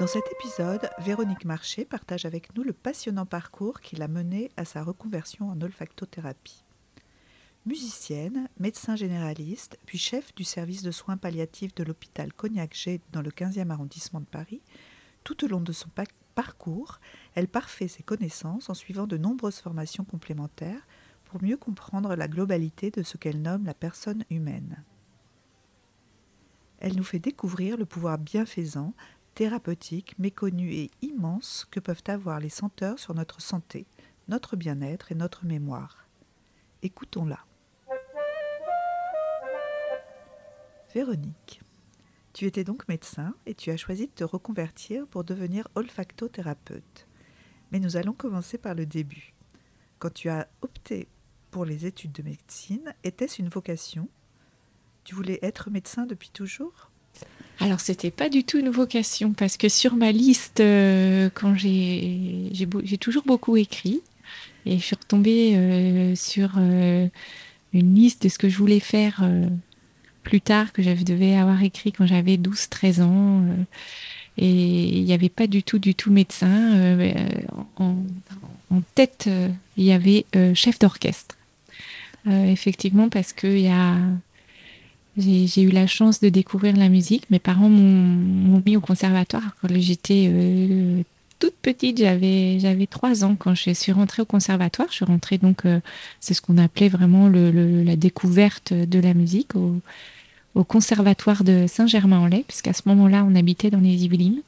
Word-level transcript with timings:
Dans 0.00 0.08
cet 0.08 0.24
épisode, 0.32 0.90
Véronique 0.98 1.44
Marché 1.44 1.84
partage 1.84 2.24
avec 2.24 2.52
nous 2.56 2.64
le 2.64 2.72
passionnant 2.72 3.26
parcours 3.26 3.80
qui 3.80 3.94
l'a 3.94 4.08
mené 4.08 4.50
à 4.56 4.64
sa 4.64 4.82
reconversion 4.82 5.48
en 5.50 5.60
olfactothérapie. 5.60 6.64
Musicienne, 7.64 8.48
médecin 8.58 8.96
généraliste, 8.96 9.78
puis 9.86 9.96
chef 9.96 10.34
du 10.34 10.42
service 10.42 10.82
de 10.82 10.90
soins 10.90 11.16
palliatifs 11.16 11.76
de 11.76 11.84
l'hôpital 11.84 12.32
Cognac-G 12.32 13.02
dans 13.12 13.22
le 13.22 13.30
15e 13.30 13.70
arrondissement 13.70 14.18
de 14.18 14.26
Paris, 14.26 14.62
tout 15.22 15.44
au 15.44 15.48
long 15.48 15.60
de 15.60 15.72
son 15.72 15.90
parcours, 16.34 16.98
elle 17.36 17.46
parfait 17.46 17.86
ses 17.86 18.02
connaissances 18.02 18.68
en 18.70 18.74
suivant 18.74 19.06
de 19.06 19.16
nombreuses 19.16 19.60
formations 19.60 20.04
complémentaires 20.04 20.88
pour 21.24 21.40
mieux 21.40 21.56
comprendre 21.56 22.16
la 22.16 22.26
globalité 22.26 22.90
de 22.90 23.04
ce 23.04 23.16
qu'elle 23.16 23.40
nomme 23.40 23.64
la 23.64 23.74
personne 23.74 24.24
humaine. 24.28 24.82
Elle 26.84 26.96
nous 26.96 27.04
fait 27.04 27.18
découvrir 27.18 27.78
le 27.78 27.86
pouvoir 27.86 28.18
bienfaisant, 28.18 28.92
thérapeutique, 29.34 30.18
méconnu 30.18 30.72
et 30.72 30.90
immense 31.02 31.66
que 31.70 31.80
peuvent 31.80 32.04
avoir 32.06 32.40
les 32.40 32.48
senteurs 32.48 32.98
sur 32.98 33.14
notre 33.14 33.40
santé, 33.40 33.86
notre 34.28 34.56
bien-être 34.56 35.12
et 35.12 35.14
notre 35.14 35.44
mémoire. 35.44 36.06
Écoutons-la. 36.82 37.40
Véronique, 40.94 41.60
tu 42.32 42.46
étais 42.46 42.62
donc 42.62 42.86
médecin 42.88 43.34
et 43.46 43.54
tu 43.54 43.70
as 43.70 43.76
choisi 43.76 44.06
de 44.06 44.12
te 44.12 44.24
reconvertir 44.24 45.06
pour 45.08 45.24
devenir 45.24 45.66
olfactothérapeute. 45.74 47.08
Mais 47.72 47.80
nous 47.80 47.96
allons 47.96 48.12
commencer 48.12 48.58
par 48.58 48.74
le 48.74 48.86
début. 48.86 49.34
Quand 49.98 50.12
tu 50.12 50.28
as 50.28 50.46
opté 50.62 51.08
pour 51.50 51.64
les 51.64 51.86
études 51.86 52.12
de 52.12 52.22
médecine, 52.22 52.94
était-ce 53.02 53.42
une 53.42 53.48
vocation? 53.48 54.08
Tu 55.02 55.14
voulais 55.14 55.40
être 55.42 55.70
médecin 55.70 56.06
depuis 56.06 56.30
toujours? 56.30 56.90
Alors, 57.60 57.80
c'était 57.80 58.10
pas 58.10 58.28
du 58.28 58.44
tout 58.44 58.58
une 58.58 58.68
vocation 58.68 59.32
parce 59.32 59.56
que 59.56 59.68
sur 59.68 59.94
ma 59.94 60.12
liste, 60.12 60.60
euh, 60.60 61.30
quand 61.32 61.54
j'ai, 61.54 62.50
j'ai, 62.52 62.98
toujours 62.98 63.22
beaucoup 63.24 63.56
écrit 63.56 64.00
et 64.66 64.78
je 64.78 64.82
suis 64.82 64.96
retombée 64.96 65.56
euh, 65.56 66.16
sur 66.16 66.54
euh, 66.58 67.06
une 67.72 67.94
liste 67.94 68.24
de 68.24 68.28
ce 68.28 68.38
que 68.38 68.48
je 68.48 68.58
voulais 68.58 68.80
faire 68.80 69.24
plus 70.22 70.40
tard, 70.40 70.72
que 70.72 70.82
je 70.82 70.90
devais 71.04 71.36
avoir 71.36 71.62
écrit 71.62 71.92
quand 71.92 72.06
j'avais 72.06 72.36
12-13 72.36 73.02
ans. 73.02 73.44
et 74.36 74.50
il 74.98 75.04
n'y 75.04 75.12
avait 75.12 75.28
pas 75.28 75.46
du 75.46 75.62
tout, 75.62 75.78
du 75.78 75.94
tout 75.94 76.10
médecin. 76.10 76.98
En, 77.76 77.96
en, 78.70 78.80
tête, 78.94 79.28
il 79.76 79.84
y 79.84 79.92
avait 79.92 80.24
chef 80.54 80.78
d'orchestre. 80.78 81.36
effectivement, 82.26 83.08
parce 83.08 83.32
qu'il 83.32 83.60
y 83.60 83.68
a 83.68 83.96
j'ai 85.16 85.62
eu 85.62 85.70
la 85.70 85.86
chance 85.86 86.20
de 86.20 86.28
découvrir 86.28 86.76
la 86.76 86.88
musique. 86.88 87.30
Mes 87.30 87.38
parents 87.38 87.68
m'ont 87.68 88.62
mis 88.66 88.76
au 88.76 88.80
conservatoire 88.80 89.54
quand 89.60 89.68
j'étais 89.72 90.28
euh, 90.28 91.02
toute 91.38 91.54
petite. 91.62 91.98
J'avais 91.98 92.58
j'avais 92.58 92.86
trois 92.86 93.24
ans 93.24 93.36
quand 93.36 93.54
je 93.54 93.70
suis 93.70 93.92
rentrée 93.92 94.22
au 94.22 94.24
conservatoire. 94.24 94.88
Je 94.90 94.96
suis 94.96 95.04
rentrée 95.04 95.38
donc, 95.38 95.66
euh, 95.66 95.80
c'est 96.20 96.34
ce 96.34 96.42
qu'on 96.42 96.58
appelait 96.58 96.88
vraiment 96.88 97.28
le, 97.28 97.82
la 97.84 97.96
découverte 97.96 98.72
de 98.72 98.98
la 98.98 99.14
musique 99.14 99.54
au, 99.54 99.80
au 100.54 100.64
conservatoire 100.64 101.44
de 101.44 101.66
Saint-Germain-en-Laye, 101.68 102.44
puisqu'à 102.44 102.72
ce 102.72 102.82
moment-là, 102.86 103.24
on 103.28 103.36
habitait 103.36 103.70
dans 103.70 103.80
les 103.80 104.04
Yvelines. 104.04 104.42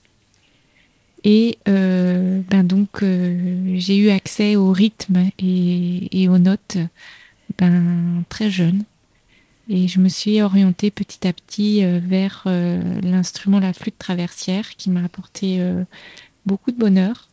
Et 1.24 1.58
euh, 1.68 2.40
ben 2.50 2.64
donc, 2.64 3.02
j'ai 3.02 3.96
eu 3.96 4.10
accès 4.10 4.56
au 4.56 4.70
rythme 4.72 5.30
et, 5.38 6.22
et 6.22 6.28
aux 6.28 6.38
notes 6.38 6.78
ben, 7.58 8.24
très 8.28 8.50
jeune. 8.50 8.84
Et 9.68 9.88
je 9.88 9.98
me 9.98 10.08
suis 10.08 10.40
orientée 10.42 10.90
petit 10.90 11.26
à 11.26 11.32
petit 11.32 11.84
euh, 11.84 11.98
vers 12.02 12.44
euh, 12.46 13.00
l'instrument 13.00 13.58
la 13.58 13.72
flûte 13.72 13.98
traversière 13.98 14.76
qui 14.76 14.90
m'a 14.90 15.04
apporté 15.04 15.60
euh, 15.60 15.82
beaucoup 16.44 16.70
de 16.70 16.78
bonheur. 16.78 17.28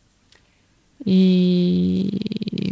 Et 1.06 2.10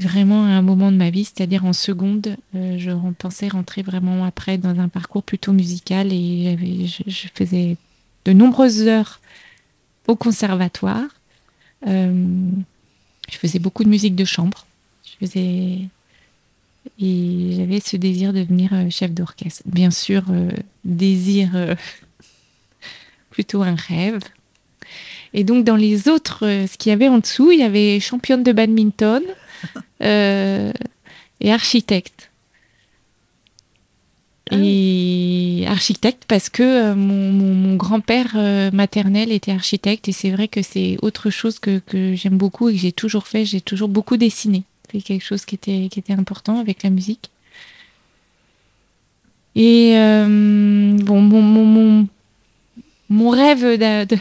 vraiment 0.00 0.44
à 0.44 0.48
un 0.48 0.62
moment 0.62 0.90
de 0.90 0.96
ma 0.96 1.10
vie, 1.10 1.24
c'est-à-dire 1.24 1.64
en 1.66 1.74
seconde, 1.74 2.36
je 2.54 2.90
pensais 3.18 3.48
rentrer 3.48 3.82
vraiment 3.82 4.24
après 4.24 4.56
dans 4.56 4.80
un 4.80 4.88
parcours 4.88 5.22
plutôt 5.22 5.52
musical 5.52 6.12
et 6.12 6.86
je, 6.86 7.26
faisais 7.34 7.76
de 8.24 8.32
nombreuses 8.32 8.82
heures 8.82 9.20
au 10.06 10.16
conservatoire. 10.16 11.08
je 11.84 12.54
faisais 13.28 13.58
beaucoup 13.58 13.84
de 13.84 13.90
musique 13.90 14.16
de 14.16 14.24
chambre. 14.24 14.66
Je 15.04 15.26
faisais 15.26 15.78
et 17.00 17.54
j'avais 17.56 17.80
ce 17.80 17.96
désir 17.96 18.32
de 18.32 18.40
devenir 18.40 18.70
euh, 18.72 18.90
chef 18.90 19.12
d'orchestre. 19.12 19.62
Bien 19.66 19.90
sûr, 19.90 20.24
euh, 20.30 20.50
désir 20.84 21.50
euh, 21.54 21.74
plutôt 23.30 23.62
un 23.62 23.74
rêve. 23.74 24.20
Et 25.34 25.44
donc 25.44 25.64
dans 25.64 25.76
les 25.76 26.08
autres, 26.08 26.40
ce 26.40 26.76
qu'il 26.76 26.90
y 26.90 26.92
avait 26.92 27.08
en 27.08 27.18
dessous, 27.18 27.50
il 27.50 27.60
y 27.60 27.62
avait 27.62 27.98
championne 28.00 28.42
de 28.42 28.52
badminton 28.52 29.22
et 30.00 30.72
architecte. 31.50 32.30
Ah 34.50 34.56
et 34.60 35.64
architecte 35.66 36.24
parce 36.28 36.50
que 36.50 36.92
mon, 36.92 37.32
mon, 37.32 37.76
grand-père 37.76 38.36
maternel 38.74 39.32
était 39.32 39.52
architecte 39.52 40.08
et 40.08 40.12
c'est 40.12 40.32
vrai 40.32 40.48
que 40.48 40.60
c'est 40.60 40.98
autre 41.00 41.30
chose 41.30 41.58
que, 41.58 41.78
que 41.78 42.14
j'aime 42.14 42.36
beaucoup 42.36 42.68
et 42.68 42.74
que 42.74 42.78
j'ai 42.78 42.92
toujours 42.92 43.26
fait. 43.26 43.46
J'ai 43.46 43.62
toujours 43.62 43.88
beaucoup 43.88 44.18
dessiné 44.18 44.64
quelque 45.00 45.24
chose 45.24 45.44
qui 45.44 45.54
était, 45.54 45.88
qui 45.90 45.98
était 45.98 46.12
important 46.12 46.58
avec 46.58 46.82
la 46.82 46.90
musique. 46.90 47.30
Et 49.54 49.92
euh, 49.96 50.96
bon, 50.98 51.20
mon, 51.20 51.42
mon, 51.42 52.08
mon, 53.10 53.30
rêve 53.30 53.62
de, 53.78 54.16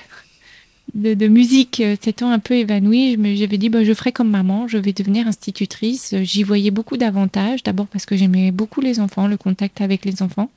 de, 0.94 1.28
musique 1.28 1.82
s'étant 2.02 2.32
un 2.32 2.40
peu 2.40 2.56
évanoui, 2.56 3.18
j'avais 3.38 3.58
dit 3.58 3.70
bah, 3.70 3.84
je 3.84 3.94
ferai 3.94 4.12
comme 4.12 4.30
maman, 4.30 4.68
je 4.68 4.78
vais 4.78 4.92
devenir 4.92 5.28
institutrice. 5.28 6.16
J'y 6.24 6.44
voyais 6.44 6.72
beaucoup 6.72 6.98
d'avantages. 6.98 7.64
D'abord 7.64 7.88
parce 7.88 8.06
que 8.06 8.18
j'aimais 8.18 8.52
beaucoup 8.52 8.82
les 8.82 9.00
enfants, 9.00 9.28
le 9.28 9.38
contact 9.38 9.80
avec 9.80 10.04
les 10.04 10.22
enfants. 10.22 10.50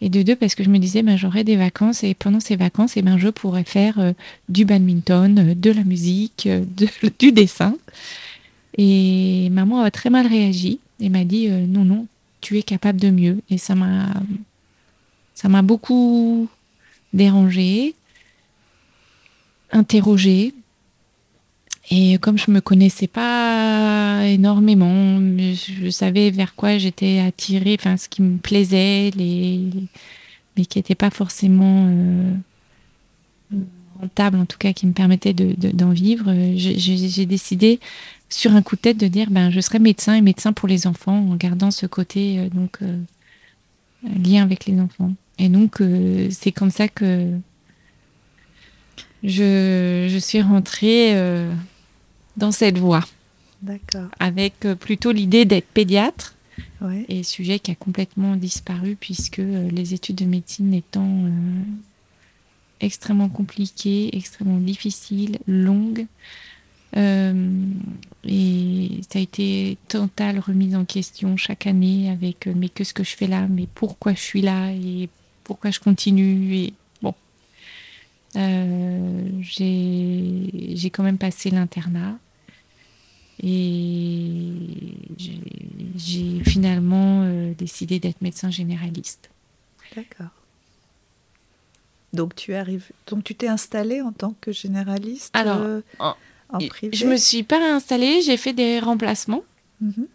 Et 0.00 0.10
de 0.10 0.22
deux, 0.22 0.36
parce 0.36 0.54
que 0.54 0.62
je 0.62 0.68
me 0.68 0.78
disais, 0.78 1.02
ben, 1.02 1.16
j'aurais 1.16 1.44
des 1.44 1.56
vacances 1.56 2.04
et 2.04 2.12
pendant 2.12 2.40
ces 2.40 2.56
vacances, 2.56 2.96
eh 2.96 3.02
ben, 3.02 3.16
je 3.16 3.28
pourrais 3.28 3.64
faire 3.64 3.98
euh, 3.98 4.12
du 4.50 4.66
badminton, 4.66 5.38
euh, 5.38 5.54
de 5.54 5.70
la 5.70 5.82
musique, 5.82 6.46
du 7.18 7.32
dessin. 7.32 7.74
Et 8.76 9.48
maman 9.50 9.82
a 9.82 9.90
très 9.90 10.10
mal 10.10 10.26
réagi 10.26 10.80
et 11.00 11.08
m'a 11.08 11.24
dit 11.24 11.48
euh, 11.48 11.66
non, 11.66 11.84
non, 11.84 12.06
tu 12.40 12.58
es 12.58 12.62
capable 12.62 13.00
de 13.00 13.10
mieux. 13.10 13.40
Et 13.50 13.58
ça 13.58 13.74
m'a, 13.74 14.08
ça 15.34 15.48
m'a 15.48 15.62
beaucoup 15.62 16.48
dérangé, 17.12 17.94
interrogé. 19.70 20.54
Et 21.90 22.16
comme 22.18 22.38
je 22.38 22.50
me 22.50 22.60
connaissais 22.60 23.06
pas 23.06 24.22
énormément, 24.24 25.20
je 25.20 25.90
savais 25.90 26.30
vers 26.30 26.54
quoi 26.54 26.78
j'étais 26.78 27.18
attirée, 27.18 27.76
enfin 27.78 27.98
ce 27.98 28.08
qui 28.08 28.22
me 28.22 28.38
plaisait, 28.38 29.10
les, 29.14 29.60
mais 30.56 30.64
qui 30.64 30.78
n'était 30.78 30.94
pas 30.94 31.10
forcément 31.10 31.86
euh, 31.90 32.34
rentable, 34.00 34.38
en 34.38 34.46
tout 34.46 34.58
cas 34.58 34.72
qui 34.72 34.86
me 34.86 34.92
permettait 34.92 35.34
de, 35.34 35.54
d'en 35.72 35.90
vivre. 35.90 36.32
J'ai 36.56 37.26
décidé 37.26 37.80
sur 38.28 38.54
un 38.54 38.62
coup 38.62 38.76
de 38.76 38.80
tête 38.80 38.96
de 38.96 39.06
dire 39.06 39.30
ben 39.30 39.50
je 39.50 39.60
serai 39.60 39.78
médecin 39.78 40.14
et 40.14 40.20
médecin 40.20 40.52
pour 40.52 40.68
les 40.68 40.86
enfants 40.86 41.18
en 41.30 41.36
gardant 41.36 41.70
ce 41.70 41.86
côté 41.86 42.38
euh, 42.38 42.48
donc 42.48 42.78
euh, 42.82 42.98
lien 44.02 44.42
avec 44.42 44.66
les 44.66 44.80
enfants. 44.80 45.12
Et 45.38 45.48
donc 45.48 45.80
euh, 45.80 46.28
c'est 46.30 46.52
comme 46.52 46.70
ça 46.70 46.88
que 46.88 47.30
je, 49.22 50.08
je 50.10 50.18
suis 50.18 50.42
rentrée 50.42 51.16
dans 52.36 52.52
cette 52.52 52.78
voie. 52.78 53.04
D'accord. 53.62 54.08
Avec 54.20 54.60
plutôt 54.78 55.12
l'idée 55.12 55.44
d'être 55.44 55.68
pédiatre. 55.68 56.34
Et 57.08 57.22
sujet 57.22 57.58
qui 57.58 57.70
a 57.70 57.74
complètement 57.74 58.36
disparu 58.36 58.98
puisque 59.00 59.38
les 59.38 59.94
études 59.94 60.16
de 60.16 60.26
médecine 60.26 60.74
étant 60.74 61.30
extrêmement 62.80 63.30
compliquées, 63.30 64.14
extrêmement 64.14 64.58
difficiles, 64.58 65.38
longues, 65.46 66.06
et 66.96 69.00
ça 69.10 69.18
a 69.18 69.22
été 69.22 69.76
total 69.88 70.38
remise 70.38 70.76
en 70.76 70.84
question 70.84 71.36
chaque 71.36 71.66
année 71.66 72.10
avec 72.10 72.46
euh, 72.46 72.52
mais 72.54 72.68
qu'est-ce 72.68 72.94
que 72.94 73.02
je 73.02 73.16
fais 73.16 73.26
là, 73.26 73.48
mais 73.48 73.66
pourquoi 73.74 74.14
je 74.14 74.20
suis 74.20 74.42
là? 74.42 74.70
Et 74.72 75.08
pourquoi 75.42 75.70
je 75.70 75.80
continue? 75.80 76.54
Et 76.54 76.72
bon. 77.02 77.14
Euh, 78.36 79.28
j'ai 79.40 80.90
quand 80.90 81.02
même 81.02 81.18
passé 81.18 81.50
l'internat 81.50 82.16
et 83.42 84.52
j'ai 85.96 86.44
finalement 86.44 87.28
décidé 87.58 87.98
d'être 87.98 88.22
médecin 88.22 88.50
généraliste. 88.50 89.30
D'accord. 89.96 90.30
Donc 92.12 92.36
tu 92.36 92.54
arrives, 92.54 92.92
donc 93.08 93.24
tu 93.24 93.34
t'es 93.34 93.48
installée 93.48 94.00
en 94.00 94.12
tant 94.12 94.34
que 94.40 94.52
généraliste. 94.52 95.34
Alors, 95.34 95.82
je 96.92 97.06
me 97.06 97.16
suis 97.16 97.42
pas 97.42 97.58
installée, 97.74 98.22
j'ai 98.22 98.36
fait 98.36 98.52
des 98.52 98.78
remplacements. 98.80 99.42
Mhm. 99.80 100.06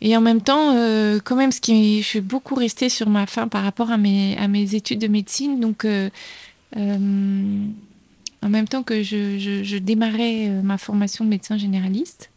Et 0.00 0.16
en 0.16 0.20
même 0.20 0.42
temps, 0.42 0.74
euh, 0.76 1.18
quand 1.24 1.34
même, 1.34 1.50
ce 1.50 1.62
qui, 1.62 2.02
je 2.02 2.06
suis 2.06 2.20
beaucoup 2.20 2.54
restée 2.54 2.90
sur 2.90 3.08
ma 3.08 3.26
faim 3.26 3.48
par 3.48 3.64
rapport 3.64 3.90
à 3.90 3.96
mes, 3.96 4.36
à 4.36 4.48
mes 4.48 4.74
études 4.74 5.00
de 5.00 5.08
médecine. 5.08 5.60
Donc, 5.60 5.86
euh, 5.86 6.10
euh, 6.76 7.66
en 8.42 8.48
même 8.50 8.68
temps 8.68 8.82
que 8.82 9.02
je, 9.02 9.78
démarrais 9.78 10.48
euh, 10.48 10.62
ma 10.62 10.76
formation 10.76 11.24
de 11.24 11.30
médecin 11.30 11.56
généraliste, 11.56 12.30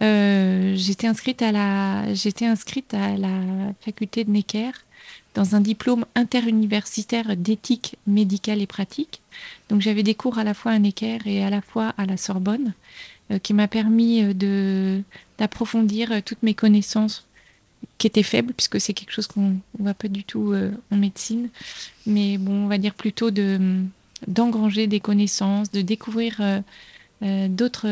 j'étais 0.00 1.06
inscrite 1.06 1.42
à 1.42 1.52
la 1.52 2.14
j'étais 2.14 2.46
inscrite 2.46 2.94
à 2.94 3.16
la 3.16 3.40
faculté 3.80 4.24
de 4.24 4.30
Necker 4.30 4.70
dans 5.36 5.54
un 5.54 5.60
diplôme 5.60 6.04
interuniversitaire 6.16 7.36
d'éthique 7.36 7.96
médicale 8.08 8.60
et 8.60 8.66
pratique. 8.66 9.20
Donc 9.68 9.80
j'avais 9.80 10.02
des 10.02 10.16
cours 10.16 10.38
à 10.38 10.44
la 10.44 10.54
fois 10.54 10.72
à 10.72 10.78
Necker 10.80 11.18
et 11.26 11.44
à 11.44 11.50
la 11.50 11.60
fois 11.60 11.94
à 11.96 12.06
la 12.06 12.16
Sorbonne, 12.16 12.72
euh, 13.30 13.38
qui 13.38 13.54
m'a 13.54 13.68
permis 13.68 14.34
de 14.34 15.02
d'approfondir 15.38 16.22
toutes 16.24 16.42
mes 16.42 16.54
connaissances 16.54 17.28
qui 17.98 18.08
étaient 18.08 18.24
faibles, 18.24 18.52
puisque 18.54 18.80
c'est 18.80 18.94
quelque 18.94 19.12
chose 19.12 19.28
qu'on 19.28 19.50
ne 19.50 19.58
voit 19.78 19.94
pas 19.94 20.08
du 20.08 20.24
tout 20.24 20.54
en 20.90 20.96
médecine, 20.96 21.50
mais 22.06 22.38
bon, 22.38 22.64
on 22.64 22.68
va 22.68 22.78
dire 22.78 22.94
plutôt 22.94 23.30
de 23.30 23.84
d'engranger 24.26 24.86
des 24.86 25.00
connaissances, 25.00 25.70
de 25.70 25.82
découvrir 25.82 26.36
euh, 26.40 26.60
euh, 27.22 27.48
d'autres 27.48 27.86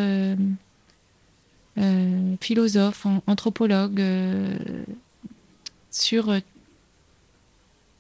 euh, 1.79 2.37
philosophes, 2.41 3.07
anthropologues 3.27 4.03
sur 5.91 6.41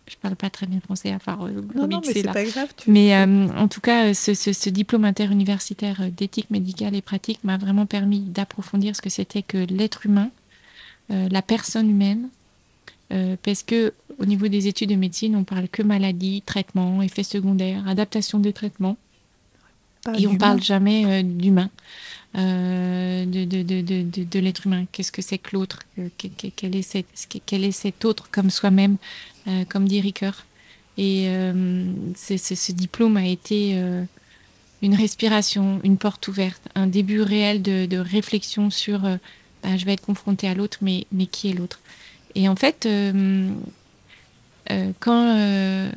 je 0.06 0.16
parle 0.16 0.36
pas 0.36 0.50
très 0.50 0.66
bien 0.66 0.80
français 0.80 1.12
à 1.12 1.18
part 1.18 1.38
non, 1.38 1.88
non, 1.88 2.00
mais 2.06 2.12
c'est 2.12 2.22
pas 2.24 2.44
grave. 2.44 2.68
Mais 2.86 3.16
en 3.16 3.68
tout 3.68 3.80
cas, 3.80 4.12
ce, 4.12 4.34
ce 4.34 4.70
diplôme 4.70 5.04
interuniversitaire 5.04 6.10
d'éthique 6.10 6.50
médicale 6.50 6.94
et 6.94 7.02
pratique 7.02 7.42
m'a 7.42 7.56
vraiment 7.56 7.86
permis 7.86 8.20
d'approfondir 8.20 8.94
ce 8.94 9.02
que 9.02 9.10
c'était 9.10 9.42
que 9.42 9.56
l'être 9.56 10.04
humain, 10.04 10.30
la 11.08 11.42
personne 11.42 11.88
humaine, 11.88 12.28
euh, 13.12 13.36
parce 13.42 13.62
que 13.62 13.92
au 14.18 14.24
niveau 14.24 14.48
des 14.48 14.66
études 14.66 14.90
de 14.90 14.94
médecine, 14.94 15.36
on 15.36 15.44
parle 15.44 15.68
que 15.68 15.82
maladie, 15.82 16.42
traitement, 16.44 17.02
effets 17.02 17.22
secondaires, 17.22 17.86
adaptation 17.86 18.38
des 18.38 18.52
traitements, 18.52 18.96
et 20.18 20.26
on 20.26 20.36
parle 20.36 20.62
jamais 20.62 21.04
euh, 21.06 21.22
d'humain, 21.22 21.70
euh, 22.36 23.25
de, 23.25 23.44
de, 23.44 23.62
de, 23.62 24.25
de 24.25 24.38
l'être 24.38 24.66
humain. 24.66 24.86
Qu'est-ce 24.92 25.12
que 25.12 25.22
c'est 25.22 25.38
que 25.38 25.56
l'autre? 25.56 25.81
Quel, 26.19 26.76
est 26.76 26.82
cet, 26.82 27.06
est 27.52 27.70
cet 27.72 28.04
autre 28.04 28.28
comme 28.31 28.50
soi-même, 28.50 28.96
comme 29.69 29.86
dit 29.86 30.00
Ricoeur? 30.00 30.44
Et 30.96 31.26
ce 32.16 32.72
diplôme 32.72 33.16
a 33.16 33.26
été 33.26 33.81
une 34.82 34.94
respiration, 34.94 35.81
une 35.84 35.96
porte 35.96 36.28
ouverte, 36.28 36.62
un 36.75 36.86
début 36.86 37.22
réel 37.22 37.62
de, 37.62 37.98
réflexion 37.98 38.70
sur 38.70 39.00
ben, 39.64 39.78
je 39.78 39.84
vais 39.87 39.94
être 39.94 40.04
confronté 40.04 40.46
à 40.46 40.54
l'autre, 40.54 40.78
mais, 40.82 41.06
mais 41.10 41.26
qui 41.26 41.50
est 41.50 41.54
l'autre? 41.54 41.80
Et 42.34 42.48
en 42.48 42.56
fait, 42.56 42.87
euh, 42.87 43.50
euh, 44.70 44.90
quand 45.00 45.37
euh, 45.38 45.90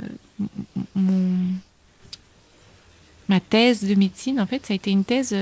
ma 3.27 3.39
thèse 3.39 3.83
de 3.83 3.95
médecine, 3.95 4.39
en 4.39 4.45
fait, 4.45 4.65
ça 4.65 4.73
a 4.73 4.75
été 4.75 4.91
une 4.91 5.03
thèse 5.03 5.35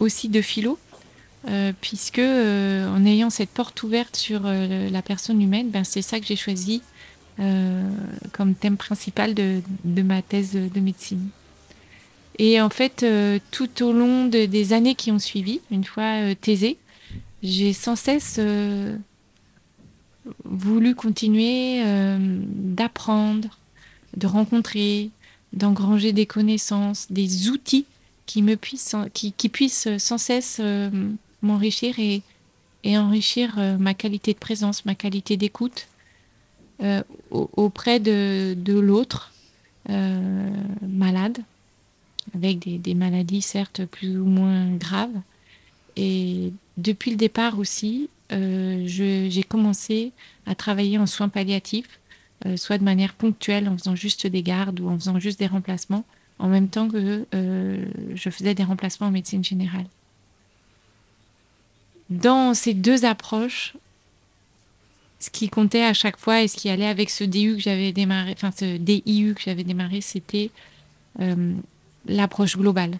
aussi 0.00 0.28
de 0.28 0.40
philo, 0.40 0.78
puisque 1.80 2.18
en 2.18 3.04
ayant 3.06 3.30
cette 3.30 3.50
porte 3.50 3.82
ouverte 3.82 4.16
sur 4.16 4.42
la 4.42 5.02
personne 5.02 5.40
humaine, 5.40 5.70
ben, 5.70 5.84
c'est 5.84 6.02
ça 6.02 6.20
que 6.20 6.26
j'ai 6.26 6.36
choisi 6.36 6.82
comme 8.32 8.54
thème 8.54 8.76
principal 8.76 9.34
de, 9.34 9.62
ma 10.02 10.20
thèse 10.20 10.52
de 10.52 10.80
médecine. 10.80 11.28
Et 12.38 12.60
en 12.60 12.70
fait, 12.70 13.06
tout 13.50 13.82
au 13.82 13.92
long 13.92 14.26
des 14.26 14.72
années 14.72 14.94
qui 14.94 15.10
ont 15.10 15.18
suivi, 15.18 15.60
une 15.70 15.84
fois 15.84 16.34
thésée, 16.40 16.76
j'ai 17.42 17.72
sans 17.72 17.96
cesse 17.96 18.38
voulu 20.44 20.94
continuer 20.94 21.82
euh, 21.84 22.18
d'apprendre, 22.42 23.58
de 24.16 24.26
rencontrer, 24.26 25.10
d'engranger 25.52 26.12
des 26.12 26.26
connaissances, 26.26 27.06
des 27.10 27.48
outils 27.48 27.86
puissent, 28.60 28.96
qui, 29.12 29.48
puissent 29.48 29.88
sans 29.98 30.18
cesse 30.18 30.58
euh, 30.60 30.90
m'enrichir 31.42 31.98
et, 31.98 32.22
enrichir 32.96 33.54
euh, 33.58 33.76
ma 33.76 33.94
qualité 33.94 34.32
de 34.32 34.38
présence, 34.38 34.84
ma 34.84 34.94
qualité 34.94 35.36
d'écoute 35.36 35.88
auprès 37.30 37.98
de, 37.98 38.54
l'autre 38.80 39.32
malade, 39.88 41.38
avec 42.34 42.58
des, 42.60 42.94
maladies 42.94 43.42
certes 43.42 43.84
plus 43.84 44.16
ou 44.16 44.24
moins 44.24 44.70
graves. 44.76 45.20
Et 45.96 46.52
depuis 46.76 47.10
le 47.10 47.16
départ 47.16 47.58
aussi, 47.58 48.08
euh, 48.32 48.82
j'ai 48.86 49.42
commencé 49.42 50.12
à 50.46 50.54
travailler 50.54 50.98
en 50.98 51.06
soins 51.06 51.28
palliatifs, 51.28 51.98
euh, 52.46 52.56
soit 52.56 52.78
de 52.78 52.84
manière 52.84 53.14
ponctuelle 53.14 53.68
en 53.68 53.76
faisant 53.76 53.96
juste 53.96 54.26
des 54.26 54.42
gardes 54.42 54.80
ou 54.80 54.88
en 54.88 54.98
faisant 54.98 55.18
juste 55.18 55.38
des 55.38 55.46
remplacements, 55.46 56.04
en 56.38 56.48
même 56.48 56.68
temps 56.68 56.88
que 56.88 57.26
euh, 57.34 57.84
je 58.14 58.30
faisais 58.30 58.54
des 58.54 58.64
remplacements 58.64 59.08
en 59.08 59.10
médecine 59.10 59.44
générale. 59.44 59.86
Dans 62.10 62.54
ces 62.54 62.74
deux 62.74 63.04
approches, 63.04 63.74
ce 65.20 65.30
qui 65.30 65.48
comptait 65.48 65.84
à 65.84 65.94
chaque 65.94 66.18
fois 66.18 66.42
et 66.42 66.48
ce 66.48 66.56
qui 66.56 66.70
allait 66.70 66.86
avec 66.86 67.10
ce 67.10 67.24
DU 67.24 67.56
que 67.56 67.62
j'avais 67.62 67.92
démarré, 67.92 68.34
DIU 68.78 69.34
que 69.34 69.42
j'avais 69.42 69.64
démarré, 69.64 70.00
c'était 70.00 70.50
l'approche 72.06 72.56
globale. 72.56 72.98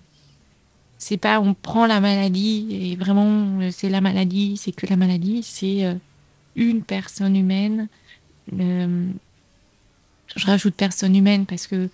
C'est 0.99 1.17
pas 1.17 1.41
on 1.41 1.55
prend 1.55 1.87
la 1.87 2.01
maladie 2.01 2.67
et 2.71 2.97
vraiment 2.97 3.61
euh, 3.61 3.71
c'est 3.71 3.89
la 3.89 4.01
maladie, 4.01 4.57
c'est 4.57 4.73
que 4.73 4.87
la 4.87 4.97
maladie, 4.97 5.43
c'est 5.45 5.85
euh, 5.85 5.95
une 6.57 6.83
personne 6.83 7.37
humaine. 7.37 7.89
Euh, 8.59 9.09
je 10.35 10.47
rajoute 10.47 10.75
personne 10.75 11.15
humaine 11.15 11.47
parce 11.47 11.69
que 11.69 11.89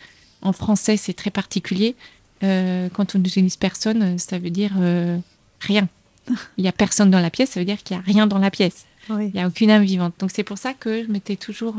en 0.45 0.53
français 0.53 0.97
c'est 0.97 1.15
très 1.15 1.31
particulier. 1.31 1.97
quand 2.41 3.15
on 3.15 3.21
utilise 3.21 3.57
personne, 3.57 4.19
ça 4.19 4.39
veut 4.39 4.51
dire 4.51 4.73
rien. 5.61 5.89
Il 6.57 6.63
n'y 6.63 6.69
a 6.69 6.73
personne 6.73 7.11
dans 7.11 7.21
la 7.21 7.31
pièce, 7.31 7.51
ça 7.51 7.61
veut 7.61 7.67
dire 7.67 7.83
qu'il 7.83 7.97
n'y 7.97 8.03
a 8.03 8.05
rien 8.05 8.27
dans 8.27 8.39
la 8.39 8.51
pièce. 8.51 8.87
Il 9.09 9.33
n'y 9.35 9.41
a 9.41 9.49
aucune 9.49 9.71
âme 9.71 9.85
vivante. 9.85 10.15
Donc 10.19 10.31
c'est 10.31 10.45
pour 10.45 10.59
ça 10.59 10.75
que 10.75 11.05
je 11.05 11.11
m'étais 11.11 11.37
toujours, 11.37 11.77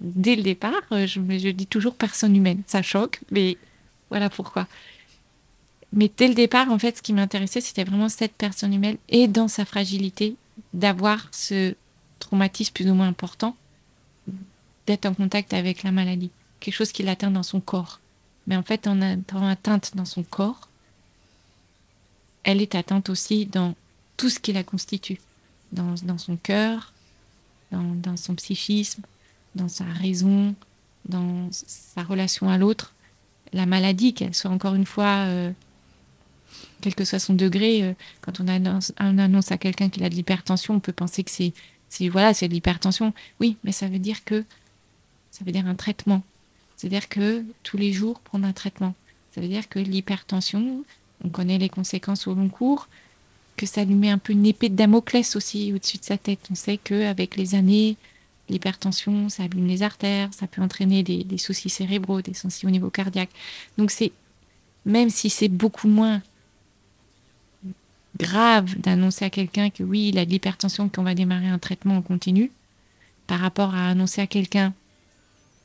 dès 0.00 0.36
le 0.36 0.42
départ, 0.42 0.82
je, 0.90 1.06
je 1.06 1.48
dis 1.50 1.66
toujours 1.66 1.94
personne 1.94 2.34
humaine. 2.36 2.62
Ça 2.66 2.82
choque, 2.82 3.20
mais 3.30 3.56
voilà 4.10 4.28
pourquoi. 4.30 4.66
Mais 5.94 6.10
dès 6.14 6.26
le 6.26 6.34
départ, 6.34 6.70
en 6.70 6.78
fait, 6.78 6.98
ce 6.98 7.02
qui 7.02 7.12
m'intéressait, 7.12 7.60
c'était 7.60 7.84
vraiment 7.84 8.08
cette 8.08 8.32
personne 8.32 8.74
humaine 8.74 8.96
et 9.08 9.28
dans 9.28 9.48
sa 9.48 9.64
fragilité, 9.64 10.34
d'avoir 10.72 11.28
ce 11.30 11.74
traumatisme 12.18 12.72
plus 12.72 12.90
ou 12.90 12.94
moins 12.94 13.08
important, 13.08 13.56
d'être 14.86 15.06
en 15.06 15.14
contact 15.14 15.54
avec 15.54 15.84
la 15.84 15.92
maladie, 15.92 16.30
quelque 16.64 16.74
chose 16.74 16.92
qui 16.92 17.02
l'atteint 17.02 17.30
dans 17.30 17.42
son 17.42 17.60
corps. 17.60 18.00
Mais 18.46 18.56
en 18.56 18.62
fait, 18.62 18.86
en 18.86 19.00
étant 19.02 19.46
atteinte 19.46 19.92
dans 19.94 20.06
son 20.06 20.22
corps, 20.22 20.68
elle 22.42 22.62
est 22.62 22.74
atteinte 22.74 23.10
aussi 23.10 23.46
dans 23.46 23.74
tout 24.16 24.30
ce 24.30 24.38
qui 24.38 24.52
la 24.52 24.64
constitue, 24.64 25.20
dans, 25.72 26.18
son 26.18 26.36
cœur, 26.36 26.92
dans, 27.70 28.16
son 28.16 28.34
psychisme, 28.34 29.02
dans 29.54 29.68
sa 29.68 29.84
raison, 29.84 30.54
dans 31.06 31.48
sa 31.52 32.02
relation 32.02 32.48
à 32.48 32.56
l'autre. 32.56 32.94
La 33.52 33.66
maladie, 33.66 34.14
qu'elle 34.14 34.34
soit 34.34 34.50
encore 34.50 34.74
une 34.74 34.86
fois 34.86 35.26
euh, 35.26 35.50
quel 36.80 36.94
que 36.94 37.04
soit 37.04 37.18
son 37.18 37.34
degré, 37.34 37.82
euh, 37.82 37.92
quand 38.20 38.40
on 38.40 38.48
annonce, 38.48 38.92
annonce 38.96 39.52
à 39.52 39.58
quelqu'un 39.58 39.90
qu'il 39.90 40.04
a 40.04 40.08
de 40.08 40.14
l'hypertension, 40.14 40.74
on 40.74 40.80
peut 40.80 40.92
penser 40.92 41.24
que 41.24 41.30
c'est, 41.30 41.52
voilà, 42.08 42.34
c'est 42.34 42.48
de 42.48 42.54
l'hypertension. 42.54 43.12
Oui, 43.38 43.56
mais 43.64 43.72
ça 43.72 43.86
veut 43.88 43.98
dire 43.98 44.24
que 44.24 44.44
ça 45.30 45.44
veut 45.44 45.52
dire 45.52 45.66
un 45.66 45.74
traitement. 45.74 46.22
C'est-à-dire 46.84 47.08
que 47.08 47.42
tous 47.62 47.78
les 47.78 47.94
jours 47.94 48.20
prendre 48.20 48.46
un 48.46 48.52
traitement. 48.52 48.94
Ça 49.34 49.40
veut 49.40 49.48
dire 49.48 49.70
que 49.70 49.78
l'hypertension, 49.78 50.84
on 51.24 51.30
connaît 51.30 51.56
les 51.56 51.70
conséquences 51.70 52.26
au 52.26 52.34
long 52.34 52.50
cours, 52.50 52.88
que 53.56 53.64
ça 53.64 53.86
lui 53.86 53.94
met 53.94 54.10
un 54.10 54.18
peu 54.18 54.34
une 54.34 54.44
épée 54.44 54.68
de 54.68 54.74
Damoclès 54.76 55.34
aussi 55.34 55.72
au-dessus 55.72 55.96
de 55.96 56.04
sa 56.04 56.18
tête. 56.18 56.40
On 56.50 56.54
sait 56.54 56.76
qu'avec 56.76 57.36
les 57.36 57.54
années, 57.54 57.96
l'hypertension, 58.50 59.30
ça 59.30 59.44
abîme 59.44 59.66
les 59.66 59.82
artères, 59.82 60.28
ça 60.34 60.46
peut 60.46 60.60
entraîner 60.60 61.02
des, 61.02 61.38
soucis 61.38 61.70
cérébraux, 61.70 62.20
des 62.20 62.34
soucis 62.34 62.66
au 62.66 62.70
niveau 62.70 62.90
cardiaque. 62.90 63.30
Donc 63.78 63.90
c'est, 63.90 64.12
même 64.84 65.08
si 65.08 65.30
c'est 65.30 65.48
beaucoup 65.48 65.88
moins 65.88 66.20
grave 68.18 68.78
d'annoncer 68.78 69.24
à 69.24 69.30
quelqu'un 69.30 69.70
que 69.70 69.82
oui, 69.82 70.08
il 70.08 70.18
a 70.18 70.26
de 70.26 70.30
l'hypertension, 70.30 70.90
qu'on 70.90 71.02
va 71.02 71.14
démarrer 71.14 71.48
un 71.48 71.58
traitement 71.58 71.96
en 71.96 72.02
continu, 72.02 72.50
par 73.26 73.40
rapport 73.40 73.74
à 73.74 73.88
annoncer 73.88 74.20
à 74.20 74.26
quelqu'un 74.26 74.74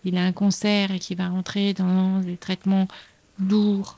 qu'il 0.01 0.17
a 0.17 0.23
un 0.23 0.31
cancer 0.31 0.91
et 0.91 0.99
qu'il 0.99 1.17
va 1.17 1.29
rentrer 1.29 1.73
dans 1.73 2.19
des 2.19 2.37
traitements 2.37 2.87
lourds, 3.39 3.97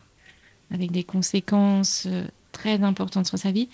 avec 0.72 0.92
des 0.92 1.04
conséquences 1.04 2.06
euh, 2.08 2.26
très 2.52 2.82
importantes 2.84 3.28
sur 3.28 3.38
sa 3.38 3.52
vie, 3.52 3.70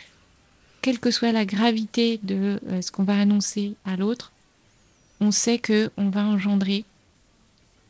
quelle 0.82 1.00
que 1.00 1.12
soit 1.12 1.32
la 1.32 1.46
gravité 1.46 2.20
de 2.24 2.60
euh, 2.68 2.82
ce 2.82 2.92
qu'on 2.92 3.04
va 3.04 3.20
annoncer 3.20 3.76
à 3.86 3.96
l'autre, 3.96 4.32
on 5.20 5.32
sait 5.32 5.60
que 5.60 5.92
on 5.98 6.10
va 6.10 6.24
engendrer 6.24 6.86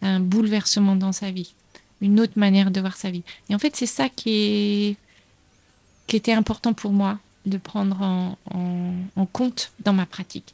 un 0.01 0.19
bouleversement 0.19 0.95
dans 0.95 1.11
sa 1.11 1.31
vie, 1.31 1.53
une 2.01 2.19
autre 2.19 2.33
manière 2.35 2.71
de 2.71 2.79
voir 2.79 2.95
sa 2.95 3.11
vie. 3.11 3.23
Et 3.49 3.55
en 3.55 3.59
fait, 3.59 3.75
c'est 3.75 3.85
ça 3.85 4.09
qui 4.09 4.29
est 4.31 4.95
qui 6.07 6.15
était 6.15 6.33
important 6.33 6.73
pour 6.73 6.93
moi 6.93 7.19
de 7.45 7.57
prendre 7.57 8.01
en, 8.01 9.25
compte 9.33 9.71
dans 9.83 9.93
ma 9.93 10.05
pratique. 10.05 10.53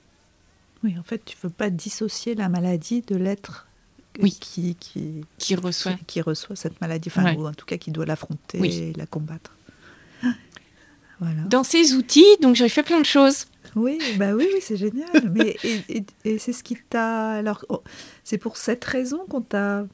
Oui, 0.83 0.95
en 0.99 1.03
fait, 1.03 1.23
tu 1.23 1.37
ne 1.37 1.41
veux 1.43 1.53
pas 1.53 1.69
dissocier 1.69 2.35
la 2.35 2.49
maladie 2.49 3.01
de 3.01 3.15
l'être 3.15 3.67
Oui. 4.22 4.32
qui, 4.39 4.75
qui, 4.75 5.25
qui 5.39 5.55
reçoit. 5.55 5.93
qui, 5.93 6.05
qui 6.05 6.22
reçoit 6.22 6.55
cette 6.55 6.79
maladie, 6.82 7.10
enfin, 7.10 7.24
Ouais. 7.25 7.36
ou 7.38 7.48
en 7.48 7.53
tout 7.53 7.65
cas 7.65 7.77
qui 7.77 7.89
doit 7.91 8.05
l'affronter 8.05 8.60
Oui. 8.60 8.75
et 8.77 8.93
la 8.93 9.05
combattre. 9.08 9.51
Voilà. 11.20 11.41
Dans 11.50 11.63
ces 11.63 11.93
outils, 11.93 12.25
donc 12.41 12.55
j'ai 12.55 12.70
fait 12.70 12.84
plein 12.84 13.00
de 13.00 13.05
choses. 13.05 13.46
Oui, 13.75 13.98
bah 14.17 14.34
oui, 14.34 14.48
oui, 14.53 14.60
c'est 14.62 14.77
génial. 14.77 15.10
Mais 15.34 15.55
et, 15.63 15.82
et- 15.89 16.05
et 16.25 16.38
c'est 16.38 16.53
ce 16.53 16.63
qui 16.63 16.75
t'a 16.89 17.32
alors 17.32 17.65
oh, 17.70 17.82
c'est 18.24 18.38
pour 18.38 18.58
cette 18.58 18.84
raison 18.84 19.20
qu'on 19.29 19.41
t'a 19.41 19.86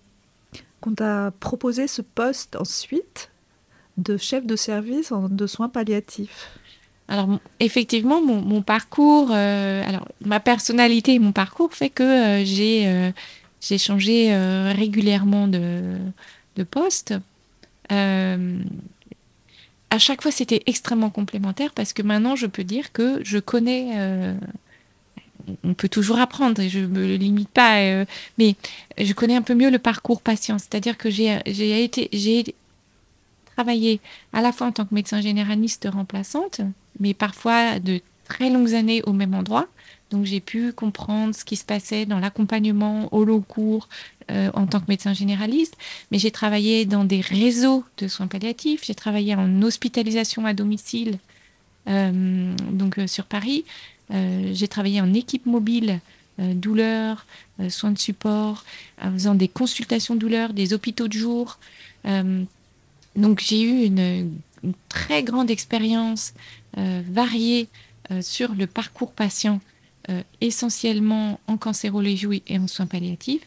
qu'on 0.82 0.94
t'a 0.96 1.32
proposé 1.40 1.88
ce 1.88 2.02
poste 2.02 2.56
ensuite 2.56 3.30
de 3.98 4.18
chef 4.18 4.46
de 4.46 4.56
service 4.56 5.12
de 5.14 5.48
soins 5.48 5.70
palliatifs. 5.70 6.50
Alors 7.10 7.40
effectivement, 7.60 8.22
mon, 8.22 8.42
mon 8.42 8.62
parcours, 8.62 9.30
euh, 9.32 9.84
alors 9.86 10.08
ma 10.26 10.40
personnalité 10.40 11.16
et 11.16 11.20
mon 11.20 11.32
parcours 11.32 11.74
fait 11.74 11.90
que 11.90 12.04
euh, 12.42 12.46
j'ai 12.46 12.88
euh, 12.88 13.12
j'ai 13.62 13.78
changé 13.78 14.34
euh, 14.34 14.74
régulièrement 14.75 15.48
de, 15.48 15.98
poste. 16.72 17.13
Euh, 17.92 18.60
à 19.89 19.98
chaque 19.98 20.22
fois, 20.22 20.32
c'était 20.32 20.62
extrêmement 20.66 21.10
complémentaire 21.10 21.72
parce 21.74 21.94
que 21.94 22.01
maintenant, 22.01 22.36
je 22.36 22.48
peux 22.48 22.66
dire 22.66 22.92
que 22.92 23.22
je 23.24 23.38
connais. 23.39 23.92
euh, 23.96 24.34
on 25.63 25.74
peut 25.74 25.89
toujours 25.89 26.20
apprendre 26.20 26.62
et 26.62 26.70
je 26.70 26.80
me 26.80 27.16
limite 27.16 27.50
pas, 27.50 28.06
mais 28.38 28.56
je 29.00 29.13
connais 29.13 29.36
un 29.36 29.42
peu 29.42 29.56
mieux 29.56 29.72
le 29.72 29.80
parcours 29.80 30.22
patient. 30.22 30.60
C'est-à-dire 30.60 30.96
que 30.96 31.10
j'ai 31.10 31.39
j'ai 31.48 31.84
été 31.84 32.08
j'ai 32.13 32.54
travaillé 33.56 34.00
à 34.32 34.42
la 34.42 34.51
fois 34.51 34.68
en 34.68 34.72
tant 34.72 34.86
que 34.86 34.94
médecin 34.94 35.22
généraliste 35.22 35.88
remplaçante, 35.92 36.62
mais 37.00 37.16
parfois 37.16 37.80
de 37.80 38.00
très 38.25 38.51
longues 38.51 38.75
années 38.75 39.01
au 39.08 39.13
même 39.13 39.34
endroit. 39.34 39.68
Donc 40.12 40.25
j'ai 40.25 40.39
pu 40.39 40.74
comprendre 40.74 41.36
ce 41.36 41.46
qui 41.46 41.56
se 41.56 41.63
passait 41.63 42.06
dans 42.06 42.20
l'accompagnement 42.20 43.13
au 43.13 43.24
long 43.24 43.42
cours 43.42 43.88
euh, 44.32 44.51
en 44.54 44.68
tant 44.68 44.80
que 44.80 44.86
médecin 44.88 45.13
généraliste, 45.13 45.75
mais 46.12 46.20
j'ai 46.20 46.30
travaillé 46.32 46.86
dans 46.86 47.04
des 47.04 47.22
réseaux 47.22 47.84
de 47.98 48.08
soins 48.08 48.28
palliatifs, 48.28 48.86
j'ai 48.86 48.94
travaillé 48.94 49.34
en 49.36 49.62
hospitalisation 49.63 50.46
à 50.46 50.54
domicile, 50.54 51.18
euh, 51.88 52.54
donc 52.72 53.00
euh, 53.00 53.08
sur 53.08 53.25
Paris, 53.25 53.66
j'ai 54.12 54.68
travaillé 54.68 55.01
en 55.01 55.13
équipe 55.13 55.46
mobile, 55.46 56.00
douleur, 56.39 57.28
soins 57.70 57.92
de 57.92 58.00
support, 58.00 58.66
en 59.00 59.12
faisant 59.12 59.36
des 59.36 59.48
consultations 59.48 60.16
douleur, 60.16 60.51
des 60.51 60.74
hôpitaux 60.74 61.08
de 61.08 61.13
jour. 61.13 61.60
Donc 63.16 63.39
j'ai 63.39 63.62
eu 63.62 63.86
une, 63.86 64.32
une 64.63 64.74
très 64.88 65.22
grande 65.22 65.51
expérience 65.51 66.34
variée 66.75 67.68
sur 68.22 68.56
le 68.56 68.66
parcours 68.66 69.12
patient, 69.12 69.62
euh, 70.10 70.22
essentiellement 70.42 71.39
en 71.48 71.58
cancérologie 71.58 72.42
et 72.48 72.58
en 72.58 72.68
soins 72.68 72.88
palliatifs. 72.88 73.44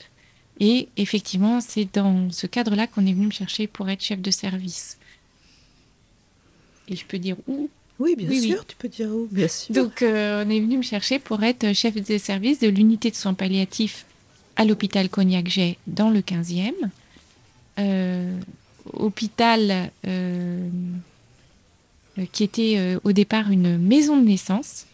Et 0.60 0.88
effectivement, 0.96 1.60
c'est 1.60 1.88
dans 1.94 2.30
ce 2.30 2.46
cadre-là 2.46 2.86
qu'on 2.86 3.04
est 3.06 3.12
venu 3.12 3.26
me 3.26 3.32
chercher 3.32 3.66
pour 3.66 3.88
être 3.88 4.02
chef 4.02 4.20
de 4.20 4.30
service. 4.30 4.98
Et 6.88 6.94
je 6.96 7.04
peux 7.04 7.18
dire 7.18 7.36
où? 7.48 7.68
Oui, 7.98 8.14
bien 8.16 8.28
Oui, 8.28 8.38
oui. 8.40 8.48
sûr, 8.48 8.66
tu 8.66 8.76
peux 8.76 8.88
dire 8.88 9.08
où, 9.08 9.28
bien 9.30 9.48
sûr. 9.60 9.74
Donc, 9.74 10.02
euh, 10.02 10.44
on 10.44 10.50
est 10.50 10.60
venu 10.60 10.76
me 10.78 10.82
chercher 10.82 11.18
pour 11.18 11.42
être 11.42 11.72
chef 11.74 11.94
de 11.94 12.18
service 12.18 12.58
de 12.60 12.68
l'unité 12.68 13.10
de 13.10 13.16
soins 13.16 13.34
palliatifs 13.34 14.06
à 14.56 14.64
l'hôpital 14.64 15.08
Cognac-Jet 15.08 15.78
dans 15.86 16.10
le 16.10 16.20
15e. 16.20 16.72
Euh, 17.78 18.38
hôpital 18.92 19.90
euh, 20.06 20.68
qui 22.32 22.44
était 22.44 22.96
au 23.04 23.12
départ 23.12 23.50
une 23.50 23.78
maison 23.78 24.18
de 24.20 24.26
naissance. 24.26 24.84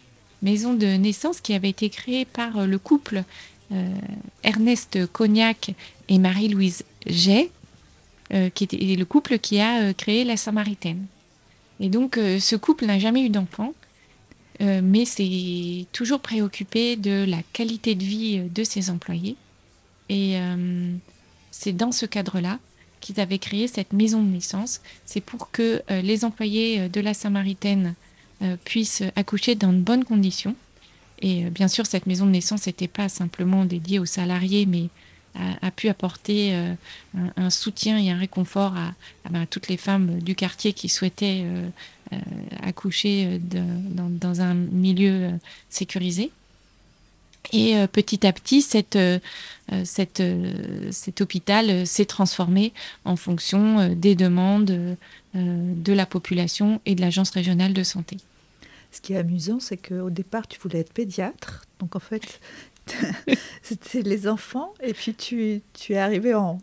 Maison 0.43 0.75
de 0.75 0.87
naissance 0.87 1.41
qui 1.41 1.55
avait 1.55 1.71
été 1.71 1.91
créée 1.91 2.25
par 2.25 2.59
euh, 2.59 2.67
le 2.67 2.79
couple 2.79 3.25
euh, 3.73 3.95
Ernest 4.45 5.07
Cognac 5.13 5.75
et 6.09 6.19
Marie-Louise 6.19 6.85
Jay, 7.07 7.51
euh, 8.33 8.49
qui 8.51 8.65
était 8.65 8.77
le 8.77 9.05
couple 9.05 9.39
qui 9.39 9.61
a 9.61 9.93
créé 9.95 10.25
la 10.25 10.37
Samaritaine. 10.37 11.07
Et 11.81 11.89
donc, 11.89 12.17
ce 12.17 12.57
couple 12.57 12.87
n'a 12.87 12.99
jamais 12.99 13.23
eu 13.23 13.29
d'enfant, 13.29 13.73
mais 14.59 15.05
s'est 15.05 15.87
toujours 15.93 16.19
préoccupé 16.19 16.97
de 16.97 17.25
la 17.25 17.39
qualité 17.53 17.95
de 17.95 18.03
vie 18.03 18.41
de 18.41 18.65
ses 18.65 18.91
employés. 18.91 19.37
Et 20.09 20.37
c'est 21.53 21.73
dans 21.73 21.93
ce 21.93 22.05
cadre-là 22.05 22.59
qu'ils 23.01 23.21
avaient 23.21 23.39
créé 23.39 23.69
cette 23.69 23.93
maison 23.93 24.21
de 24.21 24.27
naissance. 24.27 24.81
C'est 25.05 25.21
pour 25.21 25.53
que 25.53 25.81
les 25.89 26.25
employés 26.25 26.89
de 26.89 27.01
la 27.01 27.15
Samaritaine 27.15 27.95
puissent 28.65 29.03
accoucher 29.17 29.55
dans 29.55 29.73
de 29.73 29.79
bonnes 29.79 30.05
conditions. 30.05 30.55
Et 31.21 31.45
euh, 31.45 31.51
bien 31.51 31.69
sûr, 31.69 31.87
cette 31.87 32.07
maison 32.07 32.27
de 32.27 32.31
naissance 32.31 32.67
n'était 32.67 32.89
pas 32.89 33.09
simplement 33.09 33.65
dédiée 33.65 33.99
aux 33.99 34.07
salariés, 34.07 34.67
mais 34.67 34.89
a, 35.63 35.71
pu 35.71 35.89
apporter 35.89 36.55
euh, 36.55 36.75
un, 37.37 37.51
soutien 37.51 37.97
et 37.99 38.11
un 38.11 38.19
réconfort 38.19 38.77
à, 38.77 38.95
à, 39.25 39.29
ben, 39.31 39.47
toutes 39.47 39.69
les 39.69 39.77
femmes 39.77 40.19
du 40.19 40.35
quartier 40.35 40.73
qui 40.73 40.89
souhaitaient 40.89 41.43
euh, 41.45 41.69
euh, 42.13 42.17
accoucher 42.63 43.27
euh, 43.27 43.39
dans, 44.11 44.41
un 44.41 44.55
milieu 44.55 45.13
euh, 45.13 45.31
sécurisé. 45.69 46.33
Et 47.53 47.77
euh, 47.77 47.87
petit 47.87 48.27
à 48.27 48.33
petit, 48.33 48.67
euh, 48.97 49.19
euh, 49.73 49.85
euh, 50.21 50.89
cet 50.91 51.21
hôpital 51.21 51.71
euh, 51.71 51.85
s'est 51.85 52.07
transformé 52.07 52.73
en 53.05 53.17
fonction 53.17 53.79
euh, 53.79 53.95
des 53.95 54.15
demandes 54.15 54.71
euh, 54.71 54.95
de 55.35 55.93
la 55.93 56.07
population 56.07 56.81
et 56.85 56.95
de 56.95 57.01
l'agence 57.01 57.31
régionale 57.31 57.73
de 57.73 57.83
santé. 57.83 58.17
Ce 58.99 59.01
qui 59.01 59.13
est 59.13 59.19
amusant, 59.19 59.61
c'est 59.61 59.77
qu'au 59.77 60.11
départ, 60.11 60.49
tu 60.49 60.59
voulais 60.59 60.81
être 60.81 60.93
pédiatre. 60.93 61.63
Donc, 61.79 61.95
en 61.95 62.01
fait, 62.01 62.41
c'était 63.63 64.03
les 64.03 64.27
enfants. 64.27 64.75
Et 64.83 64.93
puis, 64.93 65.15
tu, 65.15 65.63
tu 65.73 65.93
es 65.93 65.99
arrivé 65.99 66.35
en, 66.35 66.59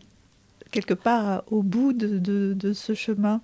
quelque 0.70 0.92
part 0.92 1.44
au 1.50 1.62
bout 1.62 1.94
de, 1.94 2.18
de- 2.18 2.52
de 2.54 2.72
ce 2.74 2.92
chemin 2.92 3.40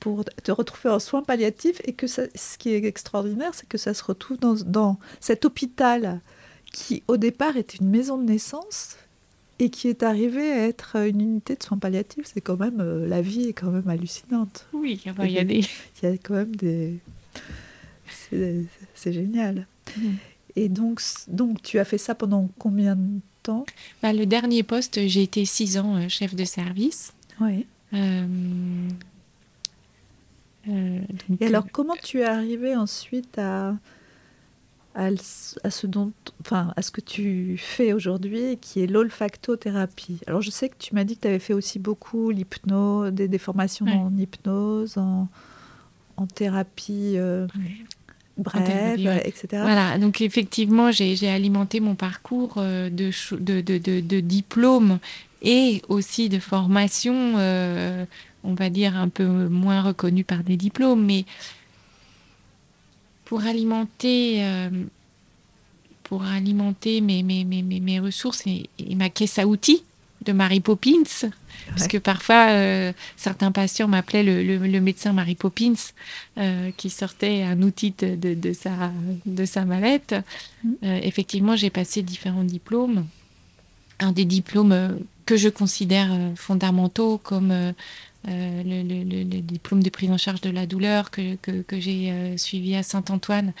pour 0.00 0.24
te 0.24 0.50
retrouver 0.50 0.92
en 0.92 0.98
soins 0.98 1.22
palliatifs. 1.22 1.80
Et 1.84 1.92
que 1.92 2.08
ça- 2.08 2.26
ce 2.34 2.58
qui 2.58 2.70
est 2.70 2.84
extraordinaire, 2.84 3.54
c'est 3.54 3.68
que 3.68 3.78
ça 3.78 3.94
se 3.94 4.02
retrouve 4.02 4.38
dans, 4.38 4.54
dans 4.54 4.98
cet 5.20 5.44
hôpital 5.44 6.20
qui, 6.72 7.04
au 7.06 7.16
départ, 7.16 7.56
était 7.56 7.76
une 7.78 7.90
maison 7.90 8.18
de 8.18 8.24
naissance 8.24 8.96
et 9.60 9.70
qui 9.70 9.86
est 9.86 10.02
arrivé 10.02 10.50
à 10.50 10.66
être 10.66 10.96
une 10.96 11.20
unité 11.20 11.54
de 11.54 11.62
soins 11.62 11.78
palliatifs. 11.78 12.24
C'est 12.34 12.40
quand 12.40 12.58
même, 12.58 12.80
euh, 12.80 13.06
la 13.06 13.22
vie 13.22 13.44
est 13.50 13.52
quand 13.52 13.70
même 13.70 13.88
hallucinante. 13.88 14.66
Oui, 15.22 15.26
il 15.28 15.32
y 15.34 15.38
a 15.38 15.44
des... 15.44 15.60
Il 16.02 16.08
y 16.10 16.12
a 16.12 16.16
quand 16.18 16.34
même 16.34 16.56
des. 16.56 16.98
C'est 18.06 19.12
génial. 19.12 19.66
Mm. 19.96 20.08
Et 20.56 20.68
donc, 20.68 21.00
donc, 21.28 21.62
tu 21.62 21.78
as 21.78 21.84
fait 21.84 21.98
ça 21.98 22.14
pendant 22.14 22.48
combien 22.58 22.94
de 22.94 23.20
temps? 23.42 23.64
Bah, 24.02 24.12
le 24.12 24.26
dernier 24.26 24.62
poste, 24.62 25.06
j'ai 25.06 25.22
été 25.22 25.44
six 25.44 25.78
ans 25.78 25.96
euh, 25.96 26.08
chef 26.08 26.34
de 26.34 26.44
service. 26.44 27.14
Oui. 27.40 27.66
Euh, 27.94 28.26
euh, 30.68 30.98
donc, 31.28 31.40
Et 31.40 31.46
alors, 31.46 31.66
comment 31.72 31.96
tu 32.02 32.20
es 32.20 32.24
arrivé 32.24 32.76
ensuite 32.76 33.38
à, 33.38 33.74
à, 34.94 35.08
ce 35.16 35.86
dont, 35.86 36.12
enfin, 36.42 36.72
à 36.76 36.82
ce 36.82 36.90
que 36.90 37.00
tu 37.00 37.56
fais 37.58 37.92
aujourd'hui, 37.92 38.58
qui 38.60 38.80
est 38.80 38.86
l'olfactothérapie? 38.86 40.20
Alors, 40.26 40.42
je 40.42 40.50
sais 40.50 40.68
que 40.68 40.76
tu 40.78 40.94
m'as 40.94 41.04
dit 41.04 41.16
que 41.16 41.22
tu 41.22 41.28
avais 41.28 41.38
fait 41.38 41.54
aussi 41.54 41.78
beaucoup 41.78 42.30
l'hypnose, 42.30 43.12
des, 43.12 43.26
des 43.26 43.38
formations 43.38 43.86
Ouais. 43.86 43.92
en 43.94 44.14
hypnose, 44.16 44.98
en, 44.98 45.28
en 46.16 46.26
thérapie 46.26 47.14
euh, 47.16 47.46
brève, 48.38 48.64
thérapie, 48.64 49.08
ouais. 49.08 49.28
etc. 49.28 49.62
Voilà, 49.62 49.98
donc 49.98 50.20
effectivement, 50.20 50.90
j'ai 50.90 51.28
alimenté 51.28 51.80
mon 51.80 51.94
parcours 51.94 52.54
euh, 52.56 52.90
de, 52.90 53.10
de, 53.36 53.60
de, 53.60 54.00
de, 54.00 54.20
diplômes 54.20 54.98
et 55.42 55.82
aussi 55.88 56.28
de 56.28 56.38
formation, 56.38 57.34
euh, 57.36 58.04
on 58.44 58.54
va 58.54 58.70
dire 58.70 58.96
un 58.96 59.08
peu 59.08 59.26
moins 59.26 59.82
reconnue 59.82 60.24
par 60.24 60.44
des 60.44 60.56
diplômes, 60.56 61.04
mais 61.04 61.24
pour 63.24 63.44
alimenter, 63.44 64.44
euh, 64.44 64.70
pour 66.04 66.24
alimenter 66.24 67.00
mes, 67.00 67.22
mes, 67.22 67.44
mes, 67.44 67.62
mes, 67.62 67.80
mes 67.80 68.00
ressources 68.00 68.46
et, 68.46 68.68
et 68.78 68.94
ma 68.94 69.10
caisse 69.10 69.38
à 69.38 69.46
outils 69.46 69.84
de 70.24 70.32
Mary 70.32 70.60
Poppins, 70.60 71.30
parce 71.68 71.88
que 71.88 71.98
parfois 71.98 72.50
euh, 72.50 72.92
certains 73.16 73.52
patients 73.52 73.88
m'appelaient 73.88 74.22
le, 74.22 74.42
le, 74.42 74.58
le 74.58 74.80
médecin 74.80 75.12
Mary 75.12 75.34
Poppins, 75.34 75.74
euh, 76.38 76.70
qui 76.76 76.90
sortait 76.90 77.42
un 77.42 77.62
outil 77.62 77.94
de, 77.96 78.14
de, 78.14 78.34
de 78.34 78.52
sa, 78.52 78.92
de 79.26 79.44
sa 79.44 79.64
mallette. 79.64 80.14
Mhm. 80.64 80.76
Euh, 80.84 81.00
effectivement, 81.02 81.56
j'ai 81.56 81.70
passé 81.70 82.02
différents 82.02 82.44
diplômes. 82.44 83.06
Un 84.00 84.12
des 84.12 84.24
diplômes 84.24 84.98
que 85.26 85.36
je 85.36 85.48
considère 85.48 86.10
fondamentaux, 86.34 87.18
comme 87.18 87.72
le, 88.24 89.40
diplôme 89.40 89.82
de 89.82 89.90
prise 89.90 90.10
en 90.10 90.18
charge 90.18 90.40
de 90.40 90.50
la 90.50 90.66
douleur 90.66 91.10
que, 91.12 91.36
que, 91.36 91.62
que 91.62 91.78
j'ai 91.78 92.36
suivi 92.36 92.74
à 92.74 92.82
Saint-Antoine 92.82 93.52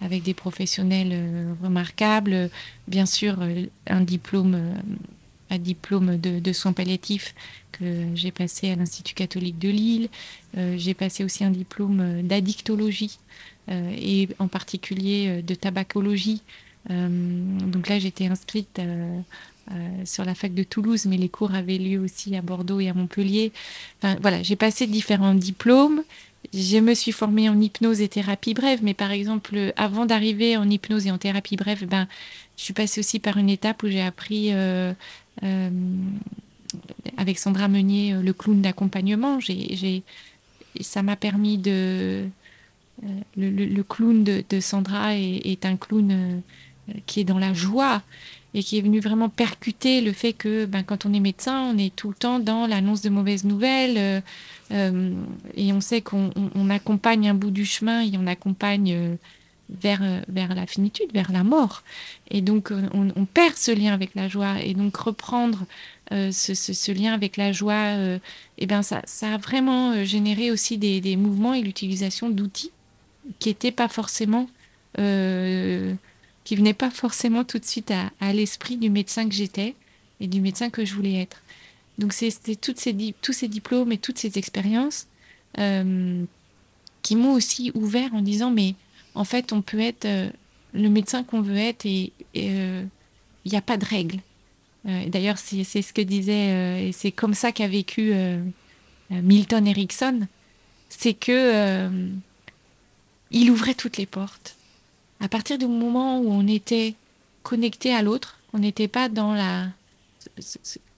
avec 0.00 0.22
des 0.22 0.34
professionnels 0.34 1.18
remarquables. 1.60 2.48
Bien 2.86 3.06
sûr, 3.06 3.38
un 3.88 4.00
diplôme, 4.02 4.74
un 5.50 5.58
diplôme 5.58 6.16
de, 6.18 6.52
soins 6.52 6.72
palliatifs 6.72 7.34
que 7.72 8.06
j'ai 8.14 8.30
passé 8.30 8.70
à 8.70 8.76
l'Institut 8.76 9.14
catholique 9.14 9.58
de 9.58 9.68
Lille. 9.68 10.08
Euh, 10.56 10.74
j'ai 10.76 10.94
passé 10.94 11.24
aussi 11.24 11.44
un 11.44 11.50
diplôme 11.50 12.22
d'addictologie 12.22 13.18
euh, 13.70 13.94
et 13.96 14.28
en 14.38 14.48
particulier 14.48 15.26
euh, 15.28 15.42
de 15.42 15.54
tabacologie 15.54 16.42
donc 16.88 17.88
là, 17.88 17.98
j'étais 17.98 18.26
inscrite 18.26 18.80
sur 20.04 20.24
la 20.24 20.34
fac 20.34 20.54
de 20.54 20.62
Toulouse, 20.62 21.04
mais 21.04 21.18
les 21.18 21.28
cours 21.28 21.54
avaient 21.54 21.76
lieu 21.76 22.00
aussi 22.00 22.34
à 22.34 22.40
Bordeaux 22.40 22.80
et 22.80 22.88
à 22.88 22.94
Montpellier. 22.94 23.52
Enfin, 23.98 24.16
voilà, 24.22 24.42
j'ai 24.42 24.56
passé 24.56 24.86
différents 24.86 25.34
diplômes. 25.34 26.02
Je 26.54 26.78
me 26.78 26.94
suis 26.94 27.12
formée 27.12 27.50
en 27.50 27.60
hypnose 27.60 28.00
et 28.00 28.08
thérapie 28.08 28.54
brève, 28.54 28.80
mais 28.82 28.94
par 28.94 29.10
exemple, 29.10 29.74
avant 29.76 30.06
d'arriver 30.06 30.56
en 30.56 30.70
hypnose 30.70 31.06
et 31.06 31.10
en 31.10 31.18
thérapie 31.18 31.56
brève, 31.56 31.84
ben, 31.84 32.08
je 32.56 32.62
suis 32.62 32.72
passée 32.72 33.00
aussi 33.00 33.18
par 33.18 33.36
une 33.36 33.50
étape 33.50 33.82
où 33.82 33.88
j'ai 33.88 34.00
appris 34.00 34.50
avec 37.16 37.38
Sandra 37.38 37.68
Meunier 37.68 38.14
le 38.14 38.32
clown 38.32 38.60
d'accompagnement. 38.60 39.38
Ça 40.80 41.02
m'a 41.02 41.16
permis 41.16 41.58
de. 41.58 42.26
Euh, 43.04 43.20
le, 43.36 43.82
clown 43.82 44.24
de, 44.24 44.60
Sandra 44.60 45.16
est, 45.16 45.64
un 45.64 45.76
clown 45.76 46.42
qui 47.06 47.20
est 47.20 47.24
dans 47.24 47.38
la 47.38 47.54
joie 47.54 48.02
et 48.54 48.62
qui 48.62 48.78
est 48.78 48.80
venu 48.80 49.00
vraiment 49.00 49.28
percuter 49.28 50.00
le 50.00 50.12
fait 50.12 50.32
que 50.32 50.64
ben, 50.64 50.82
quand 50.82 51.06
on 51.06 51.12
est 51.12 51.20
médecin, 51.20 51.62
on 51.62 51.78
est 51.78 51.94
tout 51.94 52.08
le 52.08 52.14
temps 52.14 52.38
dans 52.38 52.66
l'annonce 52.66 53.02
de 53.02 53.10
mauvaises 53.10 53.44
nouvelles. 53.44 54.22
Euh, 54.72 55.12
et 55.54 55.72
on 55.72 55.80
sait 55.80 56.00
qu'on 56.00 56.30
accompagne 56.70 57.28
un 57.28 57.34
bout 57.34 57.50
du 57.50 57.64
chemin 57.64 58.02
et 58.02 58.12
on 58.18 58.26
accompagne 58.26 58.92
euh, 58.92 59.14
vers, 59.70 60.02
euh, 60.02 60.20
vers 60.28 60.54
la 60.54 60.66
finitude, 60.66 61.12
vers 61.12 61.32
la 61.32 61.44
mort. 61.44 61.82
Et 62.30 62.40
donc, 62.40 62.72
on, 62.92 63.24
perd 63.26 63.56
ce 63.56 63.70
lien 63.70 63.92
avec 63.92 64.14
la 64.14 64.28
joie. 64.28 64.62
Et 64.62 64.74
donc, 64.74 64.96
reprendre 64.96 65.66
ce, 66.10 66.92
lien 66.92 67.12
avec 67.12 67.36
la 67.36 67.52
joie, 67.52 68.18
eh 68.58 68.66
ben 68.66 68.82
ça, 68.82 69.02
ça, 69.04 69.34
a 69.34 69.36
vraiment 69.36 70.04
généré 70.04 70.50
aussi 70.50 70.78
des, 70.78 71.16
mouvements 71.16 71.54
et 71.54 71.60
l'utilisation 71.60 72.30
d'outils 72.30 72.72
qui 73.38 73.50
n'étaient 73.50 73.72
pas 73.72 73.88
forcément. 73.88 74.48
qui 74.96 76.56
venaient 76.56 76.74
pas 76.74 76.90
forcément 76.90 77.44
tout 77.44 77.58
de 77.58 77.64
suite 77.66 77.90
à, 77.90 78.10
à 78.20 78.32
l'esprit 78.32 78.78
du 78.78 78.88
médecin 78.88 79.28
que 79.28 79.34
j'étais 79.34 79.74
et 80.20 80.26
du 80.26 80.40
médecin 80.40 80.70
que 80.70 80.84
je 80.84 80.94
voulais 80.94 81.20
être. 81.20 81.42
Donc 81.98 82.12
c'était 82.12 82.54
tous 82.54 82.74
ces 82.76 83.48
diplômes 83.48 83.92
et 83.92 83.98
toutes 83.98 84.18
ces 84.18 84.38
expériences 84.38 85.06
euh, 85.58 86.24
qui 87.02 87.16
m'ont 87.16 87.32
aussi 87.32 87.72
ouvert 87.74 88.14
en 88.14 88.22
disant 88.22 88.50
mais 88.50 88.74
en 89.18 89.24
fait 89.24 89.52
on 89.52 89.62
peut 89.62 89.80
être 89.80 90.04
euh, 90.04 90.30
le 90.72 90.88
médecin 90.88 91.24
qu'on 91.24 91.42
veut 91.42 91.56
être 91.56 91.84
et 91.84 92.12
euh, 92.36 92.84
il 93.44 93.50
n'y 93.50 93.58
a 93.58 93.62
pas 93.62 93.76
de 93.76 93.84
règles. 93.84 94.20
D'ailleurs 94.84 95.36
c'est 95.36 95.64
ce 95.64 95.92
que 95.92 96.00
disait 96.00 96.86
et 96.88 96.92
c'est 96.92 97.12
comme 97.12 97.34
ça 97.34 97.52
qu'a 97.52 97.68
vécu 97.68 98.14
Milton 99.10 99.66
Erickson, 99.66 100.20
c'est 100.88 101.12
que 101.12 101.90
il 103.30 103.50
ouvrait 103.50 103.74
toutes 103.74 103.98
les 103.98 104.06
portes. 104.06 104.56
À 105.20 105.28
partir 105.28 105.58
du 105.58 105.66
moment 105.66 106.20
où 106.20 106.30
on 106.30 106.46
était 106.46 106.94
connecté 107.42 107.92
à 107.92 108.00
l'autre, 108.02 108.38
on 108.54 108.60
n'était 108.60 108.88
pas 108.88 109.10
dans 109.10 109.34
la 109.34 109.66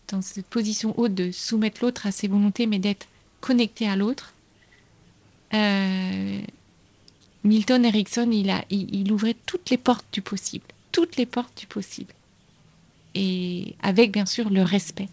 dans 0.09 0.23
cette 0.23 0.47
position 0.47 0.95
haute 0.99 1.15
de 1.15 1.33
soumettre 1.33 1.83
l'autre 1.83 2.07
à 2.07 2.13
ses 2.13 2.29
volontés, 2.29 2.67
mais 2.67 2.79
d'être 2.79 3.09
connecté 3.41 3.89
à 3.89 3.97
l'autre. 3.97 4.35
Euh, 5.55 6.41
Milton 7.45 7.85
Erickson, 7.85 8.31
il, 8.31 9.13
ouvrait 9.13 9.37
toutes 9.47 9.71
les 9.71 9.79
portes 9.79 10.07
du 10.13 10.21
possible, 10.21 10.67
toutes 10.93 11.17
les 11.17 11.27
portes 11.27 11.57
du 11.59 11.67
possible. 11.67 12.13
Et 13.15 13.75
avec 13.83 14.13
bien 14.13 14.27
sûr 14.27 14.51
le 14.51 14.63
respect. 14.63 15.09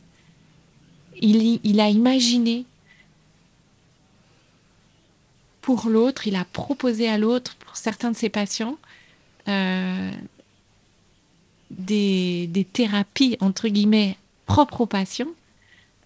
Il, 1.20 1.80
a 1.80 1.90
imaginé 1.90 2.66
pour 5.62 5.90
l'autre, 5.90 6.28
il 6.28 6.36
a 6.36 6.46
proposé 6.46 7.10
à 7.10 7.18
l'autre, 7.18 7.56
pour 7.56 7.76
certains 7.76 8.12
de 8.12 8.16
ses 8.16 8.30
patients, 8.30 8.78
euh, 9.48 10.12
des, 11.72 12.68
thérapies, 12.72 13.38
entre 13.40 13.68
guillemets, 13.68 14.18
propre 14.46 14.82
aux 14.82 14.86
patients, 14.86 15.34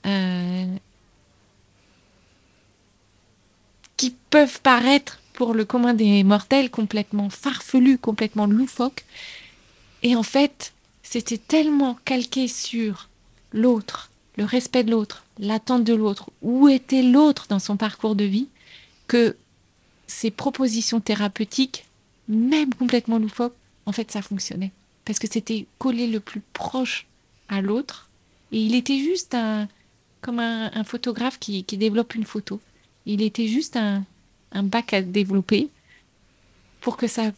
euh, 0.05 0.65
qui 3.97 4.15
peuvent 4.29 4.61
paraître 4.61 5.20
pour 5.41 5.55
le 5.55 5.65
commun 5.65 5.95
des 5.95 6.23
mortels 6.23 6.69
complètement 6.69 7.31
farfelus, 7.31 7.97
complètement 7.97 8.45
loufoques. 8.45 9.05
Et 10.03 10.15
en 10.15 10.21
fait, 10.21 10.71
c'était 11.01 11.39
tellement 11.39 11.97
calqué 12.05 12.47
sur 12.47 13.09
l'autre, 13.51 14.11
le 14.37 14.43
respect 14.43 14.83
de 14.83 14.91
l'autre, 14.91 15.25
l'attente 15.39 15.83
de 15.83 15.95
l'autre, 15.95 16.29
où 16.43 16.69
était 16.69 17.01
l'autre 17.01 17.47
dans 17.49 17.57
son 17.57 17.75
parcours 17.75 18.13
de 18.13 18.23
vie, 18.23 18.49
que 19.07 19.35
ces 20.05 20.29
propositions 20.29 20.99
thérapeutiques, 20.99 21.85
même 22.27 22.71
complètement 22.75 23.17
loufoques, 23.17 23.55
en 23.87 23.93
fait, 23.93 24.11
ça 24.11 24.21
fonctionnait. 24.21 24.71
Parce 25.05 25.17
que 25.17 25.27
c'était 25.27 25.65
collé 25.79 26.05
le 26.05 26.19
plus 26.19 26.43
proche 26.53 27.07
à 27.49 27.61
l'autre 27.61 28.09
et 28.51 28.59
il 28.61 28.75
était 28.75 28.99
juste 28.99 29.33
un, 29.33 29.67
comme 30.21 30.37
un, 30.37 30.83
photographe 30.83 31.39
qui, 31.39 31.63
développe 31.63 32.13
une 32.13 32.25
photo. 32.25 32.61
Il 33.07 33.23
était 33.23 33.47
juste 33.47 33.75
un, 33.75 34.05
bac 34.63 34.93
à 34.93 35.01
développer 35.01 35.69
pour 36.81 36.97
que 36.97 37.07
ça, 37.07 37.31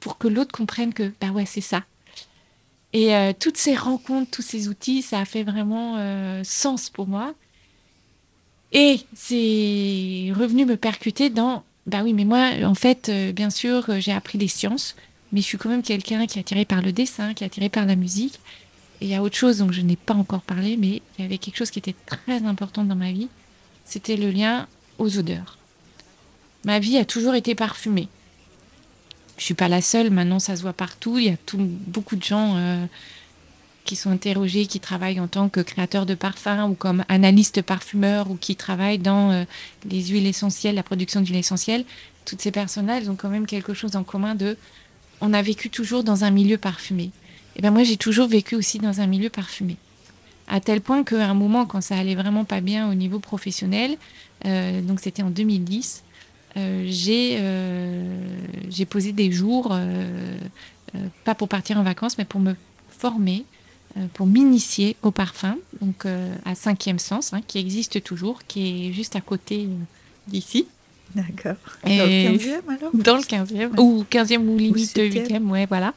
pour 0.00 0.18
que 0.18 0.28
l'autre 0.28 0.52
comprenne 0.52 0.92
que, 0.92 1.12
bah 1.20 1.28
ouais, 1.30 1.46
c'est 1.46 1.60
ça. 1.60 1.84
Et 2.92 3.14
euh, 3.14 3.32
toutes 3.38 3.58
ces 3.58 3.74
rencontres, 3.74 4.30
tous 4.30 4.42
ces 4.42 4.68
outils, 4.68 5.02
ça 5.02 5.20
a 5.20 5.24
fait 5.24 5.42
vraiment 5.42 5.96
euh, 5.98 6.42
sens 6.44 6.88
pour 6.88 7.06
moi. 7.06 7.34
Et 8.72 9.00
c'est 9.14 10.32
revenu 10.34 10.64
me 10.66 10.76
percuter 10.76 11.30
dans, 11.30 11.64
bah 11.86 12.00
oui, 12.02 12.12
mais 12.12 12.24
moi, 12.24 12.50
en 12.64 12.74
fait, 12.74 13.08
euh, 13.08 13.32
bien 13.32 13.50
sûr, 13.50 14.00
j'ai 14.00 14.12
appris 14.12 14.38
des 14.38 14.48
sciences, 14.48 14.96
mais 15.32 15.40
je 15.40 15.46
suis 15.46 15.58
quand 15.58 15.68
même 15.68 15.82
quelqu'un 15.82 16.26
qui 16.26 16.38
est 16.38 16.40
attiré 16.40 16.64
par 16.64 16.82
le 16.82 16.92
dessin, 16.92 17.34
qui 17.34 17.44
est 17.44 17.46
attiré 17.46 17.68
par 17.68 17.86
la 17.86 17.96
musique. 17.96 18.40
Et 19.00 19.06
il 19.06 19.10
y 19.10 19.14
a 19.14 19.22
autre 19.22 19.36
chose 19.36 19.58
dont 19.58 19.70
je 19.70 19.82
n'ai 19.82 19.96
pas 19.96 20.14
encore 20.14 20.42
parlé, 20.42 20.76
mais 20.76 21.02
il 21.18 21.22
y 21.22 21.24
avait 21.24 21.38
quelque 21.38 21.56
chose 21.56 21.70
qui 21.70 21.78
était 21.78 21.94
très 22.06 22.42
important 22.44 22.84
dans 22.84 22.96
ma 22.96 23.12
vie. 23.12 23.28
C'était 23.84 24.16
le 24.16 24.30
lien 24.30 24.66
aux 24.98 25.18
odeurs. 25.18 25.57
Ma 26.64 26.78
vie 26.78 26.98
a 26.98 27.04
toujours 27.04 27.34
été 27.34 27.54
parfumée. 27.54 28.08
Je 29.36 29.44
suis 29.44 29.54
pas 29.54 29.68
la 29.68 29.80
seule, 29.80 30.10
maintenant 30.10 30.38
ça 30.38 30.56
se 30.56 30.62
voit 30.62 30.72
partout. 30.72 31.18
Il 31.18 31.24
y 31.24 31.30
a 31.30 31.36
beaucoup 31.54 32.16
de 32.16 32.22
gens 32.22 32.56
euh, 32.56 32.84
qui 33.84 33.94
sont 33.94 34.10
interrogés, 34.10 34.66
qui 34.66 34.80
travaillent 34.80 35.20
en 35.20 35.28
tant 35.28 35.48
que 35.48 35.60
créateurs 35.60 36.06
de 36.06 36.14
parfums 36.14 36.68
ou 36.68 36.74
comme 36.74 37.04
analystes 37.08 37.62
parfumeurs 37.62 38.30
ou 38.30 38.36
qui 38.36 38.56
travaillent 38.56 38.98
dans 38.98 39.30
euh, 39.30 39.44
les 39.88 40.06
huiles 40.06 40.26
essentielles, 40.26 40.74
la 40.74 40.82
production 40.82 41.20
d'huiles 41.20 41.36
essentielles. 41.36 41.84
Toutes 42.24 42.42
ces 42.42 42.50
personnes-là, 42.50 43.00
ont 43.08 43.14
quand 43.14 43.30
même 43.30 43.46
quelque 43.46 43.74
chose 43.74 43.94
en 43.96 44.02
commun 44.02 44.34
de 44.34 44.56
on 45.20 45.32
a 45.32 45.42
vécu 45.42 45.70
toujours 45.70 46.04
dans 46.04 46.24
un 46.24 46.30
milieu 46.30 46.58
parfumé. 46.58 47.10
Et 47.56 47.62
ben 47.62 47.70
moi 47.70 47.84
j'ai 47.84 47.96
toujours 47.96 48.28
vécu 48.28 48.54
aussi 48.56 48.78
dans 48.78 49.00
un 49.00 49.06
milieu 49.06 49.30
parfumé. 49.30 49.76
À 50.48 50.60
tel 50.60 50.80
point 50.80 51.04
qu'à 51.04 51.28
un 51.28 51.34
moment, 51.34 51.66
quand 51.66 51.80
ça 51.80 51.96
allait 51.96 52.14
vraiment 52.14 52.44
pas 52.44 52.60
bien 52.60 52.90
au 52.90 52.94
niveau 52.94 53.18
professionnel, 53.18 53.96
euh, 54.46 54.80
donc 54.80 55.00
c'était 55.00 55.22
en 55.22 55.30
2010, 55.30 56.02
euh, 56.02 56.07
euh, 56.07 56.07
j'ai 56.86 57.38
posé 58.88 59.12
des 59.12 59.30
jours, 59.30 59.76
pas 61.24 61.34
pour 61.34 61.48
partir 61.48 61.78
en 61.78 61.82
vacances, 61.82 62.18
mais 62.18 62.24
pour 62.24 62.40
me 62.40 62.54
former, 62.90 63.44
pour 64.14 64.26
m'initier 64.26 64.96
au 65.02 65.10
parfum, 65.10 65.56
donc 65.80 66.06
à 66.44 66.54
Cinquième 66.54 66.98
Sens, 66.98 67.32
hein, 67.32 67.40
qui 67.46 67.58
existe 67.58 68.02
toujours, 68.02 68.40
qui 68.46 68.88
est 68.88 68.92
juste 68.92 69.16
à 69.16 69.20
côté 69.20 69.68
d'ici. 70.26 70.66
D'accord. 71.14 71.56
Dans 71.84 71.90
le 71.90 72.36
15e 72.36 72.60
alors? 72.68 72.90
Dans 72.94 73.16
le 73.16 73.22
15e, 73.22 73.80
ou 73.80 74.04
15e 74.10 74.46
ou 74.46 74.58
limite 74.58 74.96
8e, 74.96 75.42
ouais, 75.48 75.66
voilà. 75.66 75.94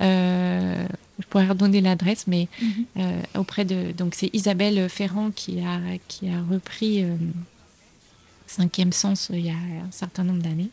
Euh, 0.00 0.86
je 1.18 1.26
pourrais 1.26 1.48
redonner 1.48 1.80
l'adresse, 1.80 2.26
mais 2.26 2.48
mhm. 2.62 2.84
euh, 2.98 3.20
auprès 3.36 3.64
de. 3.64 3.92
Donc, 3.92 4.14
c'est 4.14 4.30
Isabelle 4.32 4.88
Ferrand 4.88 5.30
qui 5.34 5.60
a, 5.60 5.80
qui 6.06 6.28
a 6.28 6.40
repris 6.50 7.02
euh, 7.02 7.14
Cinquième 8.48 8.92
Sens 8.92 9.30
il 9.32 9.46
y 9.46 9.50
a 9.50 9.54
un 9.54 9.90
certain 9.92 10.24
nombre 10.24 10.42
d'années. 10.42 10.70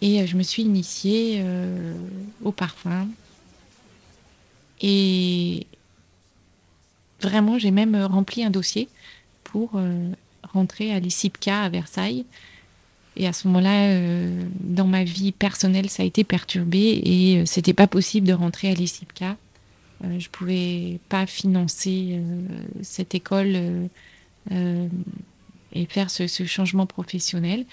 Et 0.00 0.26
je 0.26 0.36
me 0.36 0.42
suis 0.42 0.62
initiée 0.62 1.44
au 2.42 2.50
parfum. 2.50 3.06
Et 4.80 5.68
vraiment, 7.20 7.56
j'ai 7.56 7.70
même 7.70 7.94
rempli 7.94 8.42
un 8.42 8.50
dossier 8.50 8.88
pour 9.44 9.80
rentrer 10.42 10.92
à 10.92 10.98
l'ICIPCA 10.98 11.62
à 11.62 11.68
Versailles 11.68 12.24
et 13.16 13.26
à 13.26 13.32
ce 13.32 13.46
moment-là, 13.48 13.88
euh, 13.88 14.42
dans 14.60 14.86
ma 14.86 15.04
vie 15.04 15.32
personnelle, 15.32 15.90
ça 15.90 16.02
a 16.02 16.06
été 16.06 16.24
perturbé 16.24 17.00
et 17.04 17.38
euh, 17.38 17.46
c'était 17.46 17.74
pas 17.74 17.86
possible 17.86 18.26
de 18.26 18.32
rentrer 18.32 18.70
à 18.70 18.74
l'ICIPCA. 18.74 19.36
Euh, 20.04 20.18
je 20.18 20.28
pouvais 20.30 20.98
pas 21.08 21.26
financer 21.26 22.20
cette 22.80 23.14
école 23.14 23.88
et 25.72 25.86
faire 25.86 26.10
ce, 26.10 26.26
changement 26.26 26.86
professionnel. 26.86 27.64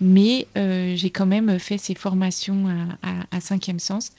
Mais 0.00 0.48
j'ai 0.56 1.10
quand 1.10 1.26
même 1.26 1.58
fait 1.60 1.78
ces 1.78 1.94
formations 1.94 2.66
à, 3.02 3.40
cinquième 3.40 3.78
sens 3.78 4.10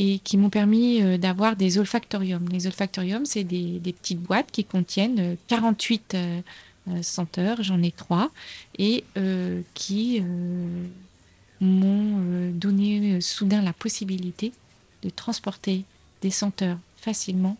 et 0.00 0.18
qui 0.18 0.36
m'ont 0.36 0.50
permis 0.50 1.00
d'avoir 1.18 1.54
des 1.54 1.78
olfactoriums. 1.78 2.48
Les 2.50 2.66
olfactoriums, 2.66 3.24
c'est 3.24 3.44
des, 3.44 3.80
petites 3.80 4.20
boîtes 4.20 4.50
qui 4.50 4.64
contiennent 4.64 5.36
48 5.46 6.16
euh, 6.88 7.02
senteurs, 7.02 7.62
j'en 7.62 7.82
ai 7.82 7.90
trois, 7.90 8.30
et 8.78 9.04
euh, 9.18 9.60
qui 9.74 10.20
euh, 10.20 10.86
m'ont 11.60 12.50
donné 12.52 13.20
soudain 13.20 13.60
la 13.60 13.74
possibilité 13.74 14.52
de 15.02 15.10
transporter 15.10 15.84
des 16.22 16.30
senteurs 16.30 16.78
facilement 16.96 17.58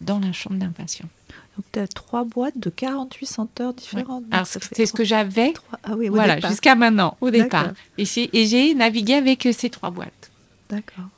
dans 0.00 0.18
la 0.18 0.32
chambre 0.32 0.56
d'un 0.56 0.70
patient. 0.72 1.08
Donc, 1.56 1.66
tu 1.72 1.78
as 1.78 1.86
trois 1.86 2.24
boîtes 2.24 2.58
de 2.58 2.70
48 2.70 3.26
senteurs 3.26 3.74
différentes. 3.74 4.24
Alors, 4.30 4.46
c'est 4.46 4.86
ce 4.86 4.92
que 4.92 5.04
j'avais 5.04 5.52
ah 5.82 5.94
oui, 5.96 6.08
voilà, 6.08 6.40
jusqu'à 6.40 6.74
maintenant, 6.74 7.16
au 7.20 7.30
départ. 7.30 7.72
Et 7.98 8.04
j'ai 8.04 8.74
navigué 8.74 9.14
avec 9.14 9.48
ces 9.52 9.70
trois 9.70 9.90
boîtes. 9.90 10.30
D'accord. 10.70 11.08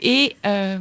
Et 0.00 0.36
euh, 0.46 0.78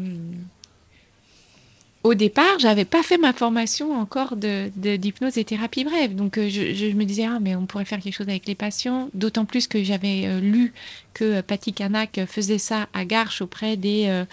au 2.04 2.16
départ, 2.16 2.60
j'avais 2.60 2.84
pas 2.84 3.02
fait 3.02 3.18
ma 3.18 3.32
formation 3.32 3.98
encore 3.98 4.36
de, 4.36 4.70
d'hypnose 4.76 5.38
et 5.38 5.46
thérapie 5.46 5.86
brève. 5.86 6.16
Donc, 6.16 6.38
euh, 6.38 6.50
je, 6.50 6.88
me 6.94 7.06
disais, 7.06 7.26
ah, 7.26 7.40
mais 7.40 7.56
on 7.56 7.66
pourrait 7.66 7.86
faire 7.86 8.02
quelque 8.02 8.14
chose 8.14 8.28
avec 8.28 8.46
les 8.46 8.56
patients. 8.56 9.10
D'autant 9.14 9.46
plus 9.46 9.68
que 9.68 9.82
j'avais 9.82 10.24
euh, 10.26 10.42
lu 10.42 10.74
que 11.14 11.24
euh, 11.24 11.42
Patty 11.42 11.72
Kanak 11.72 12.20
faisait 12.28 12.58
ça 12.58 12.90
à 12.94 13.06
Garches 13.06 13.42
auprès 13.42 13.78
des, 13.78 14.26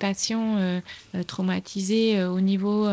patients 0.00 0.80
traumatisés 1.26 2.24
au 2.24 2.40
niveau 2.40 2.88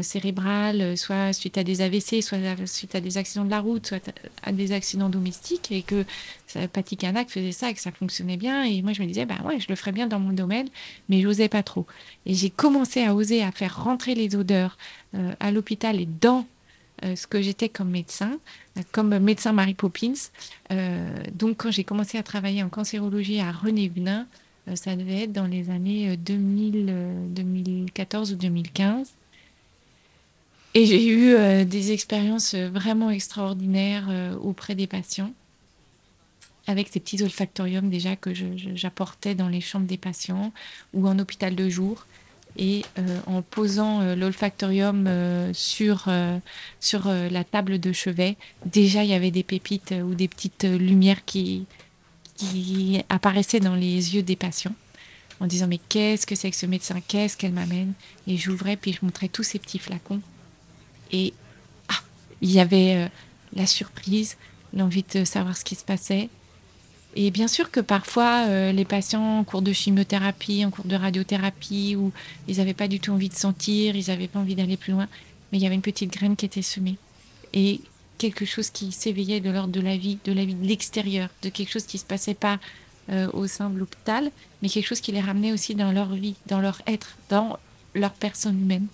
cérébral, 0.00 0.96
soit 0.96 1.32
suite 1.32 1.58
à 1.58 1.64
des 1.64 1.80
AVC, 1.82 2.22
soit 2.22 2.38
suite 2.66 2.94
à 2.94 3.00
des 3.00 3.18
accidents 3.18 3.44
de 3.44 3.50
la 3.50 3.60
route, 3.60 3.86
soit 3.86 4.10
à 4.42 4.52
des 4.52 4.72
accidents 4.72 5.10
domestiques. 5.10 5.70
Et 5.70 5.82
que 5.82 6.04
Patty 6.72 6.96
Kanak 6.96 7.28
faisait 7.28 7.52
ça 7.52 7.70
et 7.70 7.74
que 7.74 7.80
ça 7.80 7.92
fonctionnait 7.92 8.36
bien. 8.36 8.64
Et 8.64 8.82
moi, 8.82 8.92
je 8.92 9.02
me 9.02 9.06
disais, 9.06 9.26
bah 9.26 9.36
ouais, 9.44 9.60
je 9.60 9.68
le 9.68 9.76
ferais 9.76 9.92
bien 9.92 10.06
dans 10.06 10.20
mon 10.20 10.32
domaine, 10.32 10.68
mais 11.08 11.20
j'osais 11.20 11.48
pas 11.48 11.62
trop. 11.62 11.86
Et 12.26 12.34
j'ai 12.34 12.50
commencé 12.50 13.02
à 13.02 13.14
oser, 13.14 13.42
à 13.42 13.52
faire 13.52 13.82
rentrer 13.82 14.14
les 14.14 14.36
odeurs 14.36 14.78
euh, 15.14 15.32
à 15.40 15.50
l'hôpital 15.50 16.00
et 16.00 16.08
dans 16.20 16.46
euh, 17.04 17.14
ce 17.16 17.26
que 17.26 17.40
j'étais 17.40 17.68
comme 17.68 17.90
médecin, 17.90 18.38
euh, 18.76 18.82
comme 18.92 19.18
médecin 19.18 19.52
Marie 19.52 19.74
Poppins. 19.74 20.12
donc, 21.34 21.58
quand 21.58 21.70
j'ai 21.70 21.84
commencé 21.84 22.18
à 22.18 22.22
travailler 22.22 22.62
en 22.62 22.68
cancérologie 22.68 23.40
à 23.40 23.52
René 23.52 23.88
Guenin, 23.88 24.26
ça 24.74 24.96
devait 24.96 25.22
être 25.22 25.32
dans 25.32 25.46
les 25.46 25.70
années 25.70 26.16
2000, 26.18 27.30
2014 27.30 28.32
ou 28.32 28.36
2015. 28.36 29.12
Et 30.74 30.84
j'ai 30.84 31.08
eu 31.08 31.64
des 31.64 31.92
expériences 31.92 32.54
vraiment 32.54 33.10
extraordinaires 33.10 34.10
auprès 34.42 34.74
des 34.74 34.86
patients 34.86 35.32
avec 36.68 36.88
ces 36.88 37.00
petits 37.00 37.22
olfactoriums 37.22 37.88
déjà 37.88 38.14
que 38.14 38.30
j'apportais 38.74 39.34
dans 39.34 39.48
les 39.48 39.62
chambres 39.62 39.86
des 39.86 39.96
patients 39.96 40.52
ou 40.92 41.08
en 41.08 41.18
hôpital 41.18 41.56
de 41.56 41.68
jour. 41.68 42.06
Et 42.56 42.84
euh, 42.98 43.20
en 43.26 43.40
posant 43.40 44.00
euh, 44.00 44.14
l'olfactorium 44.14 45.06
euh, 45.06 45.52
sur, 45.54 46.08
sur 46.78 47.08
la 47.08 47.44
table 47.44 47.80
de 47.80 47.92
chevet, 47.92 48.36
déjà 48.66 49.02
il 49.02 49.10
y 49.10 49.14
avait 49.14 49.30
des 49.30 49.42
pépites 49.42 49.94
ou 50.04 50.14
des 50.14 50.28
petites 50.28 50.64
lumières 50.64 51.24
qui, 51.24 51.66
qui 52.36 53.00
apparaissaient 53.08 53.60
dans 53.60 53.74
les 53.74 54.14
yeux 54.14 54.22
des 54.22 54.36
patients 54.36 54.74
en 55.40 55.46
disant 55.46 55.68
mais 55.68 55.78
qu'est-ce 55.88 56.26
que 56.26 56.34
c'est 56.34 56.50
que 56.50 56.56
ce 56.56 56.66
médecin, 56.66 57.00
qu'est-ce 57.06 57.36
qu'elle 57.36 57.52
m'amène? 57.52 57.94
Et 58.26 58.36
j'ouvrais 58.36 58.76
puis 58.76 58.92
je 58.92 58.98
montrais 59.02 59.28
tous 59.28 59.44
ces 59.44 59.58
petits 59.58 59.78
flacons. 59.78 60.20
Et 61.12 61.32
ah, 61.88 62.00
il 62.42 62.50
y 62.50 62.60
avait 62.60 63.08
la 63.54 63.66
surprise, 63.66 64.36
l'envie 64.74 65.04
de 65.14 65.24
savoir 65.24 65.56
ce 65.56 65.64
qui 65.64 65.76
se 65.76 65.84
passait. 65.84 66.28
Et 67.20 67.32
bien 67.32 67.48
sûr 67.48 67.72
que 67.72 67.80
parfois, 67.80 68.44
euh, 68.46 68.70
les 68.70 68.84
patients 68.84 69.40
en 69.40 69.42
cours 69.42 69.60
de 69.60 69.72
chimiothérapie, 69.72 70.64
en 70.64 70.70
cours 70.70 70.84
de 70.84 70.94
radiothérapie, 70.94 71.96
où 71.96 72.12
ils 72.46 72.58
n'avaient 72.58 72.74
pas 72.74 72.86
du 72.86 73.00
tout 73.00 73.10
envie 73.10 73.28
de 73.28 73.34
sentir, 73.34 73.96
ils 73.96 74.06
n'avaient 74.06 74.28
pas 74.28 74.38
envie 74.38 74.54
d'aller 74.54 74.76
plus 74.76 74.92
loin, 74.92 75.08
mais 75.50 75.58
il 75.58 75.60
y 75.60 75.66
avait 75.66 75.74
une 75.74 75.82
petite 75.82 76.12
graine 76.12 76.36
qui 76.36 76.46
était 76.46 76.62
semée. 76.62 76.94
Et 77.52 77.80
quelque 78.18 78.44
chose 78.44 78.70
qui 78.70 78.92
s'éveillait 78.92 79.40
de 79.40 79.50
l'ordre 79.50 79.72
de 79.72 79.80
la 79.80 79.96
vie, 79.96 80.18
de 80.24 80.30
la 80.30 80.44
vie 80.44 80.54
de 80.54 80.64
l'extérieur, 80.64 81.28
de 81.42 81.48
quelque 81.48 81.72
chose 81.72 81.86
qui 81.86 81.96
ne 81.96 82.02
se 82.02 82.06
passait 82.06 82.34
pas 82.34 82.60
euh, 83.10 83.28
au 83.32 83.48
sein 83.48 83.68
de 83.68 83.80
l'hôpital, 83.80 84.30
mais 84.62 84.68
quelque 84.68 84.86
chose 84.86 85.00
qui 85.00 85.10
les 85.10 85.20
ramenait 85.20 85.52
aussi 85.52 85.74
dans 85.74 85.90
leur 85.90 86.14
vie, 86.14 86.36
dans 86.46 86.60
leur 86.60 86.82
être, 86.86 87.16
dans 87.30 87.58
leur 87.96 88.12
personne 88.12 88.60
humaine. 88.60 88.86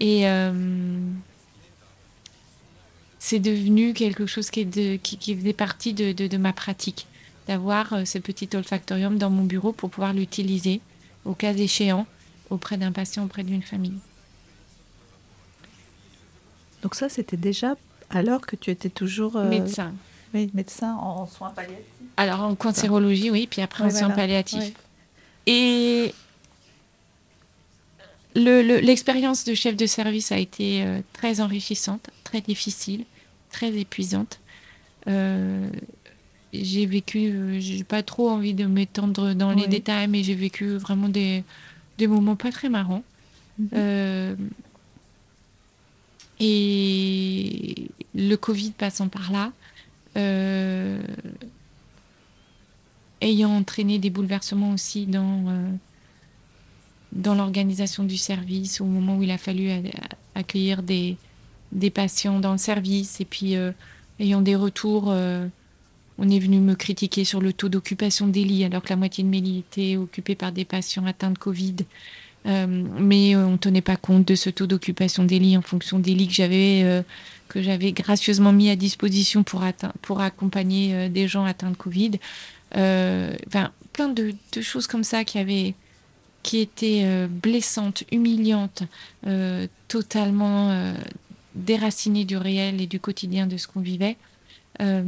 Et 0.00 0.26
euh, 0.26 0.98
c'est 3.20 3.38
devenu 3.38 3.92
quelque 3.92 4.26
chose 4.26 4.50
qui, 4.50 4.66
faisait 4.66 5.52
partie 5.52 5.92
de, 5.92 6.10
de 6.10 6.36
ma 6.36 6.52
pratique 6.52 7.06
d'avoir 7.46 7.92
euh, 7.92 8.04
ce 8.04 8.18
petit 8.18 8.48
olfactorium 8.54 9.18
dans 9.18 9.30
mon 9.30 9.44
bureau 9.44 9.72
pour 9.72 9.90
pouvoir 9.90 10.12
l'utiliser 10.12 10.80
au 11.24 11.34
cas 11.34 11.54
échéant 11.54 12.06
auprès 12.50 12.76
d'un 12.76 12.92
patient, 12.92 13.24
auprès 13.24 13.42
d'une 13.42 13.62
famille. 13.62 13.98
Donc 16.82 16.94
ça, 16.94 17.08
c'était 17.08 17.36
déjà 17.36 17.76
alors 18.10 18.42
que 18.42 18.56
tu 18.56 18.70
étais 18.70 18.90
toujours... 18.90 19.36
Euh, 19.36 19.48
médecin. 19.48 19.92
Oui, 20.34 20.50
médecin 20.52 20.94
en 20.94 21.26
soins 21.26 21.50
palliatifs. 21.50 21.84
Alors 22.16 22.40
en 22.40 22.54
cancérologie, 22.54 23.30
oui, 23.30 23.46
puis 23.46 23.62
après 23.62 23.84
en 23.84 23.90
soins 23.90 24.10
palliatifs. 24.10 24.72
Et 25.46 26.12
l'expérience 28.34 29.44
de 29.44 29.54
chef 29.54 29.76
de 29.76 29.86
service 29.86 30.32
a 30.32 30.38
été 30.38 30.84
euh, 30.84 31.00
très 31.12 31.40
enrichissante, 31.40 32.10
très 32.24 32.40
difficile, 32.40 33.04
très 33.50 33.72
épuisante 33.78 34.40
j'ai 36.62 36.86
vécu, 36.86 37.30
euh, 37.30 37.60
j'ai 37.60 37.84
pas 37.84 38.02
trop 38.02 38.30
envie 38.30 38.54
de 38.54 38.66
m'étendre 38.66 39.34
dans 39.34 39.52
les 39.52 39.66
détails, 39.66 40.08
mais 40.08 40.22
j'ai 40.22 40.34
vécu 40.34 40.76
vraiment 40.76 41.08
des, 41.08 41.42
des 41.98 42.06
moments 42.06 42.36
pas 42.36 42.52
très 42.52 42.68
marrants. 42.68 43.02
Mhm. 43.58 43.68
Euh, 43.74 44.34
et 46.40 47.88
le 48.14 48.36
Covid 48.36 48.72
passant 48.72 49.08
par 49.08 49.32
là, 49.32 49.52
euh, 50.16 51.00
ayant 53.20 53.50
entraîné 53.56 53.98
des 53.98 54.10
bouleversements 54.10 54.72
aussi 54.72 55.06
dans, 55.06 55.44
dans 57.12 57.34
l'organisation 57.34 58.04
du 58.04 58.16
service, 58.16 58.80
au 58.80 58.84
moment 58.84 59.16
où 59.16 59.22
il 59.22 59.30
a 59.30 59.38
fallu 59.38 59.70
accueillir 60.34 60.82
des, 60.82 61.16
des 61.72 61.90
patients 61.90 62.40
dans 62.40 62.52
le 62.52 62.58
service, 62.58 63.20
et 63.20 63.24
puis 63.24 63.54
ayant 64.18 64.42
des 64.42 64.56
retours 64.56 65.14
on 66.18 66.28
est 66.28 66.38
venu 66.38 66.58
me 66.60 66.74
critiquer 66.74 67.24
sur 67.24 67.40
le 67.40 67.52
taux 67.52 67.68
d'occupation 67.68 68.26
des 68.26 68.44
lits, 68.44 68.64
alors 68.64 68.82
que 68.82 68.90
la 68.90 68.96
moitié 68.96 69.24
de 69.24 69.28
mes 69.28 69.40
lits 69.40 69.58
étaient 69.58 69.96
occupés 69.96 70.34
par 70.34 70.52
des 70.52 70.64
patients 70.64 71.06
atteints 71.06 71.30
de 71.30 71.38
Covid. 71.38 71.76
Euh, 72.46 72.66
mais 72.98 73.34
on 73.36 73.52
ne 73.52 73.56
tenait 73.56 73.80
pas 73.80 73.96
compte 73.96 74.26
de 74.28 74.34
ce 74.34 74.50
taux 74.50 74.66
d'occupation 74.66 75.24
des 75.24 75.38
lits 75.38 75.56
en 75.56 75.62
fonction 75.62 75.98
des 75.98 76.14
lits 76.14 76.28
que 76.28 76.34
j'avais 76.34 76.82
euh, 76.84 77.92
gracieusement 77.92 78.52
mis 78.52 78.68
à 78.68 78.76
disposition 78.76 79.44
pour, 79.44 79.62
accompagner 80.20 80.94
euh, 80.94 81.08
des 81.08 81.26
gens 81.26 81.44
atteints 81.44 81.70
de 81.70 81.76
Covid. 81.76 82.12
Plein 82.72 84.08
de, 84.08 84.34
choses 84.60 84.86
comme 84.86 85.04
ça 85.04 85.24
qui 85.24 85.38
avaient 85.38 85.74
qui 86.42 86.58
étaient 86.58 87.26
blessantes, 87.28 88.04
humiliantes, 88.12 88.82
totalement 89.88 90.92
déracinées 91.54 92.26
du 92.26 92.36
réel 92.36 92.82
et 92.82 92.86
du 92.86 93.00
quotidien 93.00 93.46
de 93.46 93.56
ce 93.56 93.66
qu'on 93.66 93.80
vivait. 93.80 94.18
Euh, 94.80 95.02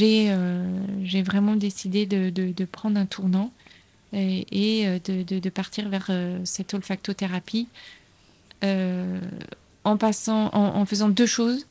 euh, 0.00 0.86
j'ai 1.02 1.22
vraiment 1.22 1.56
décidé 1.56 2.06
de, 2.06 2.64
prendre 2.64 2.98
un 2.98 3.06
tournant 3.06 3.52
et, 4.12 4.86
euh, 4.86 4.98
de, 4.98 5.48
partir 5.48 5.88
vers 5.88 6.10
cette 6.44 6.74
olfactothérapie 6.74 7.68
en, 8.62 9.18
en, 9.84 10.86
faisant 10.86 11.08
deux 11.08 11.26
choses. 11.26 11.66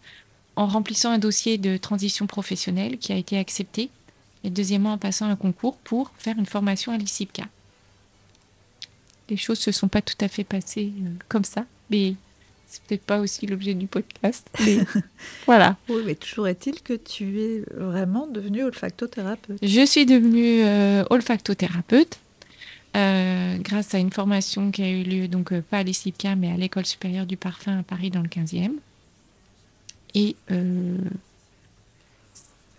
En 0.57 0.67
remplissant 0.67 1.11
un 1.11 1.17
dossier 1.17 1.57
de 1.57 1.77
transition 1.77 2.27
professionnelle 2.27 2.97
qui 2.97 3.13
a 3.13 3.15
été 3.15 3.37
accepté 3.37 3.89
et 4.43 4.49
deuxièmement 4.49 4.93
en 4.93 4.97
passant 4.97 5.27
un 5.27 5.37
concours 5.37 5.77
pour 5.77 6.11
faire 6.17 6.37
une 6.37 6.45
formation 6.45 6.91
à 6.91 6.97
l'ICIPCA. 6.97 7.45
Les 9.29 9.37
choses 9.37 9.59
ne 9.59 9.63
se 9.63 9.71
sont 9.71 9.87
pas 9.87 10.01
tout 10.01 10.17
à 10.19 10.27
fait 10.27 10.43
passées 10.43 10.91
comme 11.29 11.45
ça, 11.45 11.65
mais 11.89 12.15
c'est 12.71 12.81
peut-être 12.83 13.03
pas 13.03 13.19
aussi 13.19 13.45
l'objet 13.47 13.73
du 13.73 13.85
podcast, 13.85 14.49
mais 14.65 14.77
voilà. 15.45 15.75
Oui, 15.89 16.03
mais 16.05 16.15
toujours 16.15 16.47
est-il 16.47 16.81
que 16.81 16.93
tu 16.93 17.41
es 17.41 17.63
vraiment 17.75 18.27
devenue 18.27 18.63
olfactothérapeute. 18.63 19.59
Je 19.61 19.85
suis 19.85 20.05
devenue 20.05 20.63
euh, 20.63 21.03
olfactothérapeute 21.09 22.17
euh, 22.95 23.57
grâce 23.57 23.93
à 23.93 23.97
une 23.97 24.11
formation 24.11 24.71
qui 24.71 24.83
a 24.83 24.89
eu 24.89 25.03
lieu, 25.03 25.27
donc 25.27 25.51
euh, 25.51 25.61
pas 25.61 25.79
à 25.79 25.83
l'ICIPCA, 25.83 26.37
mais 26.37 26.49
à 26.49 26.55
l'École 26.55 26.85
supérieure 26.85 27.25
du 27.25 27.35
parfum 27.35 27.77
à 27.79 27.83
Paris 27.83 28.09
dans 28.09 28.21
le 28.21 28.29
15e. 28.29 28.71
Et 30.13 30.35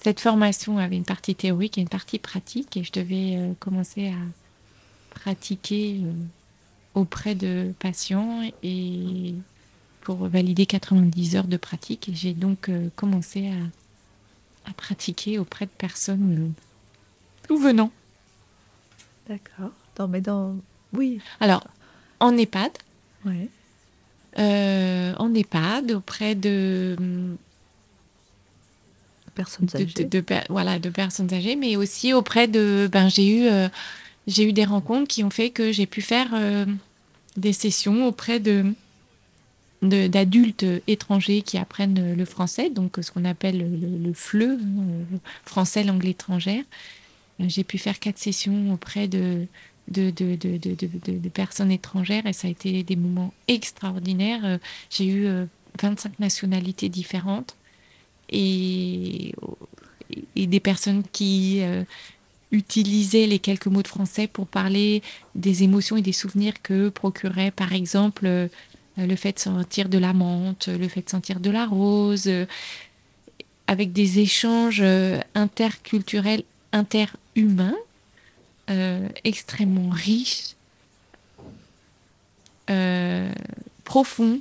cette 0.01 0.21
formation 0.21 0.79
avait 0.79 0.97
une 0.97 1.05
partie 1.05 1.35
théorique 1.35 1.79
et 1.79 1.83
une 1.83 1.89
partie 1.89 2.19
pratique, 2.19 2.77
et 2.79 2.85
je 2.85 2.93
devais 2.93 3.39
commencer 3.59 4.09
à 4.09 5.15
pratiquer 5.15 6.01
auprès 6.95 7.35
de 7.35 7.73
patients 7.79 8.43
et 8.63 9.35
pour 10.03 10.29
valider 10.29 10.67
90 10.67 11.37
heures 11.37 11.47
de 11.47 11.57
pratique. 11.57 12.09
Et 12.09 12.15
j'ai 12.15 12.35
donc 12.35 12.69
euh, 12.69 12.89
commencé 12.97 13.49
à, 13.49 14.71
à, 14.71 14.75
pratiquer 14.75 15.39
auprès 15.39 15.67
de 15.67 15.71
personnes 15.71 16.37
euh, 16.39 17.47
tout 17.49 17.59
venant. 17.59 17.91
D'accord. 19.29 19.73
Non, 19.99 20.09
mais 20.09 20.21
dans. 20.21 20.57
Oui. 20.93 21.21
Alors, 21.41 21.67
en 22.21 22.37
EHPAD. 22.37 22.73
Oui. 23.25 23.49
Euh, 24.39 25.15
en 25.19 25.35
EHPAD, 25.35 25.93
auprès 25.93 26.35
de. 26.35 26.97
Personnes 29.35 29.69
âgées. 29.75 30.05
De, 30.05 30.25
voilà, 30.51 30.79
de 30.79 30.91
personnes 30.91 31.33
âgées, 31.33 31.57
mais 31.57 31.77
aussi 31.77 32.13
auprès 32.13 32.49
de. 32.49 32.89
Ben, 32.93 33.09
j'ai 33.09 33.29
eu 33.29 33.69
j'ai 34.27 34.45
eu 34.45 34.53
des 34.53 34.65
rencontres 34.65 35.09
qui 35.09 35.25
ont 35.25 35.31
fait 35.31 35.51
que 35.51 35.73
j'ai 35.73 35.87
pu 35.87 36.01
faire 36.01 36.31
euh, 36.35 36.65
des 37.37 37.53
sessions 37.53 38.07
auprès 38.07 38.41
de 38.41 38.73
d'adultes 39.83 40.65
étrangers 40.87 41.43
qui 41.43 41.59
apprennent 41.59 42.15
le 42.15 42.25
français, 42.25 42.71
donc 42.71 42.99
ce 43.03 43.11
qu'on 43.11 43.25
appelle 43.25 43.59
le, 43.59 44.09
le 44.09 44.15
FLE, 44.15 44.59
hein, 44.61 45.19
français 45.45 45.83
langue 45.85 46.07
étrangère. 46.07 46.63
J'ai 47.41 47.65
pu 47.65 47.79
faire 47.79 47.99
quatre 47.99 48.19
sessions 48.19 48.73
auprès 48.73 49.09
de 49.09 49.47
personnes 51.35 51.73
étrangères 51.73 52.27
et 52.27 52.33
ça 52.33 52.49
a 52.49 52.51
été 52.51 52.83
des 52.83 52.97
moments 52.97 53.33
extraordinaires. 53.49 54.59
J'ai 54.91 55.07
eu 55.07 55.27
25 55.81 56.09
euh, 56.09 56.13
nationalités 56.19 56.89
différentes 56.89 57.57
et, 58.31 59.35
des 60.37 60.61
personnes 60.61 61.03
qui 61.13 61.61
euh, 61.63 61.85
utilisaient 62.51 63.27
les 63.27 63.39
quelques 63.39 63.67
mots 63.67 63.83
de 63.83 63.89
français 63.89 64.27
pour 64.27 64.47
parler 64.47 65.03
des 65.35 65.63
émotions 65.63 65.97
et 65.97 66.03
des 66.03 66.13
souvenirs 66.13 66.55
que 66.63 66.91
procurait 66.91 67.51
par 67.51 67.73
exemple 67.73 68.27
euh, 68.27 68.49
le 68.97 69.17
fait 69.17 69.33
de 69.33 69.39
sentir 69.39 69.89
de 69.89 69.99
la 69.99 70.13
menthe, 70.13 70.69
le 70.69 70.89
fait 70.89 71.03
de 71.03 71.11
sentir 71.11 71.41
de 71.41 71.51
la 71.51 71.67
rose, 71.67 72.31
avec 73.67 73.93
des 73.93 74.19
échanges 74.19 74.85
interculturels, 75.35 76.45
interhumains 76.73 77.77
euh, 78.71 79.09
extrêmement 79.25 79.91
riche, 79.91 80.55
euh, 82.71 83.33
profond. 83.85 84.41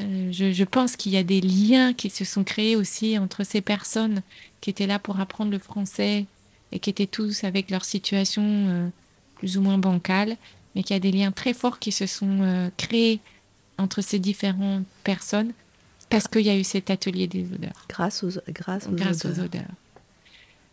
Euh, 0.00 0.32
je, 0.32 0.64
pense 0.64 0.96
qu'il 0.96 1.12
y 1.12 1.16
a 1.16 1.22
des 1.22 1.40
liens 1.40 1.94
qui 1.94 2.10
se 2.10 2.24
sont 2.24 2.42
créés 2.42 2.74
aussi 2.74 3.16
entre 3.16 3.44
ces 3.44 3.60
personnes 3.60 4.22
qui 4.60 4.70
étaient 4.70 4.88
là 4.88 4.98
pour 4.98 5.20
apprendre 5.20 5.52
le 5.52 5.58
français 5.60 6.26
et 6.72 6.80
qui 6.80 6.90
étaient 6.90 7.06
tous 7.06 7.44
avec 7.44 7.70
leur 7.70 7.84
situation 7.84 8.90
plus 9.36 9.56
ou 9.56 9.62
moins 9.62 9.78
bancale, 9.78 10.36
mais 10.76 10.84
qu'il 10.84 10.94
y 10.94 10.96
a 10.96 11.00
des 11.00 11.10
liens 11.10 11.32
très 11.32 11.54
forts 11.54 11.80
qui 11.80 11.90
se 11.90 12.06
sont 12.06 12.70
créés 12.76 13.18
entre 13.78 14.02
ces 14.02 14.20
différentes 14.20 14.84
personnes 15.02 15.52
parce 16.08 16.28
qu'il 16.28 16.42
y 16.42 16.50
a 16.50 16.56
eu 16.56 16.64
cet 16.64 16.90
atelier 16.90 17.26
des 17.26 17.44
odeurs. 17.52 17.86
Grâce 17.88 18.22
aux, 18.22 18.30
grâce 18.50 18.88
grâce 18.88 19.24
Aux 19.24 19.40
odeurs. 19.40 19.64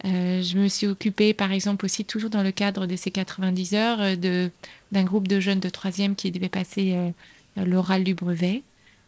Euh, 0.06 0.42
je 0.42 0.58
me 0.58 0.68
suis 0.68 0.88
occupée, 0.88 1.34
par 1.34 1.52
exemple, 1.52 1.86
aussi 1.86 2.04
toujours 2.06 2.30
dans 2.30 2.44
le 2.44 2.52
cadre 2.52 2.86
de 2.86 2.96
ces 2.96 3.10
90 3.10 3.74
heures, 3.74 3.98
euh, 4.02 4.50
d'un 4.92 5.04
groupe 5.04 5.28
de 5.28 5.40
jeunes 5.40 5.62
de 5.62 5.70
troisième 5.70 6.16
qui 6.16 6.30
devaient 6.32 6.50
passer 6.50 6.94
euh, 6.94 7.66
l'oral 7.66 8.04
du 8.04 8.14
brevet. 8.14 8.64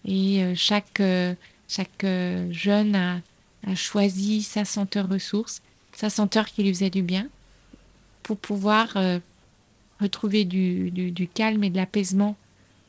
Et 0.07 0.53
chaque, 0.55 1.01
chaque 1.67 2.05
jeune 2.51 2.95
a, 2.95 3.21
a, 3.65 3.73
choisi 3.73 4.43
sa 4.43 4.63
senteur 4.63 5.09
ressource, 5.09 5.63
sa 5.93 6.11
senteur 6.11 6.45
qui 6.45 6.61
lui 6.61 6.71
faisait 6.71 6.91
du 6.91 7.01
bien, 7.01 7.27
pour 8.21 8.37
pouvoir 8.37 8.95
retrouver 9.99 10.45
du, 10.45 11.29
calme 11.33 11.63
et 11.63 11.69
de 11.69 11.77
l'apaisement 11.77 12.35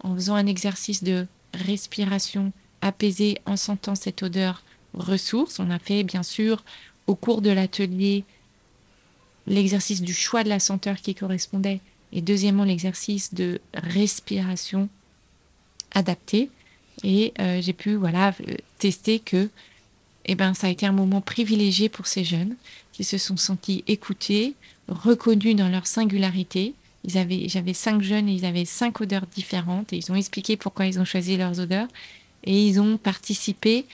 en 0.02 0.14
faisant 0.14 0.34
un 0.34 0.46
exercice 0.46 1.02
de 1.02 1.26
respiration 1.54 2.52
apaisée 2.80 3.38
en 3.46 3.56
sentant 3.56 3.94
cette 3.94 4.22
odeur 4.22 4.62
ressource. 4.94 5.58
On 5.58 5.70
a 5.70 5.78
fait 5.78 6.02
bien 6.02 6.22
sûr 6.22 6.64
au 7.06 7.14
cours 7.14 7.42
de 7.42 7.50
l'atelier 7.50 8.24
l'exercice 9.46 10.02
du 10.02 10.12
choix 10.12 10.44
de 10.44 10.48
la 10.48 10.58
senteur 10.58 10.96
qui 10.96 11.14
correspondait 11.14 11.80
et 12.12 12.20
deuxièmement 12.20 12.64
l'exercice 12.64 13.32
de 13.34 13.60
respiration 13.74 14.88
adaptée 15.92 16.50
et 17.04 17.32
euh, 17.38 17.60
j'ai 17.60 17.72
pu 17.72 17.94
voilà 17.94 18.34
tester 18.78 19.20
que 19.20 19.48
eh 20.24 20.34
ben 20.34 20.54
ça 20.54 20.66
a 20.66 20.70
été 20.70 20.86
un 20.86 20.92
moment 20.92 21.20
privilégié 21.20 21.88
pour 21.88 22.06
ces 22.06 22.24
jeunes 22.24 22.56
qui 22.92 23.04
se 23.04 23.18
sont 23.18 23.36
sentis 23.36 23.84
écoutés 23.86 24.54
reconnus 24.88 25.54
dans 25.54 25.68
leur 25.68 25.86
singularité 25.86 26.74
j'avais 27.06 27.74
cinq 27.74 28.02
jeunes 28.02 28.28
et 28.28 28.32
ils 28.32 28.44
avaient 28.44 28.64
cinq 28.64 29.00
odeurs 29.00 29.26
différentes 29.34 29.92
et 29.92 29.96
ils 29.96 30.10
ont 30.10 30.16
expliqué 30.16 30.56
pourquoi 30.56 30.86
ils 30.86 30.98
ont 30.98 31.04
choisi 31.04 31.36
leurs 31.36 31.60
odeurs 31.60 31.88
et 32.44 32.66
ils 32.66 32.80
ont 32.80 32.96
participé 32.96 33.84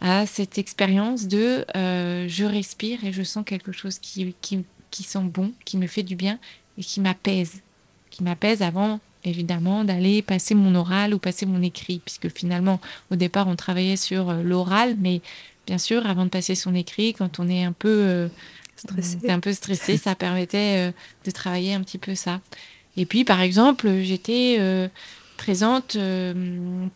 à 0.00 0.26
cette 0.26 0.58
expérience 0.58 1.26
de 1.26 1.64
euh, 1.76 2.26
je 2.28 2.44
respire 2.44 3.04
et 3.04 3.12
je 3.12 3.22
sens 3.22 3.44
quelque 3.44 3.72
chose 3.72 3.98
qui, 3.98 4.34
qui, 4.40 4.64
qui, 4.90 5.02
sent 5.02 5.22
bon, 5.22 5.52
qui 5.64 5.76
me 5.76 5.86
fait 5.86 6.02
du 6.02 6.16
bien 6.16 6.38
et 6.78 6.82
qui 6.82 7.00
m'apaise. 7.00 7.62
Qui 8.10 8.22
m'apaise 8.22 8.62
avant, 8.62 9.00
évidemment, 9.24 9.84
d'aller 9.84 10.22
passer 10.22 10.54
mon 10.54 10.74
oral 10.74 11.14
ou 11.14 11.18
passer 11.18 11.46
mon 11.46 11.62
écrit, 11.62 12.00
puisque 12.04 12.28
finalement, 12.28 12.80
au 13.10 13.16
départ, 13.16 13.48
on 13.48 13.56
travaillait 13.56 13.96
sur 13.96 14.30
euh, 14.30 14.42
l'oral, 14.42 14.96
mais 14.98 15.20
bien 15.66 15.78
sûr, 15.78 16.06
avant 16.06 16.24
de 16.24 16.30
passer 16.30 16.54
son 16.54 16.74
écrit, 16.74 17.14
quand 17.14 17.38
on 17.38 17.48
est 17.48 17.64
un 17.64 17.72
peu 17.72 17.88
euh, 17.88 18.28
stressé, 18.76 19.18
un 19.28 19.40
peu 19.40 19.52
stressé 19.52 19.96
ça 19.96 20.14
permettait 20.16 20.92
de 21.24 21.30
travailler 21.30 21.74
un 21.74 21.82
petit 21.82 21.98
peu 21.98 22.14
ça. 22.14 22.40
Et 22.96 23.06
puis, 23.06 23.24
par 23.24 23.40
exemple, 23.40 23.90
j'étais 24.02 24.58
présente 25.36 25.96
euh, 25.96 26.32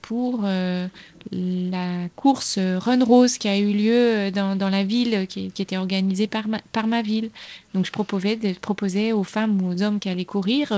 pour 0.00 0.40
euh, 0.44 0.86
la 1.32 2.08
course 2.16 2.58
Run 2.58 3.04
Rose 3.04 3.36
qui 3.36 3.48
a 3.48 3.58
eu 3.58 3.72
lieu 3.72 3.92
euh, 3.92 4.30
dans, 4.30 4.56
dans 4.56 4.70
la 4.70 4.84
ville, 4.84 5.26
qui, 5.28 5.50
qui, 5.50 5.60
était 5.60 5.76
organisée 5.76 6.26
par 6.26 6.48
ma, 6.48 6.58
par 6.72 6.86
ma 6.86 7.02
ville. 7.02 7.30
Donc 7.74 7.84
je 7.84 7.92
proposais, 7.92 8.36
de, 8.36 8.52
proposais 8.54 9.12
aux 9.12 9.24
femmes 9.24 9.60
ou 9.60 9.72
aux 9.72 9.82
hommes 9.82 9.98
qui 9.98 10.08
allaient 10.08 10.24
courir 10.24 10.72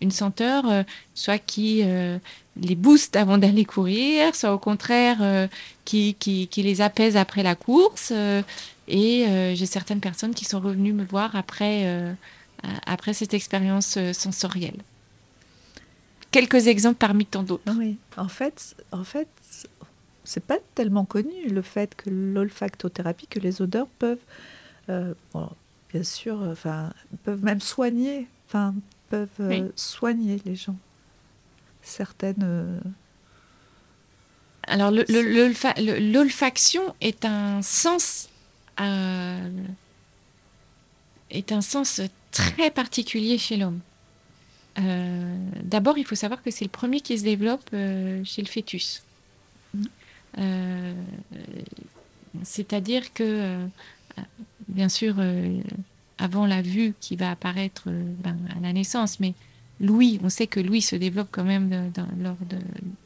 une 0.00 0.10
senteur, 0.10 0.64
soit 1.14 1.38
qui 1.38 1.84
les 2.56 2.74
booste 2.74 3.16
avant 3.16 3.38
d'aller 3.38 3.64
courir, 3.64 4.34
soit 4.34 4.54
au 4.54 4.58
contraire 4.58 5.48
qui, 5.84 6.14
qui, 6.18 6.48
qui, 6.48 6.62
les 6.62 6.80
apaise 6.80 7.16
après 7.16 7.42
la 7.42 7.54
course. 7.54 8.12
Et 8.92 9.54
j'ai 9.56 9.66
certaines 9.66 10.00
personnes 10.00 10.34
qui 10.34 10.44
sont 10.44 10.60
revenues 10.60 10.92
me 10.92 11.04
voir 11.04 11.34
après, 11.34 12.14
après 12.86 13.14
cette 13.14 13.34
expérience 13.34 13.98
sensorielle 14.12 14.78
quelques 16.32 16.66
exemples 16.66 16.98
parmi 16.98 17.24
tant 17.26 17.44
d'autres. 17.44 17.72
Oui, 17.78 17.98
en 18.16 18.26
fait, 18.26 18.74
en 18.90 19.04
fait, 19.04 19.28
c'est 20.24 20.44
pas 20.44 20.58
tellement 20.74 21.04
connu 21.04 21.48
le 21.48 21.62
fait 21.62 21.94
que 21.94 22.10
l'olfactothérapie, 22.10 23.28
que 23.28 23.38
les 23.38 23.62
odeurs 23.62 23.86
peuvent, 24.00 24.24
euh, 24.88 25.14
bien 25.92 26.02
sûr, 26.02 26.42
enfin, 26.50 26.92
peuvent 27.22 27.44
même 27.44 27.60
soigner, 27.60 28.26
enfin, 28.48 28.74
peuvent 29.10 29.28
euh, 29.38 29.68
soigner 29.76 30.40
les 30.44 30.56
gens. 30.56 30.76
Certaines. 31.82 32.42
Euh, 32.42 32.80
Alors, 34.64 34.90
l'olfaction 34.90 36.82
est 37.00 37.24
un 37.24 37.62
sens. 37.62 38.28
Est 41.30 41.52
un 41.52 41.60
sens 41.60 42.00
très 42.30 42.70
particulier 42.70 43.38
chez 43.38 43.56
l'homme. 43.56 43.80
Euh, 44.78 45.36
d'abord, 45.62 45.98
il 45.98 46.04
faut 46.04 46.14
savoir 46.14 46.42
que 46.42 46.50
c'est 46.50 46.64
le 46.64 46.70
premier 46.70 47.00
qui 47.00 47.18
se 47.18 47.24
développe 47.24 47.68
euh, 47.74 48.22
chez 48.24 48.42
le 48.42 48.48
fœtus. 48.48 49.02
Euh, 50.38 50.94
c'est-à-dire 52.42 53.12
que, 53.12 53.66
bien 54.68 54.88
sûr, 54.88 55.16
avant 56.18 56.46
la 56.46 56.62
vue 56.62 56.94
qui 57.00 57.16
va 57.16 57.30
apparaître 57.30 57.84
ben, 57.88 58.38
à 58.56 58.60
la 58.60 58.72
naissance, 58.72 59.20
mais 59.20 59.34
l'ouïe, 59.82 60.20
on 60.22 60.30
sait 60.30 60.46
que 60.46 60.60
l'ouïe 60.60 60.80
se 60.80 60.96
développe 60.96 61.28
quand 61.30 61.44
même 61.44 61.90
dans, 61.92 62.06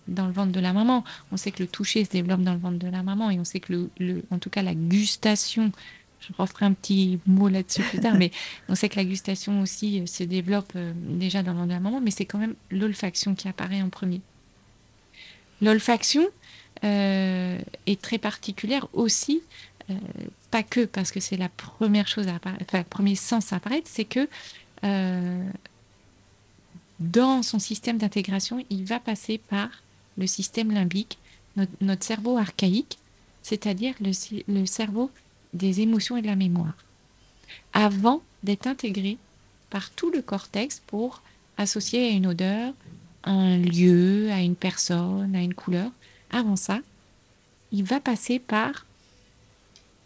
dans, 0.06 0.26
le 0.26 0.32
ventre 0.32 0.52
de 0.52 0.60
la 0.60 0.72
maman. 0.72 1.02
On 1.32 1.36
sait 1.36 1.50
que 1.50 1.62
le 1.62 1.68
toucher 1.68 2.04
se 2.04 2.10
développe 2.10 2.42
dans 2.42 2.52
le 2.52 2.60
ventre 2.60 2.78
de 2.78 2.88
la 2.88 3.02
maman 3.02 3.30
et 3.30 3.40
on 3.40 3.44
sait 3.44 3.60
que, 3.60 3.88
le, 3.98 4.22
en 4.30 4.38
tout 4.38 4.50
cas, 4.50 4.62
la 4.62 4.74
gustation 4.74 5.72
je 6.20 6.28
referai 6.38 6.66
un 6.66 6.72
petit 6.72 7.18
mot 7.26 7.48
là-dessus 7.48 7.82
plus 7.82 8.00
tard, 8.00 8.14
mais 8.18 8.30
on 8.68 8.74
sait 8.74 8.88
que 8.88 8.96
la 8.96 9.04
gustation 9.04 9.60
aussi 9.60 10.00
euh, 10.00 10.06
se 10.06 10.24
développe 10.24 10.72
euh, 10.76 10.92
déjà 10.94 11.42
dans 11.42 11.52
le 11.52 11.80
moment, 11.80 12.00
mais 12.00 12.10
c'est 12.10 12.24
quand 12.24 12.38
même 12.38 12.54
l'olfaction 12.70 13.34
qui 13.34 13.48
apparaît 13.48 13.82
en 13.82 13.90
premier. 13.90 14.20
L'olfaction 15.60 16.26
euh, 16.84 17.58
est 17.86 18.00
très 18.00 18.18
particulière 18.18 18.88
aussi, 18.92 19.42
pas 20.50 20.64
que 20.64 20.84
parce 20.84 21.12
que 21.12 21.20
c'est 21.20 21.36
la 21.36 21.48
première 21.48 22.08
chose 22.08 22.26
à 22.26 22.34
apparaître, 22.34 22.64
enfin, 22.68 22.78
le 22.78 22.84
premier 22.84 23.14
sens 23.14 23.52
à 23.52 23.56
apparaître, 23.56 23.88
c'est 23.90 24.04
que 24.04 24.28
dans 27.00 27.42
son 27.42 27.58
système 27.58 27.98
d'intégration, 27.98 28.64
il 28.70 28.84
va 28.84 29.00
passer 29.00 29.38
par 29.38 29.68
le 30.16 30.26
système 30.26 30.70
limbique, 30.70 31.18
notre, 31.80 32.04
cerveau 32.04 32.36
archaïque, 32.36 32.98
c'est-à-dire 33.42 33.94
le 34.00 34.66
cerveau 34.66 35.10
des 35.52 35.80
émotions 35.80 36.16
et 36.16 36.22
de 36.22 36.26
la 36.26 36.36
mémoire, 36.36 36.74
avant 37.72 38.22
d'être 38.42 38.66
intégré 38.66 39.18
par 39.70 39.90
tout 39.90 40.10
le 40.10 40.22
cortex 40.22 40.82
pour 40.86 41.22
associer 41.56 42.08
à 42.08 42.10
une 42.10 42.26
odeur, 42.26 42.72
un 43.24 43.58
lieu, 43.58 44.30
à 44.30 44.40
une 44.40 44.56
personne, 44.56 45.34
à 45.34 45.42
une 45.42 45.54
couleur. 45.54 45.90
Avant 46.30 46.56
ça, 46.56 46.80
il 47.72 47.84
va 47.84 48.00
passer 48.00 48.38
par 48.38 48.86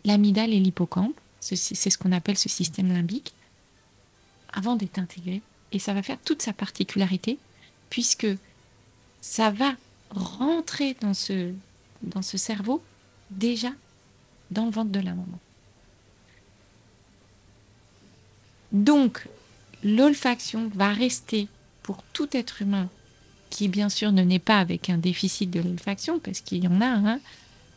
l'amygdale 0.05 0.53
et 0.53 0.61
l'hippocampe, 0.61 1.19
c'est 1.41 1.57
ce 1.57 1.99
qu'on 1.99 2.13
appelle 2.13 2.39
ce 2.39 2.49
système 2.49 2.93
limbique, 2.93 3.33
avant 4.53 4.77
d'être 4.77 4.99
intégré. 4.99 5.43
Et 5.73 5.79
ça 5.79 5.95
va 5.95 6.03
faire 6.03 6.19
toute 6.25 6.43
sa 6.43 6.53
particularité, 6.53 7.39
puisque 7.91 8.27
ça 9.21 9.51
va 9.51 9.75
rentrer 10.11 10.97
dans 11.01 11.15
ce, 11.15 11.53
cerveau 12.23 12.83
déjà 13.31 13.71
dans 14.51 14.67
le 14.67 14.73
ventre 14.73 14.91
de 14.91 15.01
la 15.01 15.11
maman. 15.11 15.39
Donc, 18.73 19.27
l'olfaction 19.85 20.71
va 20.75 20.93
rester 20.93 21.49
pour 21.83 22.03
tout 22.13 22.29
être 22.33 22.63
humain 22.63 22.89
qui, 23.51 23.69
bien 23.69 23.89
sûr, 23.89 24.13
ne 24.13 24.23
naît 24.23 24.39
pas 24.39 24.59
avec 24.59 24.91
un 24.91 24.99
déficit 24.99 25.51
de 25.51 25.61
l'olfaction, 25.61 26.21
parce 26.21 26.41
qu'il 26.41 26.63
y 26.63 26.69
en 26.69 26.81
a, 26.81 26.87
hein, 26.87 27.21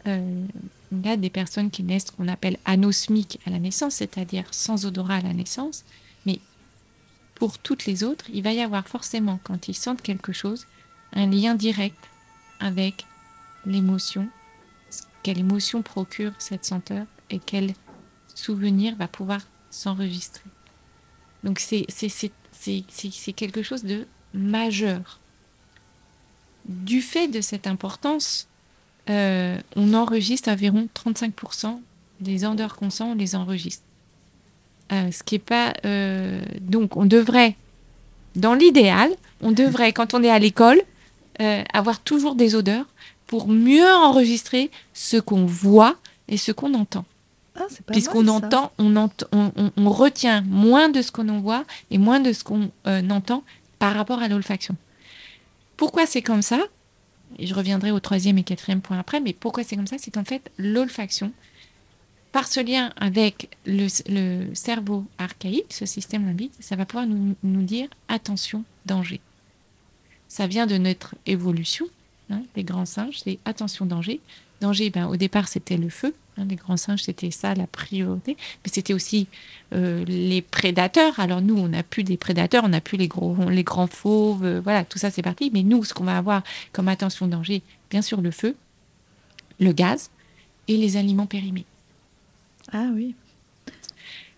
euh, 0.07 0.45
il 0.91 1.05
y 1.05 1.09
a 1.09 1.17
des 1.17 1.31
personnes 1.31 1.71
qui 1.71 1.81
naissent 1.83 2.11
qu'on 2.11 2.27
appelle 2.27 2.57
anosmiques 2.65 3.39
à 3.45 3.49
la 3.49 3.59
naissance, 3.59 3.95
c'est-à-dire 3.95 4.45
sans 4.51 4.85
odorat 4.85 5.15
à 5.15 5.21
la 5.21 5.33
naissance, 5.33 5.83
pour 7.35 7.57
toutes 7.57 7.85
les 7.85 8.03
autres, 8.03 8.25
il 8.31 8.43
va 8.43 8.53
y 8.53 8.61
avoir 8.61 8.87
forcément, 8.87 9.39
quand 9.43 9.67
ils 9.67 9.75
sentent 9.75 10.01
quelque 10.01 10.33
chose, 10.33 10.65
un 11.13 11.27
lien 11.27 11.55
direct 11.55 11.97
avec 12.59 13.05
l'émotion, 13.65 14.27
quelle 15.23 15.39
émotion 15.39 15.81
procure 15.81 16.33
cette 16.39 16.65
senteur 16.65 17.05
et 17.29 17.39
quel 17.39 17.73
souvenir 18.35 18.95
va 18.95 19.07
pouvoir 19.07 19.41
s'enregistrer. 19.69 20.49
Donc 21.43 21.59
c'est 21.59 23.33
quelque 23.35 23.63
chose 23.63 23.83
de 23.83 24.07
majeur. 24.33 25.19
Du 26.65 27.01
fait 27.01 27.27
de 27.27 27.41
cette 27.41 27.67
importance, 27.67 28.47
euh, 29.09 29.59
on 29.75 29.93
enregistre 29.93 30.49
environ 30.49 30.87
35% 30.95 31.81
des 32.21 32.45
odeurs 32.45 32.75
qu'on 32.75 32.89
sent, 32.89 33.03
on 33.03 33.15
les 33.15 33.35
enregistre. 33.35 33.83
Euh, 34.91 35.11
ce 35.11 35.23
qui 35.23 35.35
est 35.35 35.39
pas. 35.39 35.73
Euh, 35.85 36.41
donc, 36.61 36.97
on 36.97 37.05
devrait, 37.05 37.55
dans 38.35 38.53
l'idéal, 38.53 39.09
on 39.41 39.51
devrait, 39.51 39.93
quand 39.93 40.13
on 40.13 40.23
est 40.23 40.29
à 40.29 40.39
l'école, 40.39 40.81
avoir 41.73 41.99
toujours 41.99 42.35
des 42.35 42.55
odeurs 42.55 42.85
pour 43.27 43.47
mieux 43.47 43.91
enregistrer 43.91 44.69
ce 44.93 45.17
qu'on 45.17 45.45
voit 45.45 45.95
et 46.27 46.37
ce 46.37 46.51
qu'on 46.51 46.73
entend. 46.75 47.05
Ah, 47.55 47.65
Puisqu'on 47.87 48.27
entend, 48.27 48.71
on, 48.77 49.09
on, 49.33 49.89
retient 49.89 50.41
moins 50.41 50.89
de 50.89 51.01
ce 51.01 51.11
qu'on 51.11 51.39
voit 51.39 51.65
et 51.91 51.97
moins 51.97 52.19
de 52.19 52.31
ce 52.31 52.43
qu'on 52.43 52.71
entend 53.09 53.43
par 53.79 53.95
rapport 53.95 54.21
à 54.21 54.27
l'olfaction. 54.27 54.75
Pourquoi 55.75 56.05
c'est 56.05 56.21
comme 56.21 56.43
ça? 56.43 56.59
Et 57.39 57.47
je 57.47 57.53
reviendrai 57.53 57.91
au 57.91 57.99
troisième 57.99 58.37
et 58.37 58.43
quatrième 58.43 58.81
point 58.81 58.99
après, 58.99 59.19
mais 59.19 59.33
pourquoi 59.33 59.63
c'est 59.63 59.75
comme 59.75 59.87
ça? 59.87 59.97
C'est 59.97 60.11
qu'en 60.11 60.23
fait, 60.23 60.51
l'olfaction, 60.57 61.31
par 62.33 62.47
ce 62.47 62.59
lien 62.59 62.91
avec 62.97 63.55
le, 63.65 63.87
cerveau 64.55 65.05
archaïque, 65.19 65.71
ce 65.71 65.85
système 65.85 66.25
limbique, 66.25 66.51
ça 66.59 66.75
va 66.75 66.85
pouvoir 66.85 67.05
nous, 67.07 67.61
dire 67.61 67.87
attention, 68.09 68.65
danger. 68.85 69.21
Ça 70.27 70.47
vient 70.47 70.65
de 70.65 70.77
notre 70.77 71.13
évolution, 71.27 71.85
hein, 72.31 72.41
les 72.55 72.63
grands 72.63 72.87
singes, 72.87 73.19
c'est 73.23 73.37
attention, 73.45 73.85
danger. 73.85 74.19
Danger, 74.61 74.89
ben, 74.89 75.05
au 75.05 75.15
départ, 75.15 75.47
c'était 75.47 75.77
le 75.77 75.89
feu. 75.89 76.15
Hein, 76.37 76.45
les 76.49 76.55
grands 76.55 76.77
singes, 76.77 77.03
c'était 77.03 77.29
ça 77.29 77.53
la 77.53 77.67
priorité. 77.67 78.35
Mais 78.65 78.71
c'était 78.73 78.93
aussi 78.93 79.27
euh, 79.75 80.03
les 80.05 80.41
prédateurs. 80.41 81.19
Alors 81.19 81.41
nous, 81.41 81.57
on 81.57 81.67
n'a 81.67 81.83
plus 81.83 82.03
des 82.03 82.17
prédateurs, 82.17 82.63
on 82.63 82.69
n'a 82.69 82.81
plus 82.81 82.97
les, 82.97 83.07
gros, 83.07 83.35
les 83.47 83.63
grands 83.63 83.85
fauves. 83.85 84.43
Euh, 84.43 84.59
voilà, 84.59 84.85
tout 84.85 84.97
ça, 84.97 85.11
c'est 85.11 85.21
parti. 85.21 85.51
Mais 85.53 85.61
nous, 85.61 85.83
ce 85.83 85.93
qu'on 85.93 86.05
va 86.05 86.17
avoir 86.17 86.41
comme 86.71 86.87
attention 86.87 87.27
danger, 87.27 87.61
bien 87.91 88.01
sûr, 88.01 88.21
le 88.21 88.31
feu, 88.31 88.55
le 89.59 89.71
gaz 89.71 90.09
et 90.67 90.77
les 90.77 90.97
aliments 90.97 91.27
périmés. 91.27 91.65
Ah 92.73 92.89
oui. 92.93 93.15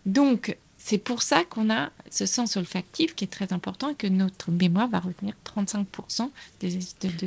Donc, 0.05 0.57
c'est 0.77 0.99
pour 0.99 1.23
ça 1.23 1.43
qu'on 1.43 1.71
a 1.71 1.89
ce 2.11 2.25
sens 2.25 2.57
olfactif 2.57 3.15
qui 3.15 3.23
est 3.23 3.27
très 3.27 3.53
important 3.53 3.89
et 3.89 3.95
que 3.95 4.05
notre 4.05 4.51
mémoire 4.51 4.87
va 4.87 4.99
retenir 4.99 5.33
35% 5.43 6.29
de, 6.61 6.67
de, 6.67 7.25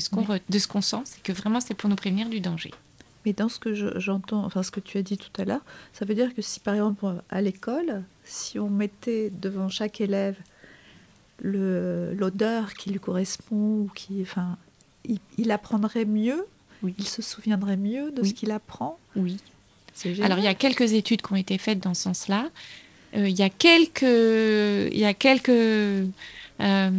ce 0.59 0.69
qu'on 0.69 0.81
sent. 0.81 1.03
C'est 1.05 1.23
que 1.23 1.33
vraiment, 1.33 1.61
c'est 1.61 1.75
pour 1.75 1.91
nous 1.91 1.97
prévenir 1.97 2.29
du 2.29 2.41
danger. 2.41 2.71
Mais 3.27 3.33
dans 3.33 3.49
ce 3.49 3.59
que 3.59 3.75
j'entends, 3.99 4.45
enfin 4.45 4.63
ce 4.63 4.71
que 4.71 4.81
tu 4.81 4.97
as 4.97 5.03
dit 5.03 5.19
tout 5.19 5.41
à 5.41 5.45
l'heure, 5.45 5.63
ça 5.93 6.05
veut 6.05 6.15
dire 6.15 6.35
que 6.35 6.41
si 6.41 6.61
par 6.61 6.75
exemple 6.75 7.05
à 7.31 7.41
l'école, 7.41 8.05
si 8.25 8.59
on 8.61 8.71
mettait 8.71 9.31
devant 9.31 9.69
chaque 9.69 10.01
élève 10.01 10.37
l'odeur 11.43 12.75
qui 12.75 12.91
lui 12.91 13.01
correspond, 13.01 13.83
ou 13.83 13.91
qui, 13.95 14.23
enfin, 14.23 14.57
il, 15.37 15.51
apprendrait 15.51 16.05
mieux, 16.05 16.47
oui. 16.83 16.95
il 16.99 17.07
se 17.07 17.23
souviendrait 17.23 17.77
mieux 17.77 18.11
de 18.13 18.23
ce 18.23 18.33
qu'il 18.33 18.51
apprend. 18.51 18.99
Oui. 19.17 19.39
Alors 20.23 20.39
il 20.39 20.45
y 20.45 20.49
a 20.49 20.55
quelques 20.55 20.93
études 20.93 21.23
qui 21.23 21.33
ont 21.33 21.37
été 21.37 21.59
faites 21.59 21.81
dans 21.81 21.95
ce 21.95 22.03
sens-là. 22.03 22.51
Euh, 23.17 23.29
il 23.29 23.39
y 23.39 23.43
a 23.43 23.49
quelques, 23.49 24.03
il 24.03 24.99
y 24.99 25.05
a 25.05 25.15
quelques 25.15 25.49
euh, 25.49 26.91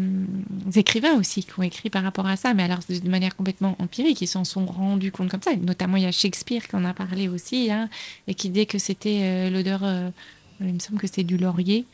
écrivains 0.75 1.13
aussi 1.13 1.43
qui 1.43 1.51
ont 1.59 1.63
écrit 1.63 1.89
par 1.89 2.03
rapport 2.03 2.25
à 2.25 2.35
ça, 2.35 2.53
mais 2.53 2.63
alors 2.63 2.79
de 2.89 3.09
manière 3.09 3.35
complètement 3.35 3.75
empirique, 3.79 4.21
ils 4.21 4.27
s'en 4.27 4.43
sont 4.43 4.65
rendus 4.65 5.11
compte 5.11 5.29
comme 5.29 5.41
ça. 5.41 5.55
Notamment, 5.55 5.97
il 5.97 6.03
y 6.03 6.07
a 6.07 6.11
Shakespeare 6.11 6.67
qui 6.67 6.75
en 6.75 6.85
a 6.85 6.93
parlé 6.93 7.27
aussi, 7.27 7.71
hein, 7.71 7.89
et 8.27 8.33
qui 8.33 8.49
dit 8.49 8.65
que 8.65 8.79
c'était 8.79 9.19
euh, 9.21 9.49
l'odeur, 9.49 9.81
il 10.61 10.73
me 10.73 10.79
semble 10.79 10.99
que 10.99 11.07
c'est 11.07 11.23
du 11.23 11.37
laurier, 11.37 11.85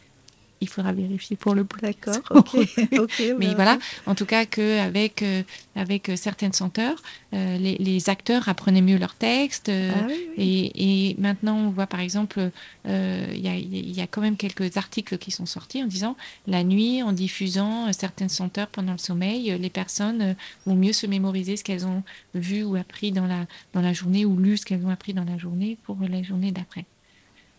il 0.61 0.69
faudra 0.69 0.93
vérifier 0.93 1.35
pour 1.35 1.53
le 1.53 1.63
coup. 1.63 1.79
D'accord. 1.81 2.21
Mais 3.39 3.53
voilà, 3.53 3.77
en 4.05 4.15
tout 4.15 4.25
cas 4.25 4.45
qu'avec 4.45 5.21
euh, 5.21 5.43
avec 5.75 6.09
euh, 6.09 6.15
certaines 6.15 6.53
senteurs, 6.53 7.01
euh, 7.33 7.57
les, 7.57 8.09
acteurs 8.09 8.47
apprenaient 8.47 8.81
mieux 8.81 8.97
leur 8.97 9.15
texte. 9.15 9.69
Ah 9.69 10.07
et, 10.37 11.15
maintenant, 11.19 11.57
on 11.57 11.69
voit 11.69 11.87
par 11.87 11.99
exemple, 11.99 12.51
il 12.85 13.39
y, 13.39 14.01
a, 14.01 14.07
quand 14.07 14.21
même 14.21 14.37
quelques 14.37 14.77
articles 14.77 15.17
qui 15.17 15.31
sont 15.31 15.45
sortis 15.45 15.83
en 15.83 15.87
disant 15.87 16.15
la 16.45 16.63
nuit, 16.63 17.01
en 17.01 17.11
diffusant 17.11 17.91
certaines 17.93 18.29
senteurs 18.29 18.67
pendant 18.67 18.91
le 18.91 18.97
sommeil, 18.97 19.57
les 19.59 19.69
personnes 19.69 20.35
vont 20.65 20.75
mieux 20.75 20.93
se 20.93 21.07
mémoriser 21.07 21.57
ce 21.57 21.63
qu'elles 21.63 21.87
ont 21.87 22.03
vu 22.35 22.63
ou 22.63 22.75
appris 22.75 23.11
dans 23.11 23.25
la, 23.25 23.45
dans 23.73 23.81
la 23.81 23.93
journée 23.93 24.25
ou 24.25 24.37
lu 24.37 24.57
ce 24.57 24.65
qu'elles 24.65 24.85
ont 24.85 24.89
appris 24.89 25.13
dans 25.13 25.25
la 25.25 25.37
journée 25.37 25.77
pour 25.83 25.97
la 26.07 26.21
journée 26.21 26.51
d'après. 26.51 26.85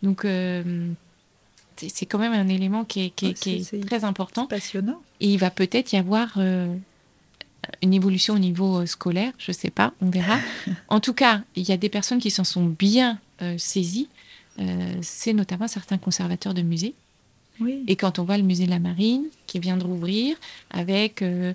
Donc, 0.02 0.24
c'est 1.77 2.07
quand 2.07 2.19
même 2.19 2.33
un 2.33 2.49
élément 2.49 2.85
qui 2.85 3.12
est, 3.17 3.87
très 3.87 4.05
important. 4.05 4.47
passionnant. 4.47 5.01
Et 5.21 5.29
il 5.29 5.39
va 5.39 5.51
peut-être 5.51 5.93
y 5.93 5.97
avoir 5.97 6.35
euh, 6.37 6.75
une 7.83 7.95
évolution 7.95 8.35
au 8.35 8.39
niveau 8.39 8.79
euh, 8.79 8.87
scolaire, 8.87 9.33
je 9.39 9.51
ne 9.51 9.55
sais 9.55 9.71
pas, 9.71 9.93
on 10.01 10.11
verra. 10.11 10.39
en 10.89 11.01
tout 11.01 11.15
cas, 11.15 11.43
il 11.55 11.69
y 11.69 11.73
a 11.73 11.77
des 11.77 11.89
personnes 11.89 12.19
qui 12.19 12.31
s'en 12.31 12.45
sont 12.45 12.65
bien 12.65 13.19
euh, 13.43 13.57
saisies. 13.59 14.09
c'est 15.03 15.35
notamment 15.35 15.69
certains 15.69 15.99
conservateurs 15.99 16.55
de 16.55 16.62
musées 16.62 16.95
et 17.87 17.97
quand 17.97 18.19
on 18.19 18.25
voit 18.25 18.37
le 18.37 18.42
musée 18.42 18.66
de 18.66 18.71
la 18.71 18.79
Marine 18.79 19.25
qui 19.47 19.59
vient 19.59 19.77
de 19.77 19.85
rouvrir 19.85 20.37
avec 20.71 21.23
euh, 21.23 21.55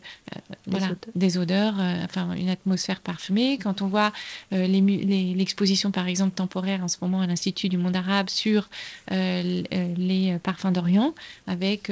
euh, 0.73 0.79
des 1.15 1.37
odeurs, 1.37 1.75
euh, 1.79 2.03
enfin 2.03 2.33
une 2.33 2.49
atmosphère 2.49 2.99
parfumée, 3.01 3.57
quand 3.57 3.81
on 3.81 3.87
voit 3.87 4.11
l'exposition 4.51 5.91
par 5.91 6.07
exemple 6.07 6.35
temporaire 6.35 6.83
en 6.83 6.87
ce 6.87 6.97
moment 7.01 7.21
à 7.21 7.27
l'Institut 7.27 7.69
du 7.69 7.77
monde 7.77 7.95
arabe 7.95 8.29
sur 8.29 8.69
les 9.09 10.37
parfums 10.43 10.71
d'Orient, 10.71 11.13
avec 11.47 11.91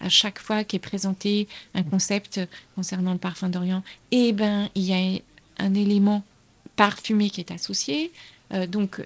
à 0.00 0.08
chaque 0.08 0.38
fois 0.38 0.64
qui 0.64 0.76
est 0.76 0.80
présenté 0.80 1.48
un 1.74 1.82
concept 1.82 2.40
concernant 2.74 3.12
le 3.12 3.18
parfum 3.18 3.48
d'Orient, 3.48 3.82
eh 4.10 4.32
ben 4.32 4.68
il 4.74 4.82
y 4.82 4.92
a 4.92 5.20
un 5.58 5.74
élément 5.74 6.24
parfumé 6.76 7.30
qui 7.30 7.40
est 7.40 7.50
associé. 7.50 8.12
Donc, 8.50 9.00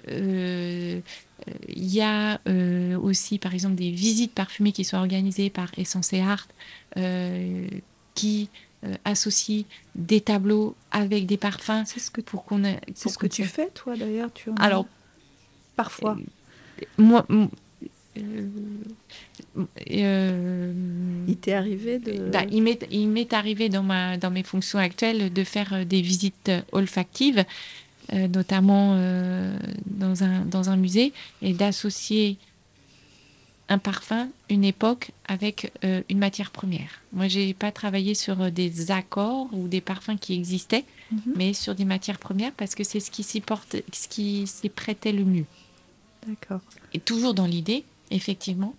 il 1.67 1.93
y 1.93 2.01
a 2.01 2.39
euh, 2.47 2.97
aussi, 2.97 3.37
par 3.39 3.53
exemple, 3.53 3.75
des 3.75 3.91
visites 3.91 4.33
parfumées 4.33 4.71
qui 4.71 4.83
sont 4.83 4.97
organisées 4.97 5.49
par 5.49 5.71
Essence 5.77 6.13
et 6.13 6.21
Art, 6.21 6.47
euh, 6.97 7.67
qui 8.13 8.49
euh, 8.83 8.93
associent 9.05 9.65
des 9.95 10.21
tableaux 10.21 10.75
avec 10.91 11.25
des 11.25 11.37
parfums. 11.37 11.83
C'est 11.85 11.99
ce 11.99 12.11
que, 12.11 12.21
pour 12.21 12.45
qu'on 12.45 12.61
c'est 12.93 13.09
ce 13.09 13.17
que 13.17 13.27
tu 13.27 13.43
fais, 13.43 13.69
toi, 13.69 13.95
d'ailleurs 13.95 14.31
tu 14.33 14.49
Alors, 14.59 14.85
parfois. 15.75 16.17
moi. 16.97 17.25
il 19.87 21.37
t'est 21.39 21.53
arrivé 21.53 21.99
de. 21.99 22.29
Bah, 22.29 22.43
il 22.51 22.61
m'est 23.09 23.33
arrivé 23.33 23.69
dans, 23.69 23.83
ma, 23.83 24.17
dans 24.17 24.31
mes 24.31 24.43
fonctions 24.43 24.79
actuelles 24.79 25.31
de 25.31 25.43
faire 25.43 25.85
des 25.85 26.01
visites 26.01 26.51
olfactives 26.71 27.39
euh, 27.39 27.43
notamment 28.11 28.95
euh, 28.95 29.57
dans, 29.85 30.23
un, 30.23 30.45
dans 30.45 30.69
un 30.69 30.75
musée, 30.75 31.13
et 31.41 31.53
d'associer 31.53 32.37
un 33.69 33.77
parfum, 33.77 34.27
une 34.49 34.65
époque 34.65 35.11
avec 35.27 35.71
euh, 35.85 36.01
une 36.09 36.17
matière 36.17 36.51
première. 36.51 37.01
Moi, 37.13 37.29
j'ai 37.29 37.53
pas 37.53 37.71
travaillé 37.71 38.15
sur 38.15 38.51
des 38.51 38.91
accords 38.91 39.47
ou 39.53 39.69
des 39.69 39.79
parfums 39.79 40.17
qui 40.19 40.33
existaient, 40.33 40.83
mhm. 41.11 41.33
mais 41.35 41.53
sur 41.53 41.73
des 41.73 41.85
matières 41.85 42.19
premières 42.19 42.51
parce 42.51 42.75
que 42.75 42.83
c'est 42.83 42.99
ce 42.99 43.09
qui 43.09 43.23
s'y 43.23 43.39
porte, 43.39 43.77
ce 43.93 44.07
qui 44.09 44.45
s'y 44.45 44.67
prêtait 44.67 45.13
le 45.13 45.23
mieux. 45.23 45.45
D'accord. 46.27 46.59
Et 46.93 46.99
toujours 46.99 47.33
dans 47.33 47.45
l'idée, 47.45 47.85
effectivement, 48.09 48.75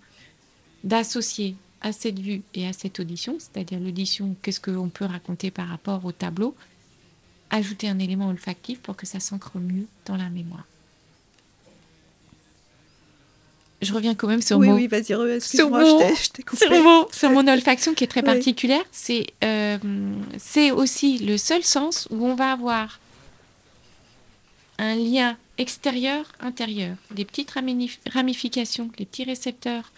d'associer 0.85 1.57
à 1.81 1.93
cette 1.93 2.19
vue 2.19 2.43
et 2.55 2.67
à 2.67 2.73
cette 2.73 3.01
audition, 3.01 3.37
c'est-à-dire 3.39 3.81
l'audition, 3.81 4.37
qu'est-ce 4.43 4.61
qu'on 4.61 4.89
peut 4.89 5.05
raconter 5.05 5.51
par 5.51 5.69
rapport 5.69 6.05
au 6.05 6.13
tableau, 6.13 6.55
ajouter 7.53 7.89
un 7.89 7.99
élément 8.01 8.29
olfactif 8.29 8.81
pour 8.81 8.97
que 8.97 9.07
ça 9.07 9.21
s'ancre 9.21 9.59
mieux 9.59 9.87
dans 10.07 10.17
la 10.17 10.29
mémoire. 10.29 10.65
Je 13.83 13.93
reviens 13.93 14.15
quand 14.15 14.29
même 14.29 14.43
sur 14.43 14.59
oui, 14.59 14.69
mon, 14.69 14.75
oui, 14.77 14.87
vas-y, 14.87 15.07
sur, 15.07 15.19
mon, 15.69 16.15
sur, 17.11 17.31
mon, 17.31 17.49
olfaction 17.49 17.95
qui 17.95 18.05
est 18.05 18.09
très 18.09 18.23
particulière. 18.23 18.85
C'est 18.93 19.27
euh, 19.43 19.77
c'est 20.39 20.71
aussi 20.71 21.19
le 21.19 21.37
seul 21.37 21.65
sens 21.65 22.07
où 22.11 22.25
on 22.25 22.37
va 22.37 22.53
avoir 22.53 23.01
un 24.79 24.95
lien 24.95 25.37
extérieur-intérieur. 25.59 26.97
Les 27.17 27.25
petites 27.25 27.53
ramifications, 28.13 28.89
les 28.99 29.05
petits 29.05 29.25
récepteurs 29.25 29.93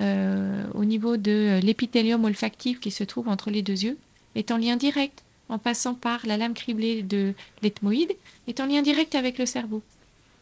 au 0.00 0.84
niveau 0.84 1.16
de 1.16 1.60
l'épithélium 1.62 2.24
olfactif 2.24 2.80
qui 2.80 2.90
se 2.90 3.04
trouve 3.04 3.28
entre 3.28 3.50
les 3.50 3.62
deux 3.62 3.84
yeux 3.84 3.98
est 4.34 4.50
en 4.50 4.56
lien 4.56 4.76
direct, 4.76 5.22
en 5.48 5.58
passant 5.58 5.94
par 5.94 6.26
la 6.26 6.36
lame 6.36 6.54
criblée 6.54 7.02
de 7.02 7.34
l'ethmoïde, 7.62 8.12
est 8.46 8.60
en 8.60 8.66
lien 8.66 8.82
direct 8.82 9.14
avec 9.14 9.38
le 9.38 9.46
cerveau. 9.46 9.82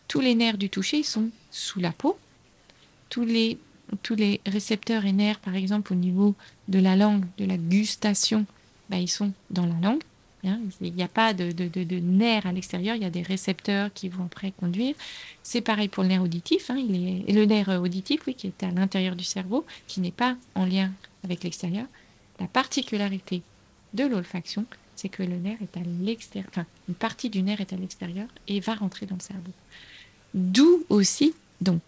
Tous 0.08 0.20
les 0.20 0.34
nerfs 0.34 0.58
du 0.58 0.70
toucher 0.70 1.02
sont 1.02 1.30
sous 1.50 1.80
la 1.80 1.92
peau. 1.92 2.18
Tous 3.08 3.24
les, 3.24 3.58
tous 4.02 4.14
les 4.14 4.40
récepteurs 4.46 5.04
et 5.04 5.12
nerfs, 5.12 5.40
par 5.40 5.54
exemple, 5.54 5.92
au 5.92 5.96
niveau 5.96 6.34
de 6.68 6.78
la 6.78 6.96
langue, 6.96 7.24
de 7.38 7.44
la 7.44 7.56
gustation, 7.56 8.46
bah, 8.88 8.98
ils 8.98 9.08
sont 9.08 9.32
dans 9.50 9.66
la 9.66 9.74
langue. 9.80 10.02
Hein. 10.44 10.60
Il 10.80 10.94
n'y 10.94 11.02
a 11.02 11.08
pas 11.08 11.34
de, 11.34 11.50
de, 11.50 11.98
nerfs 11.98 12.46
à 12.46 12.52
l'extérieur, 12.52 12.94
il 12.94 13.02
y 13.02 13.06
a 13.06 13.10
des 13.10 13.22
récepteurs 13.22 13.92
qui 13.92 14.08
vont 14.08 14.28
préconduire. 14.28 14.94
C'est 15.42 15.60
pareil 15.60 15.88
pour 15.88 16.02
le 16.02 16.10
nerf 16.10 16.22
auditif. 16.22 16.70
Hein. 16.70 16.76
Il 16.78 17.28
est, 17.28 17.32
le 17.32 17.44
nerf 17.46 17.68
auditif, 17.68 18.22
oui, 18.26 18.34
qui 18.34 18.48
est 18.48 18.62
à 18.62 18.70
l'intérieur 18.70 19.16
du 19.16 19.24
cerveau, 19.24 19.64
qui 19.86 20.00
n'est 20.00 20.12
pas 20.12 20.36
en 20.54 20.64
lien 20.64 20.92
avec 21.24 21.42
l'extérieur. 21.42 21.86
La 22.38 22.46
particularité 22.46 23.42
de 23.94 24.04
l'olfaction, 24.04 24.66
c'est 24.96 25.08
que 25.08 25.22
le 25.22 25.36
nerf 25.36 25.58
est 25.62 25.76
à 25.76 25.82
l'extérieur, 26.02 26.48
enfin, 26.50 26.66
une 26.88 26.94
partie 26.94 27.30
du 27.30 27.42
nerf 27.42 27.60
est 27.60 27.72
à 27.72 27.76
l'extérieur 27.76 28.26
et 28.48 28.60
va 28.60 28.74
rentrer 28.74 29.06
dans 29.06 29.16
le 29.16 29.20
cerveau. 29.20 29.52
D'où 30.34 30.84
aussi, 30.88 31.34
donc, 31.60 31.80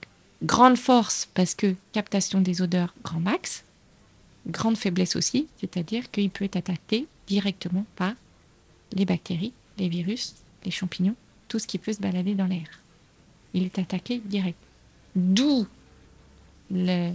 grande 0.42 0.76
force 0.76 1.28
parce 1.34 1.54
que 1.54 1.74
captation 1.92 2.40
des 2.40 2.62
odeurs 2.62 2.94
grand 3.02 3.20
max, 3.20 3.64
grande 4.46 4.76
faiblesse 4.76 5.16
aussi, 5.16 5.48
c'est-à-dire 5.58 6.10
qu'il 6.10 6.30
peut 6.30 6.44
être 6.44 6.56
attaqué 6.56 7.06
directement 7.26 7.84
par 7.96 8.12
les 8.92 9.04
bactéries, 9.04 9.52
les 9.78 9.88
virus, 9.88 10.34
les 10.64 10.70
champignons, 10.70 11.16
tout 11.48 11.58
ce 11.58 11.66
qui 11.66 11.78
peut 11.78 11.92
se 11.92 12.00
balader 12.00 12.34
dans 12.34 12.46
l'air. 12.46 12.80
Il 13.54 13.64
est 13.64 13.78
attaqué 13.78 14.20
direct. 14.24 14.58
D'où 15.16 15.66
la 16.70 17.12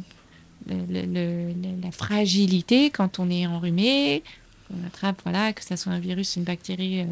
fragilité 1.92 2.90
quand 2.90 3.20
on 3.20 3.30
est 3.30 3.46
enrhumé, 3.46 4.24
on 4.72 4.88
attrape, 4.88 5.22
voilà, 5.24 5.54
que 5.54 5.64
ce 5.64 5.76
soit 5.76 5.92
un 5.92 6.00
virus, 6.00 6.36
une 6.36 6.44
bactérie 6.44 7.02
euh, 7.02 7.06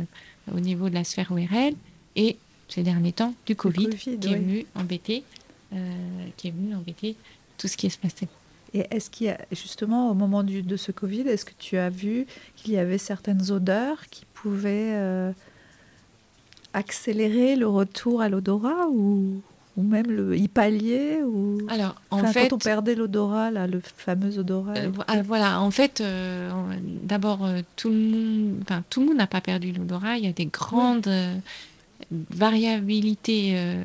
au 0.56 0.60
niveau 0.60 0.90
de 0.90 0.94
la 0.94 1.04
sphère 1.04 1.32
ORL, 1.32 1.74
et 2.16 2.38
ces 2.68 2.84
derniers 2.84 3.12
temps, 3.12 3.34
du 3.46 3.56
Covid, 3.56 3.90
qui, 3.90 4.12
est 4.12 4.18
venu 4.18 4.66
embêter, 4.76 5.24
euh, 5.74 5.78
qui 6.38 6.48
est 6.48 6.52
venu 6.52 6.76
embêter 6.76 7.16
tout 7.58 7.68
ce 7.68 7.78
qui 7.78 7.88
est 7.88 7.90
se 7.90 7.98
passé. 7.98 8.28
Et 8.74 8.86
est-ce 8.92 9.10
qu'il 9.10 9.28
y 9.28 9.30
a, 9.30 9.38
justement, 9.52 10.10
au 10.10 10.14
moment 10.14 10.44
du, 10.44 10.62
de 10.62 10.78
ce 10.78 10.92
Covid, 10.92 11.22
est-ce 11.22 11.44
que 11.44 11.54
tu 11.58 11.78
as 11.78 11.90
vu 11.90 12.26
qu'il 12.56 12.74
y 12.74 12.78
avait 12.78 12.98
certaines 12.98 13.52
odeurs 13.52 14.08
qui 14.10 14.26
pouvaient 14.34 14.94
euh, 14.94 15.34
accélérer 16.74 17.58
le 17.58 17.68
retour 17.68 18.22
à 18.22 18.30
l'odorat 18.30 18.88
ou, 18.90 19.42
ou 19.82 19.88
même 19.88 20.10
le 20.12 20.38
y 20.38 20.48
pallier 20.48 21.22
ou 21.24 21.60
alors 21.70 21.96
en 22.12 22.24
fait 22.28 22.48
quand 22.48 22.56
on 22.56 22.60
perdait 22.60 22.96
l'odorat 22.96 23.52
là 23.52 23.68
le 23.68 23.82
fameux 23.82 24.38
odorat 24.38 24.76
euh, 24.78 24.92
ah, 25.08 25.22
voilà 25.22 25.62
en 25.62 25.72
fait 25.72 26.04
d'abord 27.04 27.48
tout 27.76 27.90
le 27.90 27.96
monde 27.96 28.60
enfin 28.62 28.84
tout 28.90 29.02
le 29.02 29.08
monde 29.08 29.18
n'a 29.18 29.28
pas 29.28 29.42
perdu 29.42 29.72
l'odorat 29.72 30.18
il 30.18 30.26
y 30.26 30.28
a 30.28 30.34
des 30.34 30.46
grandes 30.46 31.10
variabilité, 32.12 33.54
euh, 33.56 33.84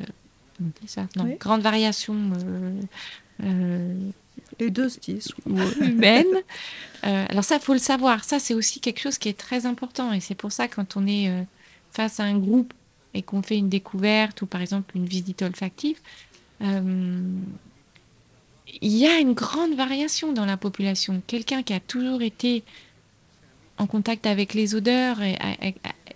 ça, 0.85 1.07
non, 1.15 1.35
grande 1.39 1.61
variation 1.61 2.15
euh, 2.15 2.81
euh, 3.43 3.99
les 4.59 4.69
deux 4.69 4.89
styles 4.89 5.21
humaine. 5.81 6.25
alors 7.03 7.43
ça, 7.43 7.59
faut 7.59 7.73
le 7.73 7.79
savoir. 7.79 8.23
Ça, 8.23 8.39
c'est 8.39 8.53
aussi 8.53 8.79
quelque 8.79 8.99
chose 8.99 9.17
qui 9.17 9.29
est 9.29 9.37
très 9.37 9.65
important. 9.65 10.13
Et 10.13 10.19
c'est 10.19 10.35
pour 10.35 10.51
ça, 10.51 10.67
quand 10.67 10.97
on 10.97 11.07
est 11.07 11.31
face 11.91 12.19
à 12.19 12.23
un 12.23 12.37
groupe 12.37 12.73
et 13.17 13.21
qu'on 13.23 13.41
fait 13.41 13.57
une 13.57 13.69
découverte 13.69 14.41
ou 14.41 14.45
par 14.45 14.61
exemple 14.61 14.95
une 14.95 15.05
visite 15.05 15.41
olfactive, 15.41 15.99
il 16.61 17.37
y 18.81 19.05
a 19.05 19.19
une 19.19 19.33
grande 19.33 19.75
variation 19.75 20.33
dans 20.33 20.45
la 20.45 20.57
population. 20.57 21.21
Quelqu'un 21.27 21.63
qui 21.63 21.73
a 21.73 21.79
toujours 21.79 22.21
été 22.21 22.63
en 23.77 23.87
contact 23.87 24.25
avec 24.25 24.53
les 24.53 24.75
odeurs 24.75 25.19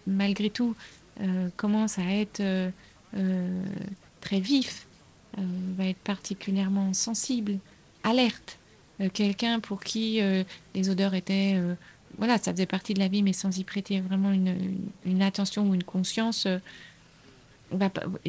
malgré 0.08 0.50
tout 0.50 0.76
euh, 1.22 1.50
commence 1.56 2.00
à 2.00 2.04
être 2.04 2.40
euh, 2.40 2.70
euh, 3.18 3.64
très 4.22 4.40
vif, 4.40 4.88
va 5.38 5.86
être 5.86 6.00
particulièrement 6.00 6.94
sensible, 6.94 7.58
alerte. 8.04 8.58
Quelqu'un 9.14 9.62
pour 9.62 9.82
qui 9.82 10.20
les 10.76 10.90
odeurs 10.90 11.14
étaient 11.14 11.58
voilà, 12.18 12.38
ça 12.38 12.52
faisait 12.52 12.66
partie 12.66 12.94
de 12.94 13.00
la 13.00 13.08
vie, 13.08 13.24
mais 13.24 13.32
sans 13.32 13.58
y 13.58 13.64
prêter 13.64 14.02
vraiment 14.02 14.34
une, 14.34 15.22
attention 15.22 15.70
ou 15.70 15.74
une 15.74 15.86
conscience, 15.86 16.48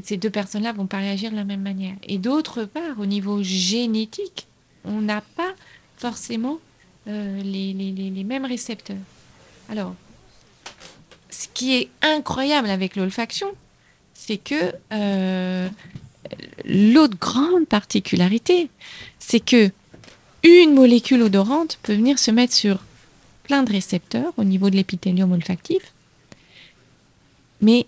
ces 0.02 0.16
deux 0.16 0.30
personnes-là 0.30 0.72
vont 0.72 0.86
pas 0.86 0.98
réagir 0.98 1.30
de 1.30 1.36
la 1.36 1.44
même 1.44 1.62
manière. 1.62 1.96
Et 2.04 2.18
d'autre 2.18 2.64
part, 2.64 2.98
au 2.98 3.06
niveau 3.06 3.42
génétique, 3.42 4.46
on 4.84 5.00
n'a 5.00 5.20
pas 5.20 5.52
forcément 5.96 6.58
les, 7.06 7.72
les, 7.72 8.24
mêmes 8.24 8.44
récepteurs. 8.44 8.96
Alors, 9.68 9.94
ce 11.30 11.48
qui 11.52 11.74
est 11.74 11.88
incroyable 12.02 12.70
avec 12.70 12.94
l'olfaction, 12.96 13.48
c'est 14.14 14.36
que 14.36 14.72
euh, 14.92 15.68
l'autre 16.64 17.16
grande 17.18 17.66
particularité, 17.66 18.68
c'est 19.18 19.40
que 19.40 19.70
une 20.44 20.74
molécule 20.74 21.22
odorante 21.22 21.78
peut 21.82 21.94
venir 21.94 22.18
se 22.18 22.30
mettre 22.30 22.52
sur 22.52 22.84
plein 23.44 23.62
de 23.62 23.72
récepteurs 23.72 24.32
au 24.36 24.44
niveau 24.44 24.70
de 24.70 24.76
l'épithélium 24.76 25.32
olfactif, 25.32 25.92
mais 27.60 27.86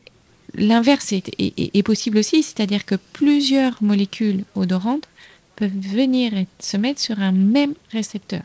l'inverse 0.57 1.12
est, 1.12 1.82
possible 1.82 2.18
aussi, 2.18 2.42
c'est-à-dire 2.42 2.84
que 2.84 2.94
plusieurs 3.12 3.82
molécules 3.82 4.44
odorantes 4.55 5.09
peuvent 5.57 5.70
venir 5.78 6.32
se 6.59 6.76
mettre 6.76 7.00
sur 7.00 7.20
un 7.20 7.32
même 7.32 7.74
récepteur. 7.90 8.42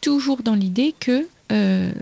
Toujours 0.00 0.42
dans 0.42 0.54
l'idée 0.54 0.94
que 0.98 1.26
euh, 1.52 1.92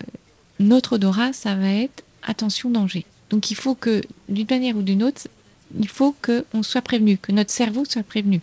notre 0.61 0.95
odorat, 0.95 1.33
ça 1.33 1.55
va 1.55 1.71
être 1.71 2.05
attention 2.23 2.71
danger. 2.71 3.05
Donc 3.31 3.51
il 3.51 3.57
faut 3.57 3.75
que, 3.75 4.03
d'une 4.29 4.47
manière 4.49 4.77
ou 4.77 4.83
d'une 4.83 5.03
autre, 5.03 5.29
il 5.79 5.89
faut 5.89 6.15
qu'on 6.23 6.63
soit 6.63 6.83
prévenu, 6.83 7.19
que 7.19 7.33
notre 7.33 7.51
cerveau 7.51 7.85
soit 7.85 8.03
prévenu. 8.03 8.41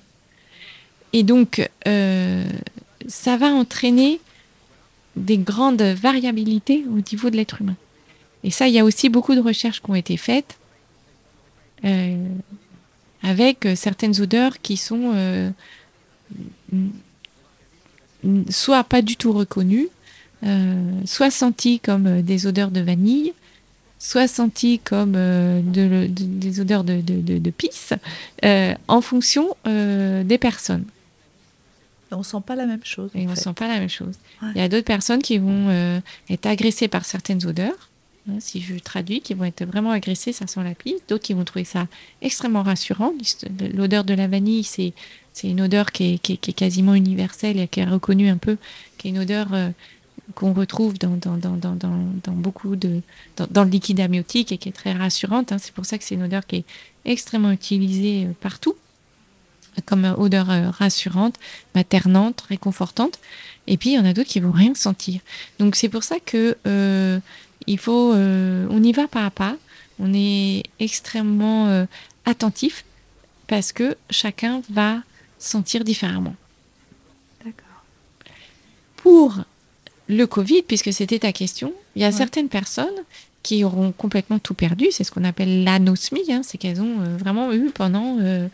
Et 1.14 1.24
donc, 1.24 1.68
euh, 1.88 2.46
ça 3.08 3.38
va 3.38 3.48
entraîner 3.48 4.20
des 5.16 5.38
grandes 5.38 5.82
variabilités 5.82 6.86
au 6.90 7.00
niveau 7.12 7.30
de 7.30 7.38
l'être 7.38 7.62
humain. 7.62 7.76
Et 8.46 8.52
ça, 8.52 8.70
il 8.70 8.74
y 8.74 8.80
a 8.80 8.86
aussi 8.86 9.10
beaucoup 9.10 9.36
de 9.36 9.42
recherches 9.42 9.82
qui 9.82 9.90
ont 9.90 9.96
été 9.96 10.16
faites 10.16 10.58
euh, 11.84 12.16
avec 13.22 13.68
certaines 13.76 14.22
odeurs 14.22 14.62
qui 14.62 14.78
sont 14.78 15.12
euh, 15.14 15.50
soit 18.50 18.84
pas 18.84 19.02
du 19.02 19.18
tout 19.18 19.32
reconnues, 19.32 19.90
euh, 20.46 20.92
soit 21.06 21.32
sentis 21.32 21.80
comme 21.80 22.08
euh, 22.08 22.22
des 22.22 22.48
odeurs 22.48 22.72
de 22.72 22.82
vanille, 22.82 23.34
soit 24.00 24.28
sentis 24.28 24.80
comme 24.80 25.14
euh, 25.16 25.62
des 25.64 26.60
odeurs 26.60 26.84
de, 26.84 27.02
de, 27.02 27.50
pisse, 27.50 27.94
en 28.88 29.02
fonction 29.02 29.56
des 29.66 30.38
personnes. 30.40 30.86
on 32.12 32.24
sent 32.24 32.42
pas 32.46 32.56
la 32.56 32.66
même 32.66 32.84
chose. 32.84 33.10
Et 33.16 33.28
on 33.28 33.36
sent 33.36 33.54
pas 33.54 33.68
la 33.68 33.80
même 33.80 33.90
chose. 33.90 34.16
Il 34.54 34.62
y 34.62 34.64
a 34.64 34.70
d'autres 34.70 34.86
personnes 34.86 35.22
qui 35.22 35.38
vont 35.38 36.02
être 36.30 36.46
agressées 36.46 36.88
par 36.88 37.06
certaines 37.06 37.46
odeurs. 37.46 37.90
Hein, 38.28 38.38
si 38.40 38.62
je 38.62 38.76
traduis, 38.76 39.22
qui 39.22 39.34
vont 39.34 39.46
être 39.46 39.64
vraiment 39.66 39.92
agressées, 39.92 40.34
ça 40.34 40.48
sent 40.48 40.64
la 40.64 40.74
pisse. 40.74 41.02
D'autres 41.08 41.24
qui 41.24 41.34
vont 41.34 41.46
trouver 41.46 41.66
ça 41.66 41.88
extrêmement 42.22 42.64
rassurant. 42.64 43.14
L'odeur 43.74 44.04
de 44.04 44.14
la 44.14 44.28
vanille, 44.28 44.64
c'est 44.64 44.94
une 45.44 45.62
odeur 45.62 45.92
qui 45.92 46.14
est, 46.14 46.18
qui, 46.18 46.34
est, 46.34 46.54
quasiment 46.54 46.96
universelle 46.96 47.60
et 47.60 47.68
qui 47.68 47.82
est 47.82 47.86
reconnue 47.86 48.30
un 48.30 48.38
peu, 48.38 48.58
qui 48.98 49.08
est 49.08 49.12
une 49.12 49.20
odeur 49.20 49.50
qu'on 50.34 50.54
retrouve 50.54 50.98
dans, 50.98 51.18
dans, 51.18 51.38
dans, 51.38 51.56
dans, 51.56 52.32
beaucoup 52.32 52.76
de. 52.76 53.02
Dans, 53.38 53.64
le 53.64 53.70
liquide 53.70 54.00
amniotique 54.00 54.52
et 54.52 54.58
qui 54.58 54.70
est 54.70 54.74
très 54.74 54.94
rassurante. 54.94 55.52
Hein. 55.52 55.58
C'est 55.60 55.74
pour 55.74 55.86
ça 55.86 55.98
que 55.98 56.04
c'est 56.04 56.16
une 56.16 56.24
odeur 56.24 56.46
qui 56.46 56.58
est 56.58 56.66
extrêmement 57.06 57.52
utilisée 57.52 58.26
euh, 58.26 58.34
partout, 58.42 58.76
comme 59.86 60.16
odeur 60.18 60.50
euh, 60.50 60.70
rassurante, 60.72 61.36
maternante, 61.76 62.42
réconfortante. 62.50 63.20
Et 63.68 63.78
puis 63.78 63.92
il 63.92 63.96
y 63.96 64.00
en 64.00 64.06
a 64.06 64.14
d'autres 64.14 64.30
qui 64.30 64.40
vont 64.40 64.52
rien 64.52 64.74
sentir. 64.74 65.22
Donc 65.60 65.76
c'est 65.76 65.90
pour 65.90 66.04
ça 66.04 66.18
que 66.20 66.58
euh, 66.66 67.20
il 67.68 67.80
faut, 67.80 68.14
on 68.14 68.84
y 68.84 68.92
va 68.92 69.08
pas 69.08 69.26
à 69.26 69.32
pas. 69.32 69.58
On 70.00 70.14
est 70.14 70.64
extrêmement 70.80 71.88
attentif 72.26 72.86
parce 73.48 73.72
que 73.72 73.96
chacun 74.10 74.62
va 74.70 75.02
sentir 75.40 75.84
différemment. 75.84 76.36
D'accord. 77.44 77.84
Pour 78.98 79.44
le 80.08 80.26
Covid, 80.26 80.64
puisque 80.64 80.94
c'était 80.94 81.20
ta 81.20 81.32
question, 81.32 81.74
il 81.96 82.02
y 82.02 82.06
a 82.06 82.12
certaines 82.12 82.50
personnes 82.50 83.04
qui 83.46 83.64
auront 83.64 83.92
complètement 83.92 84.40
tout 84.40 84.56
perdu. 84.56 84.88
C'est 84.92 85.04
ce 85.04 85.12
qu'on 85.12 85.24
appelle 85.24 85.64
l'anosmie. 85.64 86.32
Hein. 86.32 86.42
c'est 86.44 86.58
qu'elles 86.58 86.82
ont 86.82 87.02
euh, 87.02 87.18
vraiment 87.18 87.54
eu 87.54 87.70
pendant 87.70 88.18
euh, 88.20 88.48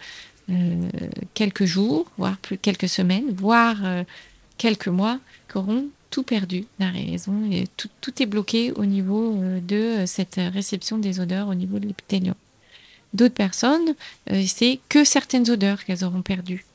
euh, 0.49 0.89
quelques 1.33 1.65
jours, 1.65 2.05
voire 2.17 2.37
plus 2.37 2.57
quelques 2.57 2.89
semaines, 2.89 3.31
voire 3.33 3.77
quelques 4.57 4.89
mois, 4.89 5.19
qu'auront 5.47 5.85
tout 6.11 6.23
perdu 6.23 6.65
la 6.79 6.89
raison. 6.89 7.33
Tout, 7.77 7.89
tout, 8.01 8.21
est 8.21 8.27
bloqué 8.27 8.71
au 8.73 8.85
niveau 8.85 9.35
de 9.67 10.03
cette 10.05 10.39
réception 10.53 10.97
des 10.97 11.19
odeurs 11.19 11.47
au 11.47 11.55
niveau 11.55 11.79
de 11.79 11.87
l'épithélium. 11.87 12.35
D'autres 13.13 13.33
personnes, 13.33 13.95
c'est 14.45 14.79
que 14.87 15.03
certaines 15.03 15.49
odeurs 15.49 15.83
qu'elles 15.83 16.03
auront 16.03 16.21
perdues. 16.21 16.65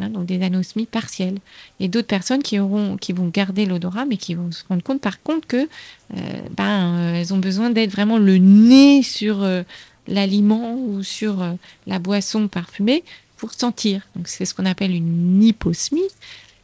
hein, 0.00 0.10
donc 0.10 0.26
des 0.26 0.42
anosmies 0.42 0.86
partielles. 0.86 1.38
Et 1.78 1.88
d'autres 1.88 2.08
personnes 2.08 2.42
qui, 2.42 2.58
auront, 2.58 2.96
qui 2.96 3.12
vont 3.12 3.28
garder 3.28 3.66
l'odorat, 3.66 4.04
mais 4.04 4.16
qui 4.16 4.34
vont 4.34 4.50
se 4.50 4.64
rendre 4.68 4.82
compte 4.82 5.00
par 5.00 5.22
contre 5.22 5.46
que 5.46 5.68
euh, 6.16 6.40
ben, 6.56 6.96
euh, 6.96 7.14
elles 7.14 7.32
ont 7.32 7.38
besoin 7.38 7.70
d'être 7.70 7.90
vraiment 7.90 8.18
le 8.18 8.38
nez 8.38 9.02
sur 9.02 9.42
euh, 9.42 9.62
l'aliment 10.08 10.74
ou 10.74 11.02
sur 11.02 11.44
la 11.86 11.98
boisson 11.98 12.48
parfumée 12.48 13.04
pour 13.36 13.52
sentir. 13.52 14.06
Donc 14.16 14.28
c'est 14.28 14.44
ce 14.44 14.54
qu'on 14.54 14.66
appelle 14.66 14.94
une 14.94 15.42
hyposmie. 15.42 16.02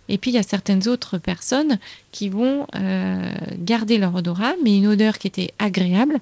Et 0.09 0.19
puis 0.19 0.31
il 0.31 0.35
y 0.35 0.39
a 0.39 0.43
certaines 0.43 0.87
autres 0.89 1.19
personnes 1.19 1.79
qui 2.13 2.29
vont 2.29 2.67
garder 3.59 3.99
leur 3.99 4.15
odorat, 4.15 4.55
mais 4.63 4.77
une 4.77 4.87
odeur 4.87 5.19
qui 5.19 5.27
était 5.27 5.53
agréable 5.59 6.21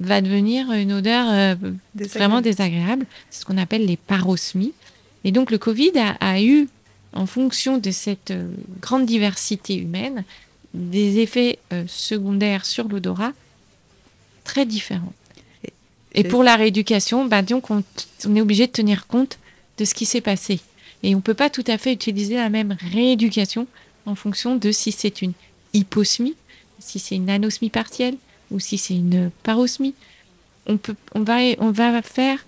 va 0.00 0.20
devenir 0.20 0.70
une 0.72 0.92
odeur 0.92 1.56
vraiment 1.94 2.40
désagréable. 2.40 3.06
C'est 3.30 3.40
ce 3.40 3.44
qu'on 3.46 3.58
appelle 3.58 3.86
les 3.86 3.96
parosmies. 3.96 4.74
Et 5.26 5.32
donc 5.32 5.50
le 5.50 5.58
Covid 5.58 5.90
a, 6.20 6.40
eu, 6.40 6.68
en 7.12 7.26
fonction 7.26 7.78
de 7.78 7.90
cette 7.90 8.30
euh, 8.30 8.48
grande 8.80 9.04
diversité 9.04 9.76
humaine, 9.76 10.22
des 10.72 11.18
effets 11.18 11.58
euh, 11.72 11.82
secondaires 11.88 12.64
sur 12.64 12.86
l'odorat 12.86 13.32
très 14.44 14.64
différents. 14.64 15.12
Et, 16.14 16.22
pour 16.22 16.44
la 16.44 16.54
rééducation, 16.54 17.24
bah, 17.24 17.42
donc 17.42 17.72
on, 17.72 17.82
est 18.36 18.40
obligé 18.40 18.68
de 18.68 18.72
tenir 18.72 19.08
compte 19.08 19.40
de 19.78 19.84
ce 19.84 19.94
qui 19.94 20.06
s'est 20.06 20.20
passé. 20.20 20.60
Et 21.06 21.14
on 21.14 21.18
ne 21.18 21.22
peut 21.22 21.34
pas 21.34 21.50
tout 21.50 21.62
à 21.68 21.78
fait 21.78 21.92
utiliser 21.92 22.34
la 22.34 22.50
même 22.50 22.76
rééducation 22.80 23.68
en 24.06 24.16
fonction 24.16 24.56
de 24.56 24.72
si 24.72 24.90
c'est 24.90 25.22
une 25.22 25.34
hyposmie, 25.72 26.34
si 26.80 26.98
c'est 26.98 27.14
une 27.14 27.30
anosmie 27.30 27.70
partielle 27.70 28.16
ou 28.50 28.58
si 28.58 28.76
c'est 28.76 28.96
une 28.96 29.30
parosmie. 29.44 29.94
On, 30.66 30.78
peut, 30.78 30.96
on, 31.14 31.22
va, 31.22 31.36
on 31.58 31.70
va 31.70 32.02
faire 32.02 32.44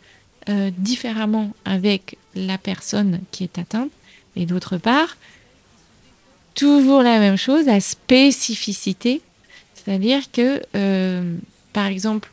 euh, 0.49 0.73
différemment 0.77 1.53
avec 1.65 2.19
la 2.35 2.59
personne 2.59 3.21
qui 3.31 3.45
est 3.45 3.61
atteinte. 3.61 3.93
Et 4.35 4.45
d'autre 4.45 4.77
part, 4.77 5.17
toujours 6.57 7.03
la 7.03 7.21
même 7.21 7.37
chose, 7.37 7.65
la 7.67 7.81
spécificité. 7.81 9.21
C'est-à-dire 9.77 10.33
que, 10.33 10.61
euh, 10.75 11.37
par 11.73 11.87
exemple, 11.87 12.29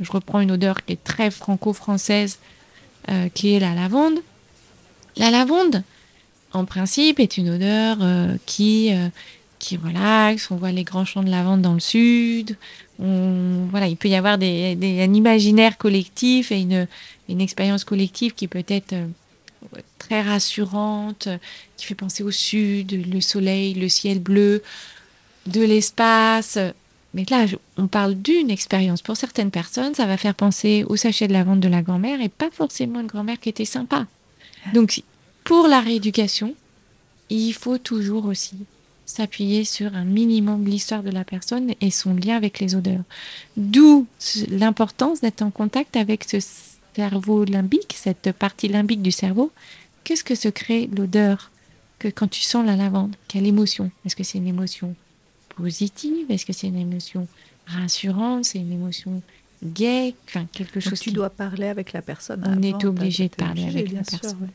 je 0.00 0.10
reprends 0.10 0.40
une 0.40 0.50
odeur 0.50 0.82
qui 0.82 0.94
est 0.94 1.04
très 1.04 1.30
franco-française, 1.30 2.38
euh, 3.10 3.28
qui 3.34 3.52
est 3.52 3.60
la 3.60 3.74
lavande. 3.74 4.20
La 5.18 5.30
lavande, 5.30 5.82
en 6.52 6.64
principe, 6.64 7.20
est 7.20 7.36
une 7.36 7.50
odeur 7.50 7.98
qui, 8.46 8.92
qui 9.58 9.76
relaxe. 9.76 10.50
On 10.50 10.56
voit 10.56 10.72
les 10.72 10.84
grands 10.84 11.04
champs 11.04 11.22
de 11.22 11.30
lavande 11.30 11.62
dans 11.62 11.74
le 11.74 11.80
sud. 11.80 12.56
On, 13.00 13.66
voilà, 13.70 13.88
il 13.88 13.96
peut 13.96 14.08
y 14.08 14.14
avoir 14.14 14.34
un 14.34 15.14
imaginaire 15.14 15.78
collectif 15.78 16.50
et 16.52 16.60
une, 16.60 16.86
une 17.28 17.40
expérience 17.40 17.84
collective 17.84 18.34
qui 18.34 18.48
peut 18.48 18.64
être 18.66 18.92
euh, 18.92 19.06
très 19.98 20.22
rassurante, 20.22 21.28
qui 21.76 21.86
fait 21.86 21.94
penser 21.94 22.22
au 22.22 22.30
sud, 22.30 22.92
le 23.12 23.20
soleil, 23.20 23.74
le 23.74 23.88
ciel 23.88 24.18
bleu, 24.18 24.62
de 25.46 25.60
l'espace. 25.60 26.58
Mais 27.14 27.24
là, 27.30 27.46
on 27.76 27.86
parle 27.86 28.14
d'une 28.14 28.50
expérience. 28.50 29.02
Pour 29.02 29.16
certaines 29.16 29.50
personnes, 29.50 29.94
ça 29.94 30.06
va 30.06 30.16
faire 30.16 30.34
penser 30.34 30.84
au 30.88 30.96
sachet 30.96 31.28
de 31.28 31.32
la 31.32 31.44
vente 31.44 31.60
de 31.60 31.68
la 31.68 31.82
grand-mère 31.82 32.20
et 32.20 32.28
pas 32.28 32.50
forcément 32.50 33.00
une 33.00 33.06
grand-mère 33.06 33.40
qui 33.40 33.48
était 33.48 33.64
sympa. 33.64 34.06
Donc, 34.74 35.02
pour 35.44 35.66
la 35.66 35.80
rééducation, 35.80 36.54
il 37.30 37.52
faut 37.52 37.78
toujours 37.78 38.26
aussi 38.26 38.56
s'appuyer 39.06 39.64
sur 39.64 39.94
un 39.94 40.04
minimum 40.04 40.66
l'histoire 40.66 41.02
de 41.02 41.10
la 41.10 41.24
personne 41.24 41.72
et 41.80 41.90
son 41.90 42.14
lien 42.14 42.36
avec 42.36 42.58
les 42.58 42.74
odeurs. 42.74 43.04
D'où 43.56 44.06
l'importance 44.48 45.20
d'être 45.22 45.42
en 45.42 45.50
contact 45.50 45.96
avec 45.96 46.24
ce 46.24 46.38
cerveau 46.94 47.44
limbique, 47.44 47.94
cette 47.96 48.32
partie 48.32 48.68
limbique 48.68 49.02
du 49.02 49.12
cerveau, 49.12 49.50
qu'est-ce 50.04 50.24
que 50.24 50.34
se 50.34 50.48
crée 50.48 50.90
l'odeur 50.94 51.50
que 51.98 52.08
quand 52.08 52.28
tu 52.28 52.42
sens 52.42 52.66
la 52.66 52.76
lavande? 52.76 53.16
Quelle 53.28 53.46
émotion? 53.46 53.90
Est-ce 54.04 54.16
que 54.16 54.24
c'est 54.24 54.38
une 54.38 54.46
émotion 54.46 54.94
positive? 55.56 56.30
Est-ce 56.30 56.44
que 56.44 56.52
c'est 56.52 56.68
une 56.68 56.78
émotion 56.78 57.26
rassurante? 57.66 58.44
C'est 58.44 58.58
une 58.58 58.72
émotion 58.72 59.22
Enfin, 59.64 60.46
quelque 60.52 60.80
chose. 60.80 61.00
tu 61.00 61.10
dois 61.10 61.30
parler 61.30 61.66
avec 61.66 61.92
la 61.92 62.02
personne. 62.02 62.44
On 62.46 62.62
est 62.62 62.84
obligé 62.84 63.28
de 63.28 63.34
parler 63.34 63.64
avec 63.64 63.92
la 63.92 64.02
personne. 64.02 64.48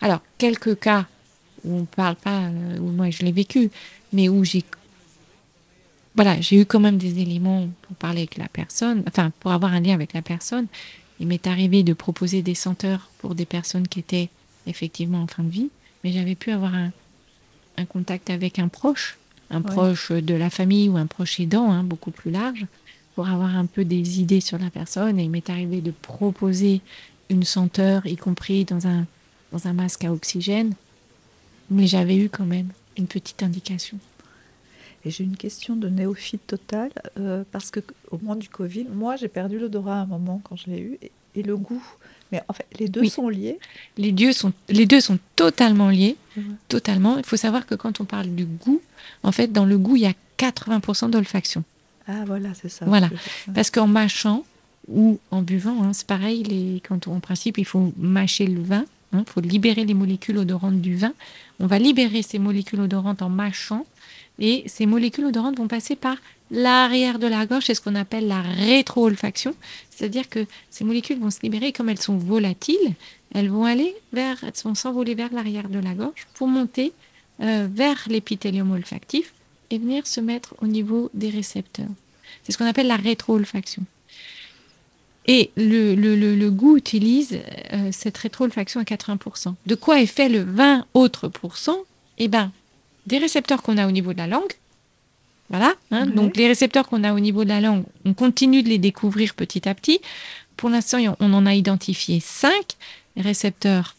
Alors, 0.00 0.22
quelques 0.38 0.78
cas 0.78 1.06
où 1.64 1.74
on 1.74 1.80
ne 1.80 1.86
parle 1.86 2.14
pas, 2.14 2.44
euh, 2.44 2.78
où 2.78 2.90
moi 2.90 3.10
je 3.10 3.22
l'ai 3.24 3.32
vécu, 3.32 3.70
mais 4.12 4.28
où 4.28 4.44
j'ai 4.44 4.64
voilà, 6.14 6.40
j'ai 6.40 6.60
eu 6.60 6.66
quand 6.66 6.80
même 6.80 6.96
des 6.96 7.20
éléments 7.20 7.68
pour 7.82 7.94
parler 7.96 8.22
avec 8.22 8.38
la 8.38 8.48
personne, 8.48 9.04
enfin 9.06 9.30
pour 9.38 9.52
avoir 9.52 9.72
un 9.72 9.78
lien 9.78 9.94
avec 9.94 10.14
la 10.14 10.22
personne, 10.22 10.66
il 11.20 11.28
m'est 11.28 11.46
arrivé 11.46 11.84
de 11.84 11.92
proposer 11.92 12.42
des 12.42 12.56
senteurs 12.56 13.08
pour 13.18 13.36
des 13.36 13.44
personnes 13.44 13.86
qui 13.86 14.00
étaient 14.00 14.28
effectivement 14.66 15.22
en 15.22 15.26
fin 15.28 15.44
de 15.44 15.50
vie, 15.50 15.70
mais 16.02 16.10
j'avais 16.10 16.34
pu 16.34 16.50
avoir 16.50 16.74
un, 16.74 16.90
contact 17.88 18.30
avec 18.30 18.58
un 18.58 18.66
proche, 18.66 19.16
un 19.50 19.62
proche 19.62 20.10
de 20.10 20.34
la 20.34 20.50
famille 20.50 20.88
ou 20.88 20.96
un 20.96 21.06
proche 21.06 21.38
aidant, 21.38 21.70
hein, 21.70 21.84
beaucoup 21.84 22.10
plus 22.10 22.32
large, 22.32 22.66
pour 23.18 23.28
avoir 23.28 23.56
un 23.56 23.66
peu 23.66 23.84
des 23.84 24.20
idées 24.20 24.40
sur 24.40 24.58
la 24.58 24.70
personne. 24.70 25.18
Et 25.18 25.24
il 25.24 25.30
m'est 25.30 25.50
arrivé 25.50 25.80
de 25.80 25.90
proposer 25.90 26.82
une 27.30 27.42
senteur, 27.42 28.06
y 28.06 28.14
compris 28.14 28.64
dans 28.64 28.86
un, 28.86 29.06
dans 29.50 29.66
un 29.66 29.72
masque 29.72 30.04
à 30.04 30.12
oxygène, 30.12 30.74
mais 31.68 31.88
j'avais 31.88 32.16
eu 32.16 32.28
quand 32.28 32.44
même 32.44 32.68
une 32.96 33.08
petite 33.08 33.42
indication. 33.42 33.98
Et 35.04 35.10
j'ai 35.10 35.24
une 35.24 35.36
question 35.36 35.74
de 35.74 35.88
néophyte 35.88 36.46
total, 36.46 36.92
euh, 37.18 37.42
parce 37.50 37.72
que 37.72 37.80
au 38.12 38.18
moment 38.18 38.36
du 38.36 38.48
Covid, 38.48 38.84
moi 38.84 39.16
j'ai 39.16 39.26
perdu 39.26 39.58
l'odorat 39.58 39.98
à 39.98 40.02
un 40.02 40.06
moment 40.06 40.40
quand 40.44 40.54
je 40.54 40.70
l'ai 40.70 40.78
eu, 40.78 40.98
et, 41.34 41.42
le 41.42 41.56
goût. 41.56 41.82
Mais 42.30 42.40
en 42.46 42.52
fait, 42.52 42.66
les 42.78 42.88
deux 42.88 43.06
sont 43.06 43.28
liés. 43.28 43.58
Les 43.96 44.12
deux 44.12 44.32
sont, 44.32 44.52
les 44.68 44.86
deux 44.86 45.00
sont 45.00 45.18
totalement 45.34 45.90
liés, 45.90 46.16
totalement. 46.68 47.18
Il 47.18 47.24
faut 47.24 47.36
savoir 47.36 47.66
que 47.66 47.74
quand 47.74 48.00
on 48.00 48.04
parle 48.04 48.28
du 48.28 48.44
goût, 48.44 48.80
en 49.24 49.32
fait, 49.32 49.50
dans 49.50 49.64
le 49.64 49.76
goût, 49.76 49.96
il 49.96 50.02
y 50.02 50.06
a 50.06 50.14
80% 50.38 51.10
d'olfaction. 51.10 51.64
Ah 52.08 52.24
voilà, 52.26 52.54
c'est 52.54 52.70
ça. 52.70 52.86
Voilà, 52.86 53.10
parce 53.54 53.70
qu'en 53.70 53.86
mâchant 53.86 54.44
ou 54.88 55.18
en 55.30 55.42
buvant, 55.42 55.82
hein, 55.82 55.92
c'est 55.92 56.06
pareil. 56.06 56.42
Les, 56.42 56.82
quand 56.86 57.06
en 57.08 57.20
principe, 57.20 57.58
il 57.58 57.66
faut 57.66 57.92
mâcher 57.98 58.46
le 58.46 58.62
vin. 58.62 58.84
Il 59.12 59.18
hein, 59.18 59.24
faut 59.26 59.40
libérer 59.40 59.84
les 59.84 59.94
molécules 59.94 60.38
odorantes 60.38 60.80
du 60.80 60.96
vin. 60.96 61.12
On 61.60 61.66
va 61.66 61.78
libérer 61.78 62.22
ces 62.22 62.38
molécules 62.38 62.80
odorantes 62.80 63.22
en 63.22 63.28
mâchant 63.28 63.86
et 64.38 64.64
ces 64.66 64.86
molécules 64.86 65.24
odorantes 65.24 65.58
vont 65.58 65.68
passer 65.68 65.96
par 65.96 66.16
l'arrière 66.50 67.18
de 67.18 67.26
la 67.26 67.44
gorge, 67.46 67.64
c'est 67.66 67.74
ce 67.74 67.80
qu'on 67.80 67.94
appelle 67.94 68.28
la 68.28 68.40
rétro-olfaction. 68.40 69.54
C'est-à-dire 69.90 70.28
que 70.28 70.46
ces 70.70 70.84
molécules 70.84 71.18
vont 71.18 71.30
se 71.30 71.40
libérer, 71.42 71.72
comme 71.72 71.88
elles 71.88 72.00
sont 72.00 72.16
volatiles, 72.16 72.94
elles 73.34 73.50
vont 73.50 73.64
aller 73.64 73.94
vers, 74.12 74.42
elles 74.42 74.52
vont 74.64 74.74
s'envoler 74.74 75.14
vers 75.14 75.32
l'arrière 75.32 75.68
de 75.68 75.78
la 75.78 75.94
gorge 75.94 76.26
pour 76.34 76.48
monter 76.48 76.92
euh, 77.40 77.68
vers 77.70 78.04
l'épithélium 78.08 78.70
olfactif 78.70 79.32
et 79.70 79.78
venir 79.78 80.06
se 80.06 80.20
mettre 80.20 80.54
au 80.60 80.66
niveau 80.66 81.10
des 81.14 81.30
récepteurs. 81.30 81.88
C'est 82.42 82.52
ce 82.52 82.58
qu'on 82.58 82.66
appelle 82.66 82.86
la 82.86 82.96
rétro-olfaction. 82.96 83.84
Et 85.26 85.50
le, 85.56 85.94
le, 85.94 86.50
goût 86.50 86.78
utilise 86.78 87.38
euh, 87.74 87.90
cette 87.92 88.16
rétro-olfaction 88.16 88.80
à 88.80 88.84
80%. 88.84 89.54
De 89.66 89.74
quoi 89.74 90.00
est 90.00 90.06
fait 90.06 90.30
le 90.30 90.42
20 90.42 90.86
autres 90.94 91.30
Eh 92.16 92.28
bien, 92.28 92.50
des 93.06 93.18
récepteurs 93.18 93.62
qu'on 93.62 93.76
a 93.76 93.86
au 93.86 93.90
niveau 93.90 94.14
de 94.14 94.18
la 94.18 94.26
langue. 94.26 94.52
Voilà. 95.50 95.74
Hein. 95.90 96.06
Donc 96.06 96.36
les 96.36 96.46
récepteurs 96.46 96.88
qu'on 96.88 97.04
a 97.04 97.12
au 97.12 97.20
niveau 97.20 97.44
de 97.44 97.50
la 97.50 97.60
langue, 97.60 97.84
on 98.06 98.14
continue 98.14 98.62
de 98.62 98.68
les 98.68 98.78
découvrir 98.78 99.34
petit 99.34 99.68
à 99.68 99.74
petit. 99.74 100.00
Pour 100.56 100.70
l'instant, 100.70 100.98
on 101.20 101.32
en 101.32 101.46
a 101.46 101.54
identifié 101.54 102.20
cinq 102.20 102.76
récepteurs 103.16 103.96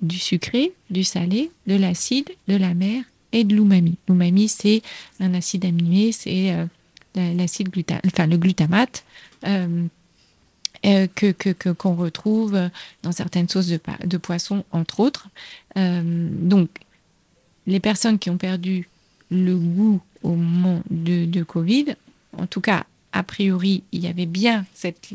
du 0.00 0.18
sucré, 0.18 0.72
du 0.90 1.04
salé, 1.04 1.50
de 1.66 1.76
l'acide, 1.76 2.30
de 2.46 2.56
la 2.56 2.74
mer 2.74 3.04
et 3.32 3.44
de 3.44 3.54
l'umami. 3.54 3.96
L'umami, 4.08 4.48
c'est 4.48 4.82
un 5.20 5.34
acide 5.34 5.64
aminé, 5.64 6.12
c'est 6.12 6.52
euh, 6.52 6.66
l'acide 7.34 7.70
enfin 8.06 8.26
le 8.26 8.36
glutamate. 8.36 9.04
Euh, 9.46 9.86
euh, 10.86 11.08
que 11.12 11.72
qu'on 11.72 11.96
retrouve 11.96 12.70
dans 13.02 13.10
certaines 13.10 13.48
sauces 13.48 13.66
de, 13.66 13.80
de 14.04 14.16
poisson, 14.16 14.64
entre 14.70 15.00
autres. 15.00 15.28
donc, 15.74 16.68
les 17.66 17.80
personnes 17.80 18.18
qui 18.18 18.30
ont 18.30 18.36
perdu 18.36 18.88
le 19.30 19.56
goût 19.56 20.00
au 20.22 20.34
moment 20.34 20.82
de, 20.88 21.42
Covid, 21.42 21.96
en 22.36 22.46
tout 22.46 22.60
cas, 22.60 22.84
a 23.12 23.24
priori, 23.24 23.82
il 23.90 24.00
y 24.00 24.06
avait 24.06 24.26
bien 24.26 24.66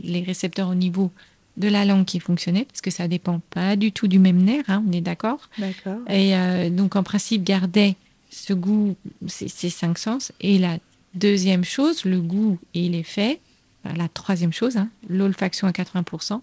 les 0.03 0.21
récepteurs 0.21 0.67
au 0.67 0.75
niveau 0.75 1.11
de 1.57 1.67
la 1.67 1.85
langue 1.85 2.05
qui 2.05 2.19
fonctionnaient, 2.19 2.65
parce 2.65 2.81
que 2.81 2.91
ça 2.91 3.07
dépend 3.07 3.41
pas 3.49 3.75
du 3.75 3.91
tout 3.91 4.07
du 4.07 4.19
même 4.19 4.41
nerf, 4.41 4.63
hein, 4.67 4.83
on 4.87 4.91
est 4.91 5.01
d'accord. 5.01 5.49
D'accord. 5.57 5.99
Et 6.09 6.35
euh, 6.35 6.69
donc, 6.69 6.95
en 6.95 7.03
principe, 7.03 7.43
garder 7.43 7.95
ce 8.29 8.53
goût, 8.53 8.95
ces, 9.27 9.69
cinq 9.69 9.97
sens. 9.97 10.31
Et 10.41 10.57
la 10.57 10.77
deuxième 11.13 11.63
chose, 11.63 12.05
le 12.05 12.19
goût 12.21 12.57
et 12.73 12.89
l'effet. 12.89 13.39
La 13.97 14.07
troisième 14.07 14.53
chose, 14.53 14.77
hein, 14.77 14.89
l'olfaction 15.09 15.67
à 15.67 15.71
80%, 15.71 16.39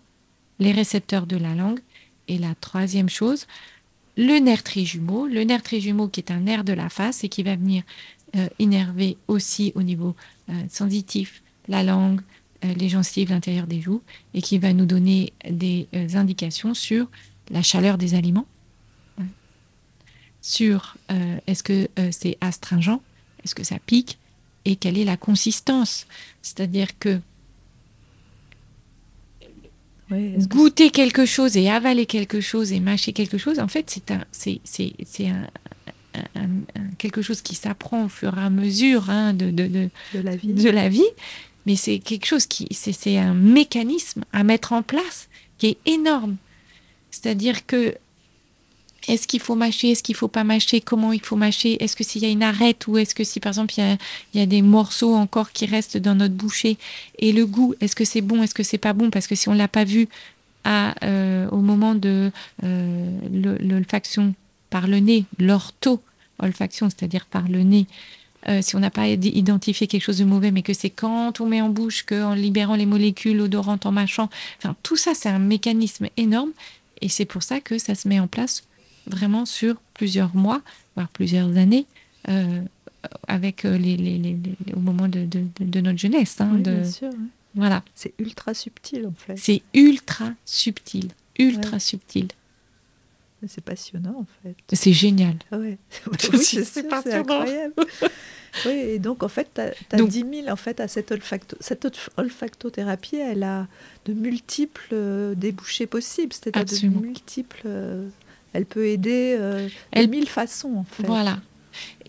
les 0.58 0.72
récepteurs 0.72 1.26
de 1.26 1.36
la 1.36 1.54
langue. 1.54 1.80
Et 2.28 2.38
la 2.38 2.54
troisième 2.61 3.08
chose, 3.08 3.46
le 4.16 4.38
nerf 4.38 4.62
trijumeau, 4.62 5.26
le 5.26 5.42
nerf 5.42 5.62
trijumeau 5.62 6.06
qui 6.08 6.20
est 6.20 6.30
un 6.30 6.40
nerf 6.40 6.62
de 6.64 6.72
la 6.72 6.88
face 6.88 7.24
et 7.24 7.28
qui 7.28 7.42
va 7.42 7.56
venir 7.56 7.82
euh, 8.36 8.46
innerver 8.58 9.16
aussi 9.26 9.72
au 9.74 9.82
niveau 9.82 10.14
euh, 10.50 10.52
sensitif 10.68 11.42
la 11.68 11.82
langue, 11.82 12.20
euh, 12.20 12.24
les 12.62 12.88
gencives, 12.88 13.30
l'intérieur 13.30 13.66
des 13.66 13.80
joues, 13.80 14.02
et 14.34 14.42
qui 14.42 14.58
va 14.58 14.72
nous 14.72 14.86
donner 14.86 15.32
des 15.48 15.88
indications 16.14 16.74
sur 16.74 17.08
la 17.50 17.62
chaleur 17.62 17.98
des 17.98 18.14
aliments. 18.14 18.46
sur 20.42 20.96
euh, 21.11 21.36
est-ce 21.46 21.62
que 21.62 21.88
euh, 21.98 22.08
c'est 22.12 22.38
astringent, 22.40 23.00
est-ce 23.44 23.54
que 23.54 23.64
ça 23.64 23.78
pique, 23.78 24.18
et 24.64 24.76
quelle 24.76 24.96
est 24.96 25.04
la 25.04 25.18
consistance. 25.18 26.06
C'est-à-dire 26.40 26.98
que 26.98 27.20
goûter 30.11 30.90
quelque 30.90 31.24
chose 31.24 31.56
et 31.56 31.68
avaler 31.68 32.06
quelque 32.06 32.40
chose 32.40 32.72
et 32.72 32.80
mâcher 32.80 33.12
quelque 33.12 33.38
chose, 33.38 33.58
en 33.58 33.68
fait, 33.68 33.90
c'est 33.90 34.11
un, 34.11 34.24
c'est, 34.32 34.61
c'est, 34.64 34.92
c'est 35.04 35.28
un, 35.28 35.46
quelque 36.98 37.22
chose 37.22 37.42
qui 37.42 37.54
s'apprend 37.54 38.06
au 38.06 38.08
fur 38.08 38.36
et 38.36 38.40
à 38.40 38.50
mesure 38.50 39.11
hein, 39.11 39.34
de, 39.34 39.50
de, 39.50 39.68
de, 39.68 39.90
la 40.20 40.36
vie. 40.36 40.52
de 40.52 40.70
la 40.70 40.88
vie, 40.88 41.06
mais 41.66 41.76
c'est 41.76 41.98
quelque 41.98 42.26
chose 42.26 42.46
qui, 42.46 42.68
c'est, 42.72 43.18
un 43.18 43.34
mécanisme 43.34 44.24
à 44.32 44.44
mettre 44.44 44.72
en 44.72 44.82
place 44.82 45.28
qui 45.58 45.68
est 45.68 45.78
énorme. 45.86 46.36
C'est-à-dire 47.11 47.66
que 47.66 47.94
est-ce 49.08 49.26
qu'il 49.26 49.40
faut 49.40 49.54
mâcher, 49.54 49.92
est-ce 49.92 50.02
qu'il 50.02 50.14
faut 50.14 50.28
pas 50.28 50.44
mâcher, 50.44 50.80
comment 50.80 51.12
il 51.12 51.22
faut 51.22 51.36
mâcher, 51.36 51.82
est-ce 51.82 51.96
que 51.96 52.04
s'il 52.04 52.22
y 52.22 52.26
a 52.26 52.28
une 52.28 52.42
arête 52.42 52.86
ou 52.86 52.98
est-ce 52.98 53.14
que 53.14 53.24
si 53.24 53.40
par 53.40 53.50
exemple 53.50 53.74
il 53.78 53.80
y, 53.80 53.88
a, 53.88 53.96
y, 54.34 54.40
a, 54.40 54.46
des 54.46 54.62
morceaux 54.62 55.14
encore 55.14 55.52
qui 55.52 55.64
restent 55.66 55.96
dans 55.96 56.14
notre 56.14 56.34
bouchée 56.34 56.76
et 57.18 57.32
le 57.32 57.46
goût, 57.46 57.74
est-ce 57.80 57.96
que 57.96 58.04
c'est 58.04 58.20
bon, 58.20 58.42
est-ce 58.42 58.54
que 58.54 58.62
c'est 58.62 58.78
pas 58.78 58.92
bon? 58.92 59.11
Parce 59.11 59.26
que 59.26 59.34
si 59.34 59.48
on 59.48 59.54
l'a 59.54 59.68
pas 59.68 59.84
vu 59.84 60.08
euh, 60.66 61.48
au 61.50 61.56
moment 61.56 61.94
de 61.94 62.30
euh, 62.64 63.58
l'olfaction 63.61 64.34
par 64.68 64.86
le 64.86 64.98
nez, 64.98 65.24
l'ortho-olfaction, 65.38 66.90
c'est-à-dire 66.90 67.24
par 67.26 67.48
le 67.48 67.62
nez, 67.62 67.86
euh, 68.49 68.62
si 68.62 68.76
on 68.76 68.80
n'a 68.80 68.91
pas 68.91 69.07
identifié 69.09 69.86
quelque 69.86 70.03
chose 70.03 70.18
de 70.18 70.24
mauvais, 70.24 70.51
mais 70.51 70.62
que 70.62 70.72
c'est 70.72 70.91
quand 70.91 71.41
on 71.41 71.47
met 71.47 71.61
en 71.61 71.68
bouche, 71.68 72.05
qu'en 72.05 72.34
libérant 72.34 72.76
les 72.76 72.86
molécules 72.86 73.41
odorantes, 73.41 73.86
en 73.86 73.93
mâchant, 73.93 74.30
enfin 74.59 74.74
tout 74.82 74.97
ça 74.97 75.12
c'est 75.14 75.28
un 75.28 75.38
mécanisme 75.38 76.09
énorme 76.16 76.53
et 77.01 77.09
c'est 77.09 77.24
pour 77.26 77.43
ça 77.43 77.61
que 77.61 77.78
ça 77.78 77.95
se 77.95 78.09
met 78.09 78.20
en 78.20 78.26
place 78.26 78.64
vraiment 79.07 79.47
sur 79.47 79.76
plusieurs 79.95 80.34
mois, 80.34 80.62
voire 80.97 81.09
plusieurs 81.09 81.57
années, 81.57 81.86
euh, 82.28 82.62
avec 83.28 83.64
euh, 83.64 83.78
les, 83.78 83.97
les, 83.97 84.18
les, 84.18 84.36
au 84.74 84.80
moment 84.80 85.09
de, 85.09 85.24
de, 85.24 85.45
de 85.59 85.80
notre 85.80 85.99
jeunesse. 85.99 86.41
Hein, 86.41 86.51
oui, 86.55 86.62
de, 86.62 86.74
bien 86.74 86.91
sûr. 86.91 87.11
Voilà. 87.55 87.82
C'est 87.95 88.14
ultra 88.18 88.55
subtil 88.55 89.07
en 89.07 89.14
fait. 89.16 89.36
C'est 89.36 89.62
ultra 89.74 90.32
subtil, 90.45 91.09
ultra 91.38 91.72
ouais. 91.72 91.78
subtil. 91.80 92.28
C'est 93.47 93.64
passionnant 93.64 94.20
en 94.20 94.26
fait. 94.43 94.55
C'est 94.72 94.93
génial. 94.93 95.36
Ah 95.51 95.59
ouais. 95.59 95.78
oui, 96.32 96.38
c'est 96.38 96.93
incroyable. 96.93 97.74
oui, 98.66 98.72
et 98.72 98.99
donc 98.99 99.22
en 99.22 99.28
fait, 99.28 99.49
tu 99.55 99.61
as, 99.97 100.03
10 100.03 100.24
000 100.43 100.49
en 100.49 100.57
fait 100.57 100.80
à 100.80 100.88
cette, 100.88 101.11
olfacto 101.11 101.57
cette 101.61 101.86
olfactothérapie, 102.16 103.16
elle 103.16 103.43
a 103.43 103.66
de 104.05 104.12
multiples 104.12 104.88
euh, 104.93 105.34
débouchés 105.34 105.86
possibles, 105.86 106.32
c'est-à-dire 106.32 106.64
de 106.64 106.88
multiples. 106.88 107.62
Euh, 107.64 108.09
elle 108.53 108.66
peut 108.66 108.86
aider 108.86 109.36
euh, 109.38 109.68
elle, 109.93 110.07
de 110.07 110.11
mille 110.11 110.28
façons 110.28 110.74
en 110.76 110.84
fait. 110.84 111.05
Voilà. 111.05 111.38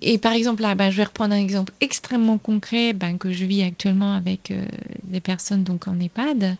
Et 0.01 0.17
par 0.17 0.33
exemple, 0.33 0.63
là, 0.63 0.73
ben, 0.75 0.89
je 0.89 0.97
vais 0.97 1.03
reprendre 1.03 1.33
un 1.33 1.39
exemple 1.39 1.73
extrêmement 1.79 2.37
concret 2.37 2.93
ben, 2.93 3.17
que 3.17 3.31
je 3.31 3.45
vis 3.45 3.61
actuellement 3.63 4.15
avec 4.15 4.51
euh, 4.51 4.65
des 5.03 5.19
personnes 5.19 5.63
donc, 5.63 5.87
en 5.87 5.99
EHPAD. 5.99 6.57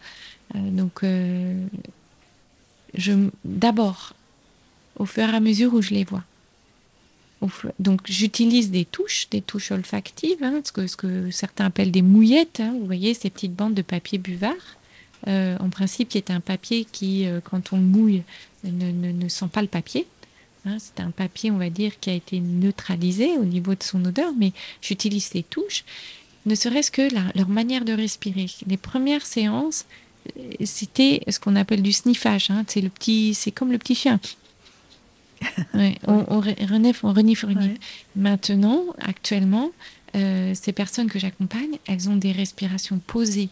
Euh, 0.56 0.70
donc, 0.70 1.04
euh, 1.04 1.60
d'abord, 3.44 4.14
au 5.02 5.06
fur 5.06 5.24
et 5.24 5.36
à 5.36 5.40
mesure 5.40 5.74
où 5.74 5.82
je 5.82 5.94
les 5.94 6.04
vois. 6.04 6.24
Donc, 7.80 8.02
j'utilise 8.06 8.70
des 8.70 8.86
touches, 8.86 9.28
des 9.32 9.42
touches 9.42 9.72
olfactives, 9.72 10.44
hein, 10.44 10.62
ce, 10.64 10.72
que, 10.72 10.86
ce, 10.86 10.96
que, 10.96 11.32
certains 11.32 11.66
appellent 11.66 11.92
des 11.92 12.04
mouillettes. 12.04 12.60
Hein, 12.60 12.76
vous 12.80 12.86
voyez, 12.86 13.16
ces 13.16 13.32
petites 13.32 13.56
bandes 13.56 13.74
de 13.74 13.82
papier 13.82 14.20
buvard. 14.20 14.78
Euh, 15.28 15.58
en 15.60 15.70
principe, 15.70 16.10
qui 16.10 16.20
est 16.20 16.30
un 16.30 16.40
papier 16.40 16.86
qui, 16.86 17.26
euh, 17.26 17.40
quand 17.44 17.74
on 17.74 17.78
mouille, 17.78 18.22
ne, 18.64 18.92
ne, 18.92 19.28
sent 19.28 19.48
pas 19.52 19.64
le 19.64 19.68
papier. 19.68 20.06
Hein, 20.66 20.78
c'est 20.78 21.00
un 21.02 21.10
papier, 21.10 21.50
on 21.50 21.58
va 21.58 21.72
dire, 21.72 22.00
qui 22.00 22.12
a 22.12 22.14
été 22.14 22.40
neutralisé 22.40 23.32
au 23.38 23.46
niveau 23.46 23.74
de 23.74 23.82
son 23.82 24.06
odeur, 24.06 24.34
mais 24.38 24.52
j'utilise 24.82 25.26
ces 25.26 25.42
touches, 25.42 25.84
ne 26.46 26.54
serait-ce 26.54 26.92
que 26.92 27.12
la, 27.14 27.24
leur 27.34 27.50
manière 27.50 27.86
de 27.86 27.94
respirer. 27.94 28.46
Les 28.68 28.78
premières 28.78 29.26
séances, 29.26 29.86
c'était 30.64 31.24
ce 31.28 31.40
qu'on 31.40 31.56
appelle 31.56 31.82
du 31.82 31.92
sniffage. 31.92 32.50
C'est 32.68 32.82
le 32.82 32.90
petit, 32.90 33.34
c'est 33.34 33.52
comme 33.52 33.72
le 33.72 33.78
petit 33.80 33.96
chien. 33.96 34.20
Ouais, 35.74 35.98
on, 36.08 36.26
on, 36.28 36.40
renifle, 36.40 37.06
on 37.06 37.14
renifle. 37.14 37.48
Ouais. 37.48 37.76
Maintenant, 38.16 38.86
actuellement, 39.00 39.72
euh, 40.16 40.54
ces 40.54 40.72
personnes 40.72 41.10
que 41.10 41.20
j'accompagne, 41.20 41.78
elles 41.88 42.10
ont 42.10 42.16
des 42.16 42.32
respirations 42.32 43.00
posées, 43.00 43.50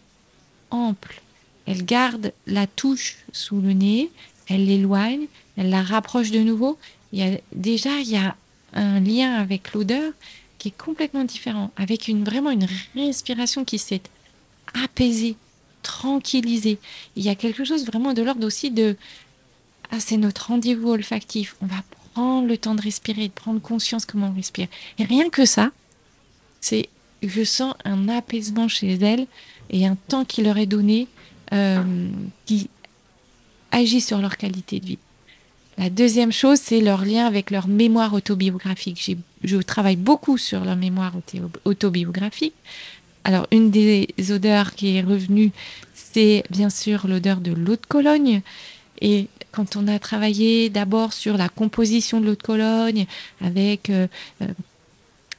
amples. 0.72 1.22
Elles 1.66 1.86
gardent 1.86 2.34
la 2.48 2.68
touche 2.68 3.18
sous 3.32 3.62
le 3.62 3.74
nez, 3.74 4.12
elles 4.48 4.66
l'éloignent, 4.66 5.28
elles 5.58 5.70
la 5.70 5.84
rapprochent 5.84 6.32
de 6.32 6.40
nouveau. 6.40 6.78
Il 7.14 7.20
y 7.20 7.24
a, 7.24 7.40
déjà, 7.54 7.98
il 8.00 8.10
y 8.10 8.18
a 8.18 8.36
un 8.74 9.00
lien 9.00 9.36
avec 9.36 9.74
l'odeur 9.74 10.14
qui 10.58 10.70
est 10.70 10.78
complètement 10.78 11.24
différent, 11.24 11.72
avec 11.78 12.08
une, 12.08 12.24
vraiment 12.24 12.52
une 12.52 12.68
respiration 12.96 13.64
qui 13.64 13.78
s'est 13.80 14.02
apaisée, 14.84 15.36
tranquillisée. 15.82 16.78
Il 17.16 17.24
y 17.24 17.30
a 17.30 17.36
quelque 17.36 17.64
chose 17.64 17.86
vraiment 17.86 18.14
de 18.14 18.22
l'ordre 18.22 18.46
aussi 18.46 18.70
de 18.70 18.98
ah, 19.92 20.00
c'est 20.00 20.18
notre 20.18 20.48
rendez-vous 20.48 20.90
olfactif. 20.90 21.56
On 21.62 21.66
va 21.66 21.84
prendre 22.14 22.48
le 22.48 22.58
temps 22.58 22.76
de 22.76 22.82
respirer, 22.82 23.28
de 23.28 23.34
prendre 23.34 23.62
conscience 23.62 24.06
comment 24.06 24.28
on 24.28 24.36
respire. 24.36 24.68
Et 24.98 25.04
rien 25.04 25.30
que 25.30 25.46
ça, 25.46 25.72
c'est, 26.62 26.90
je 27.24 27.44
sens 27.44 27.74
un 27.86 28.08
apaisement 28.10 28.68
chez 28.68 28.94
elles 28.94 29.26
et 29.70 29.86
un 29.86 29.96
temps 29.96 30.26
qui 30.26 30.44
leur 30.44 30.58
est 30.58 30.66
donné 30.66 31.08
euh, 31.54 32.10
qui 32.46 32.70
agit 33.72 34.02
sur 34.02 34.20
leur 34.20 34.38
qualité 34.38 34.80
de 34.80 34.86
vie. 34.86 34.98
La 35.78 35.90
deuxième 35.90 36.32
chose, 36.32 36.60
c'est 36.62 36.82
leur 36.82 37.06
lien 37.06 37.26
avec 37.26 37.52
leur 37.52 37.68
mémoire 37.68 38.14
autobiographique. 38.14 39.16
Je 39.44 39.58
travaille 39.58 39.96
beaucoup 39.96 40.38
sur 40.38 40.66
leur 40.66 40.76
mémoire 40.76 41.14
autobiographique. 41.64 42.54
Alors, 43.24 43.48
une 43.52 43.72
des 43.72 44.08
odeurs 44.30 44.76
qui 44.76 44.98
est 44.98 45.02
revenue, 45.02 45.52
c'est 45.94 46.44
bien 46.50 46.70
sûr 46.70 47.08
l'odeur 47.08 47.40
de 47.40 47.52
l'eau 47.52 47.76
de 47.76 47.86
Cologne. 47.88 48.42
Et 49.02 49.28
quand 49.60 49.76
on 49.76 49.89
a 49.89 49.99
travaillé 49.99 50.70
d'abord 50.70 51.12
sur 51.12 51.36
la 51.36 51.49
composition 51.49 52.22
de 52.22 52.28
l'eau 52.28 52.36
de 52.36 52.41
Cologne 52.41 53.07
avec 53.41 53.89
euh, 53.89 54.07
euh, 54.41 54.47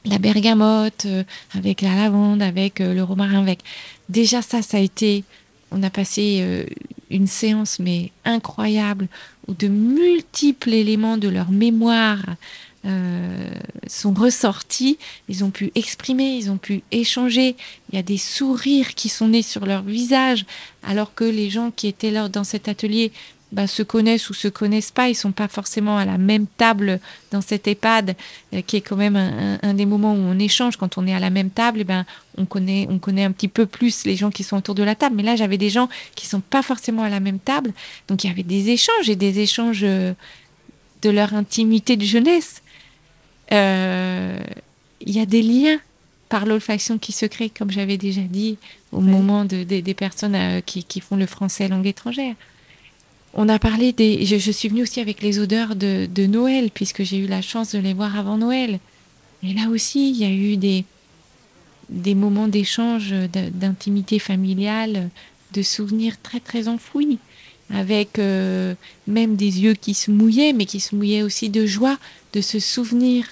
la 0.05 0.19
bergamote, 0.19 1.07
euh, 1.07 1.23
avec 1.55 1.81
la 1.81 1.95
lavande, 1.95 2.43
avec 2.43 2.77
le 2.77 3.01
romarin, 3.01 3.41
avec 3.41 3.61
déjà 4.09 4.43
ça, 4.43 4.61
ça 4.61 4.77
a 4.77 4.79
été, 4.79 5.23
on 5.71 5.81
a 5.81 5.89
passé 5.89 6.67
une 7.09 7.25
séance 7.25 7.79
mais 7.79 8.11
incroyable 8.23 9.07
où 9.47 9.55
de 9.55 9.67
multiples 9.67 10.71
éléments 10.71 11.17
de 11.17 11.27
leur 11.27 11.49
mémoire 11.49 12.23
sont 13.87 14.13
ressortis, 14.13 14.97
ils 15.29 15.43
ont 15.43 15.51
pu 15.51 15.71
exprimer, 15.75 16.35
ils 16.35 16.49
ont 16.49 16.57
pu 16.57 16.81
échanger. 16.91 17.55
Il 17.91 17.95
y 17.95 17.99
a 17.99 18.03
des 18.03 18.17
sourires 18.17 18.95
qui 18.95 19.07
sont 19.07 19.27
nés 19.27 19.43
sur 19.43 19.67
leur 19.67 19.83
visage, 19.83 20.45
alors 20.81 21.13
que 21.13 21.23
les 21.23 21.51
gens 21.51 21.69
qui 21.69 21.87
étaient 21.87 22.09
là 22.09 22.27
dans 22.27 22.43
cet 22.43 22.67
atelier 22.67 23.11
bah, 23.51 23.67
se 23.67 23.83
connaissent 23.83 24.29
ou 24.29 24.33
se 24.33 24.47
connaissent 24.47 24.91
pas, 24.91 25.09
ils 25.09 25.15
sont 25.15 25.33
pas 25.33 25.49
forcément 25.49 25.97
à 25.97 26.05
la 26.05 26.17
même 26.17 26.47
table 26.47 26.99
dans 27.31 27.41
cet 27.41 27.67
EHPAD, 27.67 28.15
euh, 28.53 28.61
qui 28.61 28.77
est 28.77 28.81
quand 28.81 28.95
même 28.95 29.17
un, 29.17 29.55
un, 29.55 29.59
un, 29.61 29.73
des 29.73 29.85
moments 29.85 30.13
où 30.13 30.17
on 30.17 30.39
échange. 30.39 30.77
Quand 30.77 30.97
on 30.97 31.05
est 31.05 31.13
à 31.13 31.19
la 31.19 31.29
même 31.29 31.49
table, 31.49 31.79
et 31.79 31.81
eh 31.81 31.83
ben 31.83 32.05
on 32.37 32.45
connaît, 32.45 32.87
on 32.89 32.97
connaît 32.97 33.25
un 33.25 33.31
petit 33.31 33.49
peu 33.49 33.65
plus 33.65 34.05
les 34.05 34.15
gens 34.15 34.31
qui 34.31 34.43
sont 34.43 34.55
autour 34.57 34.75
de 34.75 34.83
la 34.83 34.95
table. 34.95 35.15
Mais 35.17 35.23
là, 35.23 35.35
j'avais 35.35 35.57
des 35.57 35.69
gens 35.69 35.89
qui 36.15 36.27
sont 36.27 36.39
pas 36.39 36.61
forcément 36.61 37.03
à 37.03 37.09
la 37.09 37.19
même 37.19 37.39
table, 37.39 37.73
donc 38.07 38.23
il 38.23 38.27
y 38.27 38.29
avait 38.29 38.43
des 38.43 38.69
échanges 38.69 39.09
et 39.09 39.17
des 39.17 39.39
échanges 39.39 39.83
euh, 39.83 40.13
de 41.01 41.09
leur 41.09 41.33
intimité 41.33 41.97
de 41.97 42.05
jeunesse. 42.05 42.61
Euh, 43.51 44.39
il 45.01 45.11
y 45.11 45.19
a 45.19 45.25
des 45.25 45.41
liens 45.41 45.79
par 46.29 46.45
l'olfaction 46.45 46.97
qui 46.97 47.11
se 47.11 47.25
créent, 47.25 47.49
comme 47.49 47.71
j'avais 47.71 47.97
déjà 47.97 48.21
dit, 48.21 48.57
au 48.93 48.99
oui. 48.99 49.09
moment 49.09 49.43
de, 49.43 49.63
de, 49.63 49.81
des 49.81 49.93
personnes 49.93 50.61
qui, 50.65 50.85
qui 50.85 51.01
font 51.01 51.17
le 51.17 51.25
français 51.25 51.67
langue 51.67 51.87
étrangère. 51.87 52.35
On 53.33 53.47
a 53.47 53.59
parlé 53.59 53.93
des. 53.93 54.25
Je, 54.25 54.51
suis 54.51 54.67
venue 54.67 54.83
aussi 54.83 54.99
avec 54.99 55.21
les 55.21 55.39
odeurs 55.39 55.75
de, 55.75 56.05
de 56.05 56.25
Noël, 56.25 56.69
puisque 56.73 57.03
j'ai 57.03 57.17
eu 57.17 57.27
la 57.27 57.41
chance 57.41 57.73
de 57.73 57.79
les 57.79 57.93
voir 57.93 58.17
avant 58.17 58.37
Noël. 58.37 58.79
Et 59.43 59.53
là 59.53 59.69
aussi, 59.69 60.09
il 60.11 60.17
y 60.17 60.25
a 60.25 60.29
eu 60.29 60.57
des, 60.57 60.83
des 61.89 62.13
moments 62.13 62.47
d'échange, 62.47 63.13
d'intimité 63.53 64.19
familiale, 64.19 65.09
de 65.53 65.61
souvenirs 65.61 66.15
très, 66.21 66.39
très 66.39 66.67
enfouis, 66.67 67.19
avec 67.73 68.19
euh, 68.19 68.75
même 69.07 69.35
des 69.35 69.61
yeux 69.61 69.73
qui 69.73 69.93
se 69.93 70.11
mouillaient, 70.11 70.53
mais 70.53 70.65
qui 70.65 70.79
se 70.79 70.95
mouillaient 70.95 71.23
aussi 71.23 71.49
de 71.49 71.65
joie, 71.65 71.97
de 72.33 72.41
se 72.41 72.59
souvenir 72.59 73.25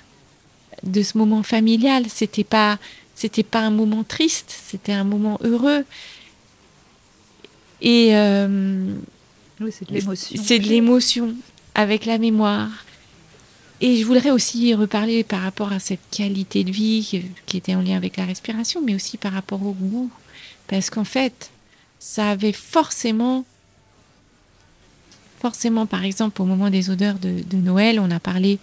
de 0.83 1.03
ce 1.03 1.17
moment 1.17 1.43
familial. 1.43 2.05
C'était 2.07 2.43
pas. 2.45 2.79
C'était 3.15 3.43
pas 3.43 3.59
un 3.59 3.69
moment 3.69 4.05
triste, 4.05 4.57
c'était 4.65 4.93
un 4.93 5.03
moment 5.03 5.37
heureux. 5.43 5.83
Et 7.81 8.15
euh, 8.15 8.93
oui, 9.61 9.71
c'est 9.71 9.87
de 9.87 9.93
l'émotion. 9.93 10.41
C'est 10.43 10.59
de 10.59 10.67
l'émotion 10.67 11.35
avec 11.75 12.05
la 12.05 12.17
mémoire. 12.17 12.69
Et 13.81 13.97
je 13.97 14.05
voudrais 14.05 14.31
aussi 14.31 14.73
reparler 14.73 15.23
par 15.23 15.41
rapport 15.41 15.71
à 15.71 15.79
cette 15.79 16.01
qualité 16.11 16.63
de 16.63 16.71
vie 16.71 17.05
qui, 17.07 17.23
qui 17.45 17.57
était 17.57 17.75
en 17.75 17.81
lien 17.81 17.95
avec 17.95 18.17
la 18.17 18.25
respiration, 18.25 18.81
mais 18.81 18.95
aussi 18.95 19.17
par 19.17 19.31
rapport 19.31 19.65
au 19.65 19.71
goût. 19.71 20.11
Parce 20.67 20.89
qu'en 20.89 21.05
fait, 21.05 21.51
ça 21.97 22.29
avait 22.29 22.53
forcément, 22.53 23.45
forcément, 25.39 25.85
par 25.85 26.03
exemple, 26.03 26.41
au 26.41 26.45
moment 26.45 26.69
des 26.69 26.89
odeurs 26.89 27.19
de, 27.19 27.41
de 27.49 27.57
Noël, 27.57 27.99
on 27.99 28.11
a 28.11 28.19
parlé 28.19 28.59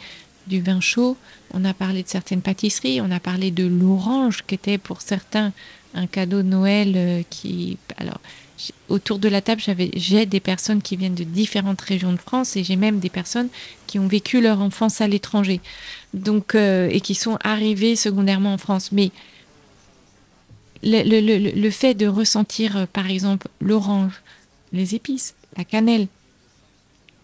du 0.47 0.61
vin 0.61 0.81
chaud, 0.81 1.17
on 1.53 1.65
a 1.65 1.75
parlé 1.75 2.03
de 2.03 2.09
certaines 2.09 2.43
pâtisseries, 2.43 3.01
on 3.01 3.11
a 3.11 3.21
parlé 3.21 3.51
de 3.51 3.67
l'orange 3.67 4.45
qui 4.47 4.55
était 4.55 4.79
pour 4.79 5.01
certains 5.01 5.53
un 5.95 6.07
cadeau 6.07 6.43
de 6.43 6.49
Noël 6.49 6.93
euh, 6.95 7.23
qui... 7.31 7.79
Alors, 7.97 8.21
autour 8.89 9.19
de 9.19 9.29
la 9.29 9.43
table, 9.43 9.61
j'ai 9.95 10.27
des 10.27 10.41
personnes 10.41 10.81
qui 10.83 10.97
viennent 10.97 11.15
de 11.15 11.25
différentes 11.25 11.81
régions 11.81 12.13
de 12.13 12.19
France 12.19 12.57
et 12.57 12.65
j'ai 12.65 12.77
même 12.77 12.99
des 13.01 13.11
personnes 13.11 13.49
qui 13.87 13.99
ont 13.99 14.09
vécu 14.09 14.41
leur 14.41 14.61
enfance 14.61 15.01
à 15.01 15.09
l'étranger, 15.09 15.61
donc 16.15 16.55
euh, 16.55 16.89
et 16.91 17.01
qui 17.01 17.15
sont 17.15 17.39
arrivées 17.43 17.97
secondairement 17.97 18.55
en 18.55 18.59
France. 18.59 18.93
Mais 18.93 19.11
le, 20.83 21.03
le, 21.03 21.51
le, 21.51 21.71
fait 21.71 21.95
de 21.95 22.07
ressentir, 22.07 22.77
euh, 22.77 22.87
par 22.91 23.11
exemple, 23.11 23.49
l'orange, 23.61 24.23
les 24.73 24.95
épices, 24.95 25.35
la 25.57 25.65
cannelle, 25.65 26.09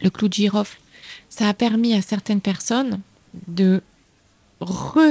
le 0.01 0.11
clou 0.11 0.29
de 0.29 0.35
girofle, 0.35 0.79
ça 1.29 1.49
a 1.49 1.55
permis 1.55 1.95
à 1.95 2.03
certaines 2.03 2.41
personnes 2.41 3.01
de 3.49 3.81
re-stimuler 4.61 5.09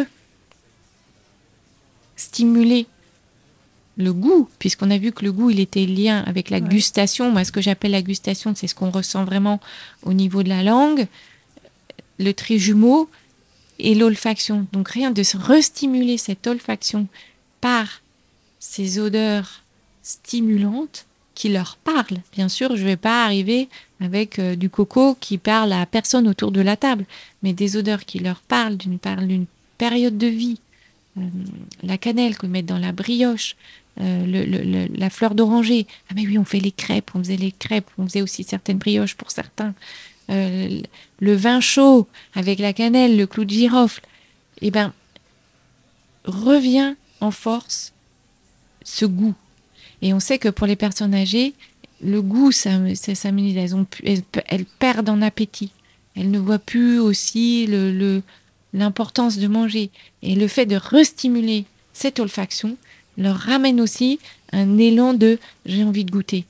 le 3.97 4.13
goût, 4.13 4.49
puisqu'on 4.59 4.91
a 4.91 4.97
vu 4.97 5.11
que 5.11 5.25
le 5.25 5.31
goût, 5.31 5.49
il 5.49 5.59
était 5.59 5.85
lié 5.85 6.09
avec 6.09 6.49
la 6.49 6.59
gustation. 6.59 7.31
Moi, 7.31 7.43
ce 7.43 7.51
que 7.51 7.61
j'appelle 7.61 7.91
la 7.91 8.01
gustation, 8.01 8.53
c'est 8.55 8.67
ce 8.67 8.75
qu'on 8.75 8.89
ressent 8.89 9.25
vraiment 9.25 9.59
au 10.03 10.13
niveau 10.13 10.43
de 10.43 10.49
la 10.49 10.63
langue, 10.63 11.07
le 12.19 12.33
trijumeau 12.33 13.09
et 13.79 13.95
l'olfaction. 13.95 14.65
Donc, 14.71 14.89
rien 14.89 15.11
de 15.11 15.23
se 15.23 15.37
restimuler 15.37 16.17
cette 16.17 16.47
olfaction 16.47 17.07
par 17.59 18.01
ces 18.59 18.99
odeurs 18.99 19.61
stimulantes 20.03 21.05
qui 21.35 21.49
leur 21.49 21.77
parlent. 21.77 22.21
Bien 22.33 22.49
sûr, 22.49 22.75
je 22.75 22.81
ne 22.83 22.87
vais 22.87 22.97
pas 22.97 23.25
arriver 23.25 23.69
avec 23.99 24.39
euh, 24.39 24.55
du 24.55 24.69
coco 24.69 25.15
qui 25.19 25.37
parle 25.37 25.73
à 25.73 25.85
personne 25.85 26.27
autour 26.27 26.51
de 26.51 26.61
la 26.61 26.77
table, 26.77 27.05
mais 27.41 27.53
des 27.53 27.77
odeurs 27.77 28.05
qui 28.05 28.19
leur 28.19 28.41
parlent 28.41 28.77
d'une 28.77 28.99
période 29.77 30.17
de 30.17 30.27
vie. 30.27 30.59
Euh, 31.17 31.21
la 31.83 31.97
cannelle 31.97 32.37
qu'on 32.37 32.47
met 32.47 32.61
dans 32.61 32.77
la 32.77 32.91
brioche, 32.91 33.55
euh, 33.99 34.87
la 34.95 35.09
fleur 35.09 35.35
d'oranger. 35.35 35.85
Ah 36.09 36.13
mais 36.15 36.25
oui, 36.25 36.37
on 36.37 36.45
fait 36.45 36.59
les 36.59 36.71
crêpes, 36.71 37.11
on 37.13 37.19
faisait 37.19 37.37
les 37.37 37.51
crêpes, 37.51 37.89
on 37.97 38.05
faisait 38.07 38.21
aussi 38.21 38.43
certaines 38.43 38.77
brioches 38.77 39.15
pour 39.15 39.31
certains. 39.31 39.73
le 40.29 41.33
vin 41.35 41.59
chaud 41.59 42.07
avec 42.33 42.59
la 42.59 42.73
cannelle, 42.73 43.17
le 43.17 43.27
clou 43.27 43.45
de 43.45 43.51
girofle. 43.51 44.01
Eh 44.61 44.71
ben, 44.71 44.93
revient 46.25 46.95
en 47.19 47.31
force 47.31 47.93
ce 48.83 49.05
goût. 49.05 49.35
Et 50.01 50.13
on 50.13 50.19
sait 50.19 50.39
que 50.39 50.49
pour 50.49 50.67
les 50.67 50.75
personnes 50.75 51.13
âgées, 51.13 51.53
le 52.03 52.21
goût, 52.21 52.51
ça, 52.51 52.71
ça, 52.95 53.29
elles, 53.29 53.75
ont, 53.75 53.85
elles, 54.03 54.23
elles, 54.47 54.65
perdent 54.65 55.09
en 55.09 55.21
appétit. 55.21 55.71
Elles 56.15 56.31
ne 56.31 56.39
voient 56.39 56.59
plus 56.59 56.99
aussi 56.99 57.67
le, 57.67 58.21
l'importance 58.73 59.37
de 59.37 59.47
manger. 59.47 59.91
Et 60.23 60.35
le 60.35 60.47
fait 60.47 60.65
de 60.65 60.75
restimuler 60.75 61.65
cette 61.93 62.19
olfaction 62.19 62.77
leur 63.17 63.37
ramène 63.37 63.81
aussi 63.81 64.19
un 64.51 64.77
élan 64.77 65.13
de 65.13 65.39
j'ai 65.65 65.83
envie 65.83 66.05
de 66.05 66.11
goûter. 66.11 66.45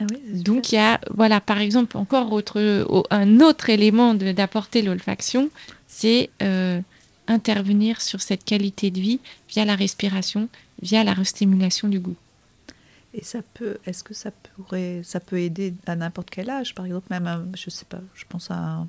Ah 0.00 0.04
Donc 0.32 0.72
il 0.72 0.76
y 0.76 0.78
a, 0.78 1.00
voilà, 1.12 1.40
par 1.40 1.58
exemple, 1.58 1.96
encore 1.96 2.32
autre, 2.32 2.60
un 3.10 3.40
autre 3.40 3.70
élément 3.70 4.14
d'apporter 4.14 4.82
l'olfaction, 4.82 5.50
c'est 5.86 6.30
euh, 6.42 6.80
intervenir 7.28 8.00
sur 8.00 8.20
cette 8.20 8.44
qualité 8.44 8.90
de 8.90 9.00
vie 9.00 9.20
via 9.48 9.64
la 9.64 9.76
respiration, 9.76 10.48
via 10.82 11.04
la 11.04 11.14
restimulation 11.14 11.88
du 11.88 12.00
goût. 12.00 12.16
Et 13.14 13.22
ça 13.22 13.40
peut, 13.54 13.78
est-ce 13.86 14.02
que 14.02 14.12
ça 14.12 14.32
pourrait, 14.32 15.00
ça 15.04 15.20
peut 15.20 15.38
aider 15.38 15.72
à 15.86 15.94
n'importe 15.94 16.30
quel 16.30 16.50
âge, 16.50 16.74
par 16.74 16.84
exemple, 16.84 17.06
même, 17.10 17.52
je 17.56 17.70
sais 17.70 17.84
pas, 17.88 18.00
je 18.14 18.24
pense 18.28 18.50
à 18.50 18.84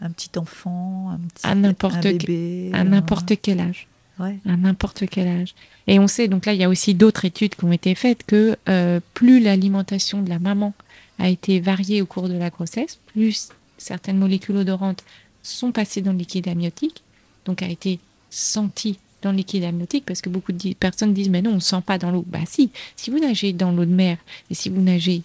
un, 0.00 0.10
petit 0.10 0.30
enfant, 0.38 1.10
un 1.10 1.18
petit 1.18 1.46
à 1.46 1.56
n'importe 1.56 2.02
bébé, 2.02 2.70
à 2.72 2.84
n'importe 2.84 3.32
quel 3.42 3.58
âge. 3.58 3.88
Ouais. 4.20 4.38
À 4.46 4.56
n'importe 4.56 5.04
quel 5.10 5.28
âge. 5.28 5.54
Et 5.86 5.98
on 5.98 6.06
sait, 6.06 6.28
donc 6.28 6.46
là, 6.46 6.52
il 6.52 6.60
y 6.60 6.64
a 6.64 6.68
aussi 6.68 6.94
d'autres 6.94 7.24
études 7.24 7.54
qui 7.54 7.64
ont 7.64 7.72
été 7.72 7.94
faites 7.94 8.24
que 8.24 8.56
euh, 8.68 9.00
plus 9.14 9.40
l'alimentation 9.40 10.22
de 10.22 10.28
la 10.28 10.38
maman 10.38 10.74
a 11.18 11.28
été 11.28 11.58
variée 11.60 12.02
au 12.02 12.06
cours 12.06 12.28
de 12.28 12.36
la 12.36 12.50
grossesse, 12.50 12.98
plus 13.06 13.48
certaines 13.78 14.18
molécules 14.18 14.56
odorantes 14.56 15.04
sont 15.42 15.72
passées 15.72 16.02
dans 16.02 16.12
le 16.12 16.18
liquide 16.18 16.48
amniotique, 16.48 17.02
donc 17.46 17.62
a 17.62 17.68
été 17.68 17.98
sentie 18.28 18.98
dans 19.22 19.30
le 19.30 19.38
liquide 19.38 19.64
amniotique 19.64 20.04
parce 20.06 20.20
que 20.20 20.28
beaucoup 20.28 20.52
de 20.52 20.72
personnes 20.74 21.12
disent 21.12 21.28
mais 21.28 21.42
non 21.42 21.52
on 21.52 21.56
ne 21.56 21.60
sent 21.60 21.82
pas 21.84 21.98
dans 21.98 22.10
l'eau. 22.10 22.24
Bah 22.26 22.38
si, 22.46 22.70
si 22.96 23.10
vous 23.10 23.18
nagez 23.18 23.52
dans 23.52 23.72
l'eau 23.72 23.84
de 23.84 23.92
mer 23.92 24.18
et 24.50 24.54
si 24.54 24.68
vous 24.68 24.80
nagez 24.80 25.22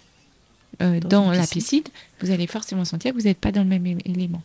euh, 0.82 1.00
dans, 1.00 1.30
la 1.30 1.46
piscine, 1.46 1.84
vous 2.20 2.30
allez 2.30 2.46
forcément 2.46 2.84
sentir 2.84 3.12
que 3.12 3.18
vous 3.18 3.24
n'êtes 3.24 3.38
pas 3.38 3.52
dans 3.52 3.62
le 3.62 3.68
même 3.68 3.98
élément. 4.04 4.42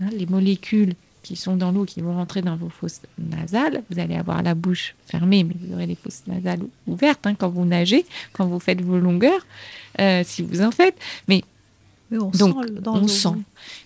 Hein, 0.00 0.08
les 0.12 0.26
molécules 0.26 0.94
qui 1.24 1.34
sont 1.34 1.56
dans 1.56 1.72
l'eau, 1.72 1.84
qui 1.84 2.00
vont 2.00 2.14
rentrer 2.14 2.42
dans 2.42 2.54
vos 2.54 2.68
fosses 2.68 3.00
nasales, 3.18 3.82
vous 3.90 3.98
allez 3.98 4.14
avoir 4.14 4.42
la 4.42 4.54
bouche 4.54 4.94
fermée, 5.06 5.42
mais 5.42 5.54
vous 5.58 5.74
aurez 5.74 5.86
les 5.86 5.96
fosses 5.96 6.22
nasales 6.28 6.60
ouvertes 6.86 7.26
hein, 7.26 7.34
quand 7.34 7.48
vous 7.48 7.64
nagez, 7.64 8.06
quand 8.32 8.46
vous 8.46 8.60
faites 8.60 8.80
vos 8.80 8.98
longueurs, 8.98 9.44
euh, 10.00 10.22
si 10.24 10.42
vous 10.42 10.62
en 10.62 10.70
faites. 10.70 10.96
Mais 11.26 11.42
on 12.12 12.30
donc, 12.30 12.64
sent 12.64 12.80
on 12.86 13.08
sent. 13.08 13.38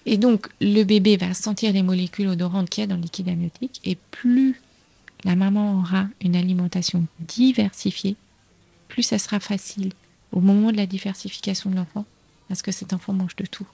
Et 0.04 0.18
donc, 0.18 0.48
le 0.60 0.82
bébé 0.82 1.16
va 1.16 1.32
sentir 1.32 1.72
les 1.72 1.82
molécules 1.82 2.28
odorantes 2.28 2.68
qu'il 2.68 2.82
y 2.82 2.84
a 2.84 2.88
dans 2.88 2.96
le 2.96 3.02
liquide 3.02 3.28
amniotique. 3.28 3.80
Et 3.84 3.96
plus 4.10 4.60
la 5.24 5.36
maman 5.36 5.78
aura 5.78 6.06
une 6.20 6.36
alimentation 6.36 7.06
diversifiée, 7.20 8.16
plus 8.88 9.02
ça 9.02 9.18
sera 9.18 9.40
facile 9.40 9.92
au 10.32 10.40
moment 10.40 10.72
de 10.72 10.76
la 10.76 10.86
diversification 10.86 11.70
de 11.70 11.76
l'enfant, 11.76 12.04
parce 12.48 12.62
que 12.62 12.72
cet 12.72 12.92
enfant 12.92 13.12
mange 13.12 13.36
de 13.36 13.46
tout. 13.46 13.66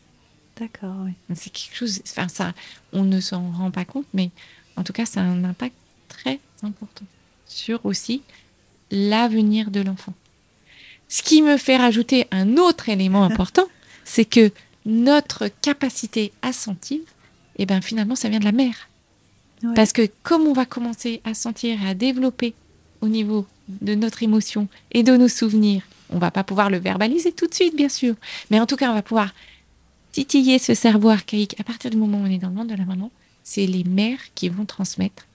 D'accord, 0.59 0.95
oui. 1.05 1.13
C'est 1.35 1.51
quelque 1.51 1.77
chose, 1.77 2.01
enfin 2.07 2.29
ça, 2.29 2.53
on 2.93 3.03
ne 3.03 3.21
s'en 3.21 3.51
rend 3.51 3.71
pas 3.71 3.85
compte, 3.85 4.07
mais 4.15 4.31
en 4.77 4.85
tout 4.85 4.93
cas, 4.93 5.07
ça 5.07 5.21
a 5.21 5.25
un 5.25 5.45
impact 5.45 5.75
très 6.09 6.39
important 6.63 7.05
sur 7.47 7.85
aussi 7.85 8.23
l'avenir 8.91 9.71
de 9.71 9.81
l'enfant. 9.81 10.15
Ce 11.09 11.23
qui 11.23 11.43
me 11.43 11.57
fait 11.57 11.77
rajouter 11.77 12.27
un 12.31 12.57
autre 12.57 12.89
élément 12.89 13.25
important, 13.31 13.67
c'est 14.05 14.25
que 14.25 14.53
notre 14.87 15.49
capacité 15.49 16.33
à 16.43 16.53
sentir, 16.53 17.01
eh 17.57 17.67
ben 17.67 17.81
finalement, 17.81 18.17
ça 18.17 18.29
vient 18.29 18.41
de 18.41 18.45
la 18.45 18.53
mère. 18.53 18.89
Parce 19.75 19.93
que 19.95 20.11
comme 20.23 20.43
on 20.43 20.53
va 20.53 20.67
commencer 20.67 21.23
à 21.25 21.33
sentir 21.33 21.83
et 21.83 21.89
à 21.89 21.95
développer 21.95 22.53
au 23.01 23.09
niveau 23.09 23.47
de 23.69 23.95
notre 23.95 24.23
émotion 24.23 24.69
et 24.93 25.03
de 25.03 25.17
nos 25.17 25.29
souvenirs, 25.29 25.83
on 26.11 26.19
va 26.19 26.31
pas 26.31 26.45
pouvoir 26.45 26.69
le 26.69 26.77
verbaliser 26.77 27.33
tout 27.33 27.47
de 27.47 27.55
suite, 27.55 27.75
bien 27.75 27.89
sûr, 27.89 28.15
mais 28.51 28.61
en 28.61 28.67
tout 28.67 28.77
cas, 28.77 28.91
on 28.91 28.95
va 28.95 29.03
pouvoir 29.03 29.33
titiller 30.15 30.61
ce 30.61 30.75
cerveau 30.75 31.09
archaïque 31.09 31.59
à 31.59 31.65
partir 31.65 31.91
du 31.91 31.97
moment 31.97 32.19
où 32.19 32.23
on 32.23 32.27
est 32.27 32.39
dans 32.39 32.49
le 32.49 32.55
monde 32.55 32.69
de 32.69 32.77
la 32.77 32.85
maman. 32.85 33.11
C'est 33.43 33.67
les 33.67 33.83
mères 33.83 34.21
qui 34.37 34.49
vont 34.49 34.65
transmettre 34.65 35.27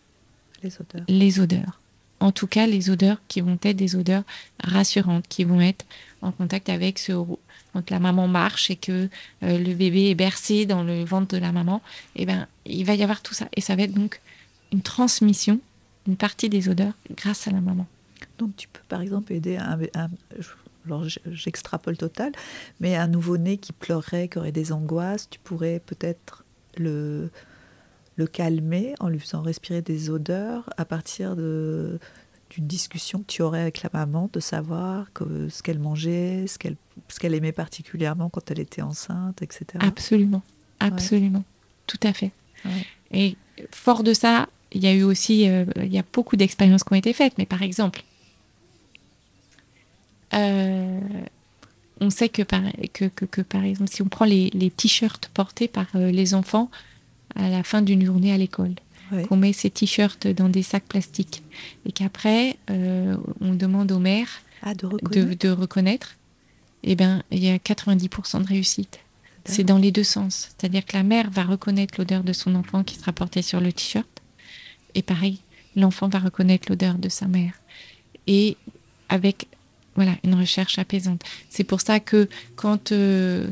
les 0.64 0.74
odeurs. 0.80 1.06
les 1.10 1.40
odeurs. 1.42 1.80
En 2.22 2.32
tout 2.32 2.48
cas, 2.48 2.66
les 2.66 2.90
odeurs 2.90 3.18
qui 3.28 3.42
vont 3.42 3.60
être 3.62 3.76
des 3.76 3.98
odeurs 3.98 4.24
rassurantes, 4.64 5.26
qui 5.28 5.44
vont 5.44 5.60
être 5.60 5.86
en 6.22 6.32
contact 6.32 6.70
avec 6.70 6.98
ce 6.98 7.12
quand 7.74 7.90
la 7.92 8.00
maman 8.00 8.28
marche 8.28 8.72
et 8.72 8.78
que 8.78 9.10
euh, 9.44 9.58
le 9.60 9.74
bébé 9.76 10.10
est 10.10 10.16
bercé 10.16 10.66
dans 10.66 10.82
le 10.82 11.04
ventre 11.04 11.36
de 11.36 11.38
la 11.38 11.52
maman, 11.52 11.82
eh 12.16 12.26
ben, 12.26 12.48
il 12.66 12.84
va 12.86 12.96
y 12.96 13.04
avoir 13.04 13.22
tout 13.22 13.34
ça. 13.34 13.48
Et 13.56 13.62
ça 13.62 13.76
va 13.76 13.84
être 13.84 13.94
donc 13.94 14.22
une 14.72 14.82
transmission, 14.82 15.60
une 16.08 16.16
partie 16.16 16.50
des 16.50 16.68
odeurs 16.70 16.94
grâce 17.16 17.48
à 17.48 17.52
la 17.52 17.62
maman. 17.62 17.86
Donc 18.38 18.56
tu 18.56 18.68
peux 18.70 18.82
par 18.88 19.02
exemple 19.02 19.34
aider 19.34 19.58
un, 19.58 19.78
alors 20.86 21.06
j'extrapole 21.26 21.98
total, 21.98 22.32
mais 22.80 22.96
un 22.96 23.08
nouveau-né 23.08 23.58
qui 23.58 23.74
pleurerait, 23.74 24.28
qui 24.28 24.38
aurait 24.38 24.52
des 24.52 24.72
angoisses, 24.72 25.30
tu 25.30 25.40
pourrais 25.40 25.80
peut-être 25.86 26.44
le, 26.78 27.30
le 28.16 28.28
calmer 28.28 28.96
en 29.00 29.10
lui 29.10 29.20
faisant 29.20 29.42
respirer 29.42 29.82
des 29.82 30.10
odeurs 30.10 30.70
à 30.78 30.86
partir 30.86 31.36
de, 31.36 32.00
d'une 32.50 32.68
discussion 32.68 33.20
que 33.20 33.28
tu 33.28 33.42
aurais 33.42 33.62
avec 33.62 33.84
la 33.84 33.90
maman, 33.94 34.30
de 34.34 34.40
savoir 34.40 35.12
que, 35.14 35.50
ce 35.50 35.62
qu'elle 35.64 35.80
mangeait, 35.80 36.46
ce 36.48 36.58
qu'elle, 36.58 36.76
ce 37.08 37.20
qu'elle 37.20 37.34
aimait 37.34 37.52
particulièrement 37.52 38.30
quand 38.30 38.52
elle 38.52 38.60
était 38.60 38.82
enceinte, 38.82 39.42
etc. 39.42 39.66
Absolument, 39.80 40.42
absolument, 40.80 41.44
tout 41.88 42.00
à 42.04 42.14
fait. 42.14 42.32
Et 43.12 43.38
fort 43.72 44.04
de 44.04 44.14
ça, 44.14 44.48
il 44.72 44.84
y 44.84 44.88
a 44.88 44.94
eu 44.94 45.04
aussi, 45.04 45.48
euh, 45.50 45.66
il 45.78 45.94
y 45.94 45.98
a 45.98 46.04
beaucoup 46.14 46.36
d'expériences 46.36 46.84
qui 46.84 46.94
ont 46.94 46.98
été 46.98 47.14
faites, 47.14 47.38
mais 47.38 47.46
par 47.46 47.64
exemple, 47.64 48.04
euh, 50.34 51.00
on 52.02 52.10
sait 52.10 52.30
que 52.30 52.42
par, 52.42 52.62
que, 52.94 53.06
que, 53.06 53.42
par 53.42 53.64
exemple, 53.64 53.90
si 53.92 54.02
on 54.02 54.08
prend 54.08 54.26
les, 54.26 54.50
les 54.54 54.70
t-shirts 54.70 55.30
portés 55.34 55.68
par 55.68 55.88
euh, 55.96 56.12
les 56.12 56.34
enfants 56.34 56.70
à 57.36 57.50
la 57.50 57.64
fin 57.64 57.82
d'une 57.82 58.06
journée 58.06 58.34
à 58.34 58.38
l'école, 58.38 58.76
qu'on 59.28 59.38
met 59.38 59.54
ces 59.54 59.70
t-shirts 59.70 60.28
dans 60.28 60.50
des 60.50 60.64
sacs 60.64 60.86
plastiques 60.86 61.44
et 61.86 61.92
qu'après 61.92 62.58
euh, 62.70 63.18
on 63.42 63.54
demande 63.54 63.92
aux 63.92 64.00
mères 64.00 64.42
ah, 64.62 64.74
de, 64.74 64.86
reconnaître. 64.86 65.40
de, 65.40 65.50
reconnaître, 65.50 66.16
eh 66.84 66.96
ben 66.96 67.24
il 67.32 67.44
y 67.44 67.50
a 67.50 67.58
90% 67.58 68.44
de 68.44 68.48
réussite. 68.48 69.00
C'est 69.46 69.64
dans 69.64 69.80
les 69.80 69.92
deux 69.92 70.04
sens. 70.04 70.50
C'est-à-dire 70.50 70.86
que 70.86 70.96
la 70.96 71.02
mère 71.02 71.32
va 71.32 71.44
reconnaître 71.44 71.96
l'odeur 71.98 72.24
de 72.24 72.34
son 72.34 72.54
enfant 72.54 72.84
qui 72.84 72.96
sera 72.96 73.12
porté 73.12 73.42
sur 73.42 73.60
le 73.60 73.74
t-shirt. 73.74 74.08
Et 74.94 75.02
pareil, 75.02 75.40
l'enfant 75.76 76.08
va 76.08 76.20
reconnaître 76.20 76.68
l'odeur 76.70 76.96
de 76.96 77.10
sa 77.10 77.26
mère. 77.26 77.54
Et 78.28 78.58
avec 79.08 79.48
voilà 80.00 80.16
une 80.24 80.34
recherche 80.34 80.80
apaisante. 80.80 81.22
C'est 81.50 81.66
pour 81.66 81.82
ça 81.82 82.00
que 82.00 82.30
quand 82.56 82.94
euh, 82.94 83.46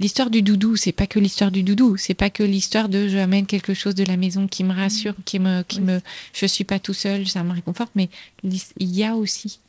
l'histoire 0.00 0.30
du 0.30 0.42
doudou, 0.42 0.74
c'est 0.74 0.90
pas 0.90 1.06
que 1.06 1.20
l'histoire 1.20 1.52
du 1.52 1.62
doudou, 1.62 1.96
c'est 1.96 2.14
pas 2.14 2.28
que 2.28 2.42
l'histoire 2.42 2.88
de 2.88 3.06
je 3.06 3.16
amène 3.16 3.46
quelque 3.46 3.72
chose 3.72 3.94
de 3.94 4.02
la 4.02 4.16
maison 4.16 4.48
qui 4.48 4.64
me 4.64 4.74
rassure, 4.74 5.14
qui 5.24 5.38
me, 5.38 5.62
qui 5.62 5.80
me, 5.80 6.00
je 6.32 6.44
suis 6.46 6.64
pas 6.64 6.80
tout 6.80 6.92
seul, 6.92 7.28
ça 7.28 7.44
me 7.44 7.52
réconforte, 7.52 7.92
mais 7.94 8.08
il 8.42 8.58
y 8.80 9.04
a 9.04 9.14
aussi 9.14 9.60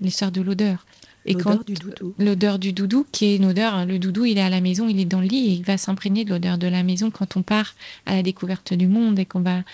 l'histoire 0.00 0.30
de 0.30 0.42
l'odeur. 0.42 0.86
Et 1.26 1.32
l'odeur 1.32 1.64
du 1.64 1.74
doudou. 1.74 2.14
L'odeur 2.20 2.58
du 2.60 2.72
doudou, 2.72 3.04
qui 3.10 3.24
est 3.24 3.36
une 3.36 3.46
odeur. 3.46 3.74
Hein, 3.74 3.84
le 3.84 3.98
doudou, 3.98 4.26
il 4.26 4.38
est 4.38 4.42
à 4.42 4.48
la 4.48 4.60
maison, 4.60 4.88
il 4.88 5.00
est 5.00 5.06
dans 5.06 5.20
le 5.20 5.26
lit 5.26 5.48
et 5.48 5.52
il 5.54 5.64
va 5.64 5.76
s'imprégner 5.76 6.24
de 6.24 6.30
l'odeur 6.30 6.56
de 6.56 6.68
la 6.68 6.84
maison 6.84 7.10
quand 7.10 7.36
on 7.36 7.42
part 7.42 7.74
à 8.06 8.14
la 8.14 8.22
découverte 8.22 8.74
du 8.74 8.86
monde 8.86 9.18
et 9.18 9.26
qu'on 9.26 9.40
va, 9.40 9.64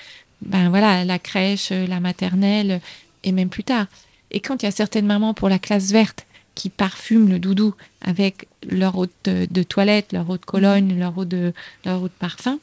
ben 0.41 0.71
voilà, 0.71 1.05
la 1.05 1.19
crèche, 1.19 1.69
la 1.73 2.01
maternelle 2.01 2.81
et 3.23 3.33
même 3.33 3.51
plus 3.51 3.65
tard. 3.65 3.87
Et 4.35 4.41
quand 4.41 4.63
il 4.63 4.67
y 4.67 4.69
a 4.69 4.73
certaines 4.73 5.07
mamans 5.07 5.33
pour 5.33 5.49
la 5.49 5.61
classe 5.61 5.93
verte 5.93 6.27
qui 6.57 6.69
parfument 6.69 7.29
le 7.29 7.39
doudou 7.39 7.75
avec 8.01 8.49
leur 8.69 8.99
eau 8.99 9.07
de, 9.25 9.63
toilette, 9.63 10.13
leur 10.13 10.29
eau 10.29 10.37
de 10.37 10.45
cologne, 10.45 10.99
leur 10.99 11.17
eau 11.17 11.25
de, 11.25 11.53
leur 11.85 12.03
eau 12.03 12.09
de 12.09 12.13
parfum, 12.19 12.59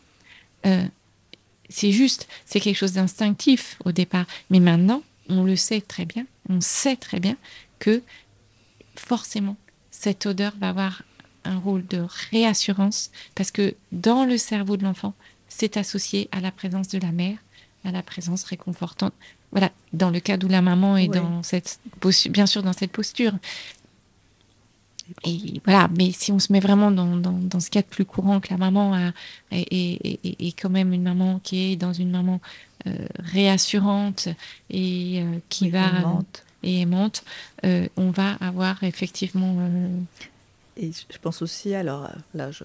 euh, 0.66 0.84
c'est 1.70 1.94
juste, 1.94 2.28
c'est 2.46 2.60
quelque 2.60 2.76
chose 2.76 2.92
d'instinctif 2.92 3.78
au 3.86 3.94
départ. 3.94 4.26
Mais 4.50 4.60
maintenant, 4.60 5.02
on 5.30 5.46
le 5.46 5.56
sait 5.56 5.80
très 5.80 6.04
bien, 6.04 6.26
on 6.50 6.60
sait 6.60 6.98
très 6.98 7.22
bien 7.22 7.38
que 7.80 8.04
forcément, 8.98 9.56
cette 9.92 10.26
odeur 10.26 10.54
va 10.60 10.70
avoir 10.70 11.04
un 11.46 11.58
rôle 11.58 11.88
de 11.88 12.06
réassurance 12.32 13.12
parce 13.34 13.50
que 13.50 13.76
dans 13.94 14.26
le 14.26 14.38
cerveau 14.38 14.76
de 14.76 14.84
l'enfant, 14.84 15.14
c'est 15.48 15.78
associé 15.78 16.28
à 16.34 16.42
la 16.42 16.52
présence 16.52 16.90
de 16.90 17.00
la 17.00 17.14
mère, 17.14 17.38
à 17.84 17.92
la 17.92 18.04
présence 18.04 18.44
réconfortante. 18.44 19.14
Voilà, 19.52 19.72
dans 19.94 20.10
le 20.10 20.20
cas 20.20 20.38
où 20.38 20.48
la 20.48 20.62
maman 20.62 20.98
est 20.98 21.08
dans 21.08 21.44
cette 21.44 21.80
posture, 22.00 22.32
bien 22.32 22.46
sûr 22.46 22.64
dans 22.64 22.74
cette 22.74 22.92
posture. 22.92 23.34
Et 25.26 25.62
voilà, 25.66 25.90
mais 25.98 26.12
si 26.12 26.32
on 26.32 26.40
se 26.40 26.54
met 26.54 26.60
vraiment 26.60 26.92
dans, 26.92 27.18
dans, 27.18 27.60
ce 27.60 27.70
cadre 27.70 27.88
plus 27.88 28.06
courant 28.06 28.40
que 28.40 28.50
la 28.50 28.58
maman 28.58 29.12
est, 29.52 30.62
quand 30.62 30.70
même 30.70 30.94
une 30.94 31.04
maman 31.04 31.40
qui 31.44 31.74
est 31.74 31.76
dans 31.76 31.94
une 31.94 32.12
maman 32.12 32.40
euh, 32.88 32.96
réassurante 33.20 34.30
et 34.70 35.22
euh, 35.22 35.38
qui 35.50 35.70
va 35.70 35.92
et 36.64 36.82
aimante, 36.82 37.24
euh, 37.66 37.88
on 37.98 38.12
va 38.12 38.34
avoir 38.40 38.84
effectivement. 38.84 39.58
Et 40.78 40.92
je 40.92 41.18
pense 41.20 41.42
aussi, 41.42 41.74
alors 41.74 42.10
là, 42.34 42.52
je, 42.52 42.64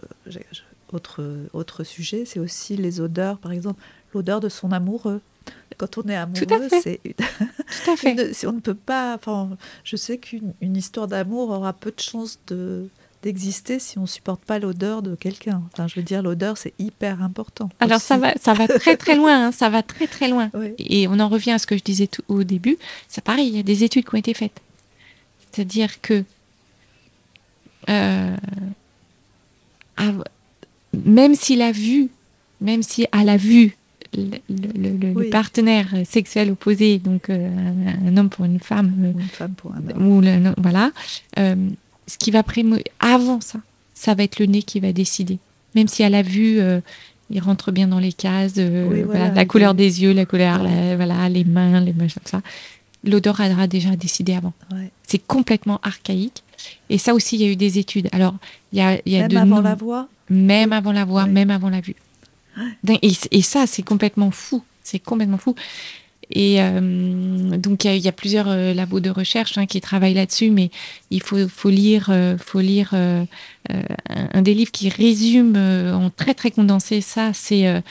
autre, 0.92 1.48
autre 1.52 1.82
sujet, 1.82 2.24
c'est 2.26 2.38
aussi 2.38 2.76
les 2.76 3.00
odeurs, 3.00 3.38
par 3.38 3.52
exemple, 3.52 3.82
l'odeur 4.16 4.40
de 4.40 4.48
son 4.48 4.72
amoureux. 4.72 5.20
Quand 5.76 5.98
on 5.98 6.08
est 6.08 6.16
amoureux, 6.16 6.68
c'est. 6.82 7.00
Tout 7.04 7.90
à 7.90 7.96
fait. 7.96 8.32
si 8.34 8.46
on 8.46 8.52
ne 8.52 8.60
peut 8.60 8.74
pas. 8.74 9.14
Enfin, 9.14 9.50
je 9.84 9.96
sais 9.96 10.18
qu'une 10.18 10.54
histoire 10.62 11.06
d'amour 11.06 11.50
aura 11.50 11.72
peu 11.72 11.90
de 11.90 12.00
chances 12.00 12.38
de 12.46 12.88
d'exister 13.22 13.78
si 13.78 13.98
on 13.98 14.06
supporte 14.06 14.42
pas 14.42 14.58
l'odeur 14.58 15.02
de 15.02 15.14
quelqu'un. 15.14 15.62
Enfin, 15.72 15.88
je 15.88 15.96
veux 15.96 16.02
dire, 16.02 16.22
l'odeur, 16.22 16.56
c'est 16.56 16.74
hyper 16.78 17.22
important. 17.22 17.70
Alors 17.80 18.00
ça 18.00 18.18
va, 18.18 18.34
ça 18.40 18.54
va 18.54 18.68
très 18.68 18.96
très 18.96 19.16
loin, 19.20 19.46
hein, 19.46 19.52
ça 19.52 19.68
va 19.68 19.82
très 19.82 20.06
très 20.06 20.28
loin. 20.28 20.50
Et 20.78 21.08
on 21.08 21.18
en 21.18 21.28
revient 21.28 21.52
à 21.52 21.58
ce 21.58 21.66
que 21.66 21.76
je 21.76 21.82
disais 21.82 22.06
tout, 22.06 22.22
au 22.28 22.44
début. 22.44 22.78
C'est 23.08 23.24
pareil, 23.24 23.48
il 23.48 23.56
y 23.56 23.58
a 23.58 23.64
des 23.64 23.84
études 23.84 24.08
qui 24.08 24.14
ont 24.14 24.18
été 24.18 24.32
faites. 24.32 24.60
C'est-à-dire 25.50 26.00
que 26.00 26.24
euh, 27.88 28.36
même 31.04 31.34
s'il 31.34 31.62
a 31.62 31.72
vu, 31.72 32.08
même 32.60 32.82
si 32.82 33.06
à 33.12 33.24
la 33.24 33.36
vue, 33.36 33.76
le, 34.48 35.30
partenaire 35.30 35.88
sexuel 36.04 36.50
opposé, 36.50 36.98
donc 36.98 37.30
euh, 37.30 37.48
un, 38.06 38.16
homme 38.16 38.28
pour 38.28 38.44
une 38.44 38.60
femme, 38.60 38.92
ou 38.98 39.18
une 39.18 39.26
femme 39.26 39.52
pour 39.52 39.72
un 39.72 40.44
homme, 40.46 40.54
voilà, 40.58 40.92
euh, 41.38 41.54
ce 42.06 42.18
qui 42.18 42.30
va 42.30 42.42
primer 42.42 42.84
avant 43.00 43.40
ça, 43.40 43.60
ça 43.94 44.14
va 44.14 44.22
être 44.22 44.38
le 44.38 44.46
nez 44.46 44.62
qui 44.62 44.80
va 44.80 44.92
décider. 44.92 45.38
Même 45.74 45.88
si 45.88 46.02
à 46.02 46.08
la 46.08 46.22
vue, 46.22 46.58
euh, 46.60 46.80
il 47.30 47.40
rentre 47.40 47.72
bien 47.72 47.88
dans 47.88 47.98
les 47.98 48.12
cases, 48.12 48.54
euh, 48.58 49.32
la 49.34 49.44
couleur 49.44 49.74
des 49.74 50.02
yeux, 50.02 50.12
la 50.12 50.26
couleur, 50.26 50.60
voilà, 50.96 51.28
les 51.28 51.44
mains, 51.44 51.80
les 51.80 51.92
machins, 51.92 52.22
ça. 52.24 52.40
L'odeur 53.04 53.38
aura 53.40 53.66
déjà 53.66 53.94
décidé 53.94 54.34
avant. 54.34 54.52
C'est 55.06 55.24
complètement 55.24 55.80
archaïque. 55.82 56.42
Et 56.90 56.98
ça 56.98 57.14
aussi, 57.14 57.36
il 57.36 57.42
y 57.42 57.44
a 57.44 57.52
eu 57.52 57.56
des 57.56 57.78
études. 57.78 58.08
Alors, 58.12 58.34
il 58.72 58.78
y 58.78 58.82
a, 58.82 58.98
y 59.06 59.16
a 59.16 59.28
même 59.28 59.52
avant 59.52 59.60
la 59.60 59.74
voix? 59.74 60.08
Même 60.28 60.72
avant 60.72 60.92
la 60.92 61.04
voix, 61.04 61.26
même 61.26 61.50
avant 61.50 61.68
la 61.68 61.80
vue. 61.80 61.94
Et, 63.02 63.42
ça, 63.42 63.66
c'est 63.66 63.82
complètement 63.82 64.30
fou. 64.30 64.62
C'est 64.82 64.98
complètement 64.98 65.38
fou. 65.38 65.54
Et 66.30 66.56
euh, 66.60 67.56
donc 67.56 67.84
il 67.84 67.98
y, 67.98 68.08
a 68.08 68.12
plusieurs 68.12 68.48
euh, 68.48 68.74
labos 68.74 68.98
de 68.98 69.10
recherche 69.10 69.58
hein, 69.58 69.66
qui 69.66 69.80
travaillent 69.80 70.14
là-dessus, 70.14 70.50
mais 70.50 70.70
il 71.12 71.22
faut, 71.22 71.36
lire, 71.70 72.08
euh, 72.10 72.36
faut 72.36 72.58
lire 72.58 72.94
un, 72.94 74.42
des 74.42 74.54
livres 74.54 74.72
qui 74.72 74.88
résume 74.88 75.56
en 75.56 76.10
très 76.10 76.34
très 76.34 76.50
condensé 76.50 77.00
ça. 77.00 77.32
C'est 77.32 77.82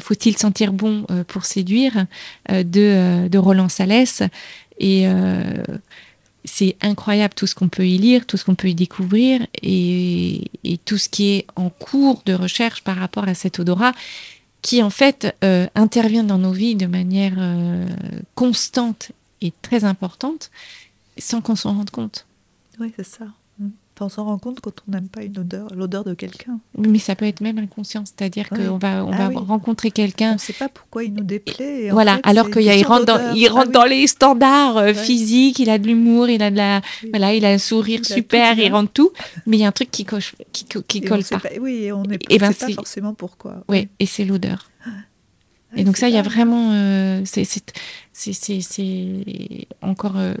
Faut-il 0.00 0.36
sentir 0.36 0.72
bon 0.72 1.04
pour 1.26 1.44
séduire 1.44 2.06
de, 2.48 3.28
de 3.28 3.38
Roland 3.38 3.68
Salès. 3.68 4.22
Et 4.78 5.06
c'est 6.44 6.76
incroyable 6.80 7.34
tout 7.34 7.46
ce 7.46 7.54
qu'on 7.54 7.68
peut 7.68 7.86
y 7.86 7.98
lire, 7.98 8.26
tout 8.26 8.36
ce 8.36 8.44
qu'on 8.44 8.54
peut 8.54 8.68
y 8.68 8.74
découvrir 8.74 9.46
et, 9.62 10.50
tout 10.84 10.98
ce 10.98 11.08
qui 11.08 11.30
est 11.30 11.46
en 11.56 11.70
cours 11.70 12.22
de 12.26 12.32
recherche 12.32 12.82
par 12.82 12.96
rapport 12.96 13.28
à 13.28 13.34
cet 13.34 13.58
odorat 13.58 13.92
qui 14.62 14.82
en 14.82 14.90
fait 14.90 15.34
euh, 15.44 15.66
intervient 15.74 16.24
dans 16.24 16.38
nos 16.38 16.52
vies 16.52 16.74
de 16.74 16.86
manière 16.86 17.34
euh, 17.38 17.86
constante 18.34 19.12
et 19.40 19.52
très 19.62 19.84
importante 19.84 20.50
sans 21.18 21.40
qu'on 21.40 21.56
s'en 21.56 21.74
rende 21.74 21.90
compte. 21.90 22.26
Oui, 22.78 22.92
c'est 22.96 23.06
ça 23.06 23.26
on 24.04 24.08
s'en 24.08 24.24
rend 24.24 24.38
compte 24.38 24.60
quand 24.60 24.72
on 24.86 24.92
n'aime 24.92 25.08
pas 25.08 25.22
une 25.22 25.38
odeur, 25.38 25.74
l'odeur 25.74 26.04
de 26.04 26.14
quelqu'un. 26.14 26.60
Mais 26.76 26.98
ça 26.98 27.14
peut 27.14 27.26
être 27.26 27.40
même 27.40 27.58
inconscient, 27.58 28.04
c'est-à-dire 28.04 28.48
qu'on 28.48 28.78
va, 28.78 29.04
on 29.04 29.12
ah 29.12 29.28
va 29.28 29.40
rencontrer 29.40 29.90
quelqu'un. 29.90 30.30
On 30.30 30.34
ne 30.34 30.38
sait 30.38 30.52
pas 30.52 30.68
pourquoi 30.68 31.04
il 31.04 31.12
nous 31.12 31.24
déplaît. 31.24 31.90
Voilà, 31.90 32.20
alors 32.22 32.50
qu'il 32.50 32.86
rentre, 32.86 33.06
dans, 33.06 33.34
il 33.34 33.48
rentre 33.48 33.70
ah 33.70 33.72
dans 33.72 33.84
les 33.84 34.06
standards 34.06 34.76
euh, 34.78 34.94
physiques, 34.94 35.58
il 35.58 35.70
a 35.70 35.78
de 35.78 35.86
l'humour, 35.86 36.28
il 36.28 36.42
a 36.42 36.50
de 36.50 36.56
la, 36.56 36.80
voilà, 37.10 37.34
il 37.34 37.44
a 37.44 37.50
un 37.50 37.58
sourire 37.58 38.04
super, 38.04 38.58
il 38.58 38.72
rentre 38.72 38.92
tout, 38.92 39.12
mais 39.46 39.56
il 39.56 39.60
y 39.60 39.64
a 39.64 39.68
un 39.68 39.72
truc 39.72 39.90
qui 39.90 40.04
coche, 40.04 40.34
qui, 40.52 40.64
qui 40.64 41.00
colle 41.00 41.24
pas. 41.24 41.40
Oui, 41.60 41.84
et 41.84 41.92
on 41.92 42.02
n'est 42.02 42.18
ben, 42.18 42.52
pas 42.52 42.68
forcément 42.70 43.14
pourquoi. 43.14 43.64
Oui, 43.68 43.88
et 43.98 44.06
c'est 44.06 44.24
l'odeur. 44.24 44.70
Ah. 44.84 44.90
Et 45.76 45.84
donc 45.84 45.96
ça, 45.96 46.08
il 46.08 46.14
y 46.14 46.18
a 46.18 46.22
vraiment, 46.22 46.70
euh, 46.72 47.22
c'est 47.24 47.46
encore 49.82 50.16
euh, 50.16 50.34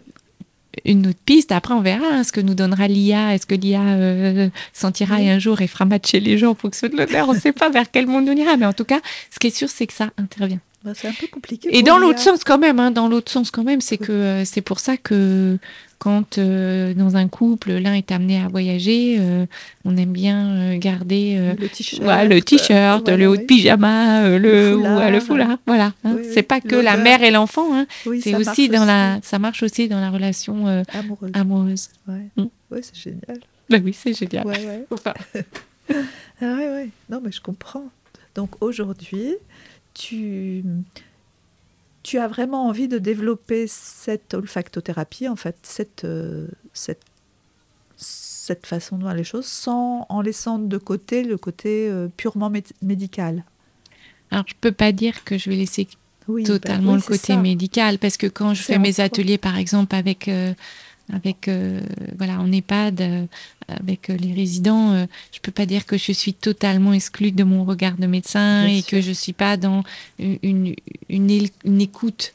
une 0.84 1.06
autre 1.08 1.18
piste. 1.24 1.52
Après, 1.52 1.74
on 1.74 1.80
verra 1.80 2.06
hein, 2.06 2.24
ce 2.24 2.32
que 2.32 2.40
nous 2.40 2.54
donnera 2.54 2.88
l'IA. 2.88 3.34
Est-ce 3.34 3.46
que 3.46 3.54
l'IA 3.54 3.82
euh, 3.82 4.48
sentira 4.72 5.20
et 5.20 5.30
un 5.30 5.38
jour 5.38 5.60
et 5.60 5.66
fera 5.66 5.84
matcher 5.84 6.20
les 6.20 6.38
gens 6.38 6.50
en 6.50 6.54
fonction 6.54 6.88
de 6.88 6.96
l'odeur 6.96 7.28
On 7.28 7.34
ne 7.34 7.38
sait 7.38 7.52
pas 7.52 7.70
vers 7.70 7.90
quel 7.90 8.06
monde 8.06 8.28
on 8.28 8.36
ira. 8.36 8.56
Mais 8.56 8.66
en 8.66 8.72
tout 8.72 8.84
cas, 8.84 9.00
ce 9.30 9.38
qui 9.38 9.48
est 9.48 9.56
sûr, 9.56 9.68
c'est 9.68 9.86
que 9.86 9.92
ça 9.92 10.10
intervient. 10.16 10.60
Bah, 10.84 10.92
c'est 10.94 11.08
un 11.08 11.12
peu 11.12 11.26
compliqué. 11.26 11.76
Et 11.76 11.82
dans 11.82 11.98
l'autre 11.98 12.20
sens 12.20 12.42
quand 12.42 12.58
même, 12.58 12.80
hein, 12.80 12.90
dans 12.90 13.08
l'autre 13.08 13.30
sens 13.30 13.50
quand 13.50 13.64
même, 13.64 13.82
c'est 13.82 13.98
que 13.98 14.12
euh, 14.12 14.44
c'est 14.46 14.62
pour 14.62 14.80
ça 14.80 14.96
que 14.96 15.58
quand 15.98 16.38
euh, 16.38 16.94
dans 16.94 17.16
un 17.16 17.28
couple 17.28 17.72
l'un 17.72 17.92
est 17.92 18.10
amené 18.10 18.40
à 18.40 18.48
voyager, 18.48 19.18
euh, 19.20 19.44
on 19.84 19.98
aime 19.98 20.12
bien 20.12 20.78
garder 20.78 21.54
le 21.58 21.68
t-shirt, 21.68 22.02
le, 22.02 22.40
t-shirt, 22.40 23.08
le 23.10 23.26
haut 23.26 23.36
de 23.36 23.42
pyjama, 23.42 24.38
le, 24.38 25.10
le 25.10 25.20
foulard, 25.20 25.58
voilà. 25.66 25.92
Hein. 26.04 26.16
c'est 26.32 26.42
pas 26.42 26.62
que 26.62 26.76
la 26.76 26.96
mère 26.96 27.22
et 27.22 27.30
l'enfant, 27.30 27.74
hein. 27.74 27.86
c'est 28.20 28.34
aussi 28.34 28.70
dans 28.70 28.86
la, 28.86 29.18
ça 29.22 29.38
marche 29.38 29.62
aussi 29.62 29.86
dans 29.86 30.00
la 30.00 30.08
relation 30.08 30.82
amoureuse. 30.94 31.30
amoureuse. 31.34 31.88
Mm. 32.06 32.44
Ouais, 32.70 32.80
c'est 32.82 32.96
génial. 32.96 33.40
Bah 33.68 33.78
oui, 33.84 33.92
c'est 33.92 34.14
génial. 34.14 34.46
Ouais, 34.46 34.66
ouais. 34.66 34.86
enfin. 34.90 35.14
ah 35.90 35.94
ouais, 36.40 36.68
ouais. 36.68 36.88
Non, 37.08 37.20
mais 37.22 37.30
je 37.30 37.40
comprends. 37.40 37.84
Donc 38.34 38.50
aujourd'hui, 38.60 39.36
tu, 39.94 40.64
tu 42.02 42.18
as 42.18 42.28
vraiment 42.28 42.66
envie 42.66 42.88
de 42.88 42.98
développer 42.98 43.66
cette 43.66 44.34
olfactothérapie, 44.34 45.28
en 45.28 45.36
fait, 45.36 45.56
cette, 45.62 46.04
euh, 46.04 46.48
cette, 46.72 47.02
cette 47.96 48.66
façon 48.66 48.96
de 48.96 49.02
voir 49.02 49.14
les 49.14 49.24
choses, 49.24 49.46
sans, 49.46 50.06
en 50.08 50.20
laissant 50.20 50.58
de 50.58 50.78
côté 50.78 51.22
le 51.22 51.36
côté 51.36 51.88
euh, 51.88 52.08
purement 52.16 52.50
médical? 52.82 53.44
Alors, 54.30 54.44
je 54.46 54.54
ne 54.54 54.60
peux 54.60 54.72
pas 54.72 54.92
dire 54.92 55.24
que 55.24 55.38
je 55.38 55.50
vais 55.50 55.56
laisser 55.56 55.88
bah 56.28 56.42
totalement 56.44 56.94
le 56.94 57.02
côté 57.02 57.36
médical, 57.36 57.98
parce 57.98 58.16
que 58.16 58.26
quand 58.26 58.54
je 58.54 58.62
fais 58.62 58.78
mes 58.78 59.00
ateliers, 59.00 59.38
par 59.38 59.56
exemple, 59.56 59.94
avec... 59.94 60.28
Euh, 60.28 60.54
avec 61.12 61.48
euh, 61.48 61.80
voilà 62.16 62.40
en 62.40 62.50
EHPAD 62.50 63.00
euh, 63.00 63.26
avec 63.68 64.10
euh, 64.10 64.16
les 64.16 64.32
résidents 64.32 65.06
je 65.32 65.40
je 65.40 65.42
peux 65.42 65.52
pas 65.52 65.64
dire 65.64 65.86
que 65.86 65.96
je 65.96 66.12
suis 66.12 66.34
totalement 66.34 66.92
exclue 66.92 67.32
de 67.32 67.44
mon 67.44 67.64
regard 67.64 67.96
de 67.96 68.06
médecin 68.06 68.66
et 68.66 68.82
que 68.82 69.00
je 69.00 69.10
suis 69.10 69.32
pas 69.32 69.56
dans 69.56 69.84
une, 70.18 70.74
une, 71.08 71.80
écoute 71.80 72.34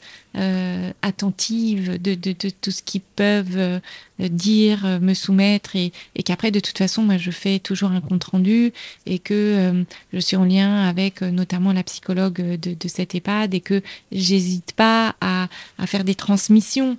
attentive 1.02 2.02
de, 2.02 2.14
de, 2.14 2.32
tout 2.32 2.72
ce 2.72 2.82
qu'ils 2.82 3.02
peuvent 3.02 3.80
dire 4.18 4.98
me 5.00 5.14
soumettre 5.14 5.76
et, 5.76 5.92
et 6.16 6.24
qu'après 6.24 6.50
de 6.50 6.58
toute 6.58 6.76
façon 6.76 7.02
moi 7.02 7.16
je 7.16 7.30
fais 7.30 7.60
toujours 7.60 7.92
un 7.92 8.00
compte 8.00 8.24
rendu 8.24 8.72
et 9.06 9.20
que 9.20 9.84
je 10.12 10.18
suis 10.18 10.36
en 10.36 10.44
lien 10.44 10.88
avec 10.88 11.20
notamment 11.20 11.72
la 11.72 11.84
psychologue 11.84 12.58
de, 12.58 12.74
de 12.74 12.88
cette 12.88 13.14
EHPAD 13.14 13.54
et 13.54 13.60
que 13.60 13.82
j'hésite 14.10 14.72
pas 14.72 15.14
à, 15.20 15.48
à 15.78 15.86
faire 15.86 16.02
des 16.02 16.16
transmissions 16.16 16.98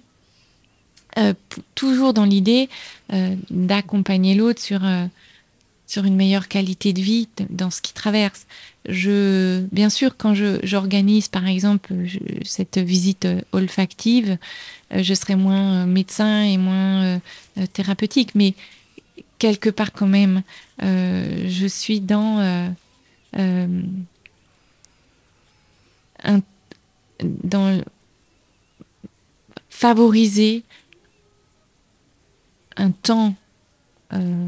euh, 1.18 1.34
toujours 1.74 2.14
dans 2.14 2.26
l'idée 2.26 2.70
euh, 3.12 3.36
d'accompagner 3.50 4.36
l'autre 4.36 4.62
sur, 4.62 4.86
euh, 4.86 5.06
sur 5.88 6.06
une 6.06 6.16
meilleure 6.16 6.48
qualité 6.48 6.94
de 6.94 7.02
vie 7.02 7.28
dans 7.50 7.72
ce 7.72 7.82
qui 7.82 7.94
traverse. 7.94 8.46
Je, 8.88 9.62
bien 9.72 9.90
sûr, 9.90 10.16
quand 10.16 10.36
j'organise, 10.64 11.28
par 11.28 11.48
exemple, 11.48 11.94
cette 12.46 12.78
visite 12.78 13.28
olfactive, 13.52 14.38
je 14.92 15.14
serai 15.14 15.36
moins 15.36 15.86
médecin 15.86 16.44
et 16.44 16.58
moins 16.58 17.20
thérapeutique, 17.74 18.34
mais 18.34 18.54
quelque 19.40 19.70
part 19.70 19.92
quand 19.92 20.08
même, 20.08 20.44
je 20.80 21.68
suis 21.68 22.00
dans 22.00 22.74
dans 27.20 27.82
favoriser 29.70 30.64
un 32.78 32.92
temps 32.92 33.36
euh, 34.14 34.48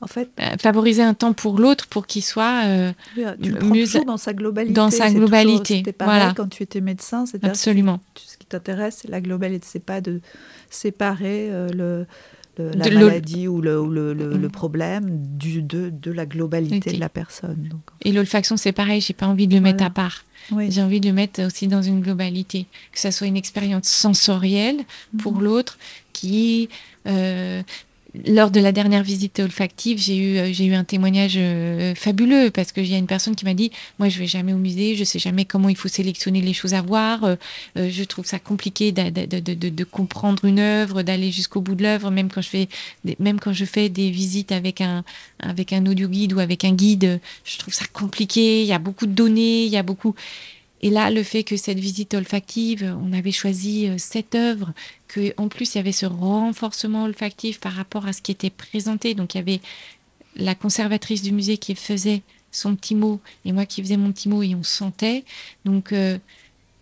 en 0.00 0.06
fait, 0.06 0.30
euh, 0.38 0.56
favoriser 0.60 1.02
un 1.02 1.14
temps 1.14 1.32
pour 1.32 1.58
l'autre 1.58 1.88
pour 1.88 2.06
qu'il 2.06 2.22
soit 2.22 2.62
euh, 2.66 2.92
tu 3.14 3.50
le 3.50 3.60
mieux 3.60 3.86
dans 4.06 4.16
sa 4.16 4.32
globalité. 4.32 4.72
Dans 4.72 4.90
sa 4.90 5.10
globalité. 5.10 5.78
C'était 5.78 5.92
pareil 5.92 6.20
voilà. 6.20 6.34
quand 6.34 6.48
tu 6.48 6.62
étais 6.62 6.80
médecin. 6.80 7.24
Absolument. 7.42 8.00
Ce 8.14 8.36
qui 8.36 8.46
t'intéresse, 8.46 9.00
c'est 9.02 9.10
la 9.10 9.20
globalité. 9.20 9.66
C'est 9.68 9.84
pas 9.84 10.00
de 10.00 10.20
séparer 10.70 11.50
le, 11.72 12.06
la 12.58 12.90
maladie 12.90 13.48
ou 13.48 13.60
le, 13.60 13.86
le, 13.86 14.12
le, 14.12 14.48
problème 14.48 15.08
du, 15.36 15.62
de, 15.62 15.90
de 15.90 16.10
la 16.10 16.26
globalité 16.26 16.92
de 16.92 17.00
la 17.00 17.08
personne. 17.08 17.70
Et 18.04 18.12
l'olfaction, 18.12 18.56
c'est 18.56 18.72
pareil. 18.72 19.00
J'ai 19.00 19.14
pas 19.14 19.26
envie 19.26 19.46
de 19.46 19.54
le 19.54 19.60
mettre 19.60 19.84
à 19.84 19.90
part. 19.90 20.24
J'ai 20.68 20.82
envie 20.82 21.00
de 21.00 21.08
le 21.08 21.14
mettre 21.14 21.42
aussi 21.44 21.66
dans 21.66 21.82
une 21.82 22.00
globalité, 22.00 22.66
que 22.92 22.98
ça 22.98 23.12
soit 23.12 23.26
une 23.26 23.36
expérience 23.36 23.86
sensorielle 23.86 24.78
pour 25.18 25.34
mm. 25.34 25.44
l'autre 25.44 25.78
qui 26.12 26.68
euh, 27.06 27.62
lors 28.26 28.50
de 28.50 28.60
la 28.60 28.72
dernière 28.72 29.02
visite 29.02 29.40
olfactive, 29.40 29.98
j'ai 29.98 30.16
eu, 30.16 30.38
euh, 30.38 30.52
eu 30.52 30.74
un 30.74 30.84
témoignage 30.84 31.34
euh, 31.36 31.94
fabuleux 31.94 32.50
parce 32.50 32.72
qu'il 32.72 32.86
y 32.86 32.94
a 32.94 32.98
une 32.98 33.06
personne 33.06 33.36
qui 33.36 33.44
m'a 33.44 33.54
dit 33.54 33.70
Moi, 33.98 34.08
je 34.08 34.18
vais 34.18 34.26
jamais 34.26 34.52
au 34.52 34.58
musée, 34.58 34.94
je 34.94 35.04
sais 35.04 35.18
jamais 35.18 35.44
comment 35.44 35.68
il 35.68 35.76
faut 35.76 35.88
sélectionner 35.88 36.40
les 36.40 36.52
choses 36.52 36.74
à 36.74 36.82
voir. 36.82 37.24
Euh, 37.24 37.36
je 37.76 38.04
trouve 38.04 38.26
ça 38.26 38.38
compliqué 38.38 38.92
de, 38.92 39.68
de 39.68 39.84
comprendre 39.84 40.44
une 40.44 40.58
œuvre, 40.58 41.02
d'aller 41.02 41.30
jusqu'au 41.30 41.60
bout 41.60 41.74
de 41.74 41.82
l'œuvre, 41.82 42.10
même 42.10 42.28
quand 42.28 42.42
je 42.42 42.48
fais, 42.48 42.68
même 43.18 43.40
quand 43.40 43.52
je 43.52 43.64
fais 43.64 43.88
des 43.88 44.10
visites 44.10 44.52
avec 44.52 44.80
un, 44.80 45.04
avec 45.40 45.72
un 45.72 45.84
audio 45.86 46.08
guide 46.08 46.32
ou 46.32 46.40
avec 46.40 46.64
un 46.64 46.72
guide, 46.72 47.20
je 47.44 47.58
trouve 47.58 47.74
ça 47.74 47.84
compliqué. 47.92 48.62
Il 48.62 48.66
y 48.66 48.72
a 48.72 48.78
beaucoup 48.78 49.06
de 49.06 49.12
données, 49.12 49.64
il 49.64 49.70
y 49.70 49.76
a 49.76 49.82
beaucoup. 49.82 50.14
Et 50.80 50.90
là, 50.90 51.10
le 51.10 51.22
fait 51.24 51.42
que 51.42 51.56
cette 51.56 51.80
visite 51.80 52.14
olfactive, 52.14 52.96
on 53.02 53.12
avait 53.12 53.32
choisi 53.32 53.90
cette 53.98 54.34
œuvre 54.34 54.72
en 55.36 55.48
plus 55.48 55.74
il 55.74 55.78
y 55.78 55.80
avait 55.80 55.92
ce 55.92 56.06
renforcement 56.06 57.04
olfactif 57.04 57.60
par 57.60 57.72
rapport 57.72 58.06
à 58.06 58.12
ce 58.12 58.22
qui 58.22 58.32
était 58.32 58.50
présenté. 58.50 59.14
Donc 59.14 59.34
il 59.34 59.38
y 59.38 59.40
avait 59.40 59.60
la 60.36 60.54
conservatrice 60.54 61.22
du 61.22 61.32
musée 61.32 61.58
qui 61.58 61.74
faisait 61.74 62.22
son 62.50 62.74
petit 62.76 62.94
mot 62.94 63.20
et 63.44 63.52
moi 63.52 63.66
qui 63.66 63.82
faisais 63.82 63.96
mon 63.96 64.12
petit 64.12 64.28
mot 64.28 64.42
et 64.42 64.54
on 64.54 64.62
sentait. 64.62 65.24
Donc 65.64 65.92
euh, 65.92 66.18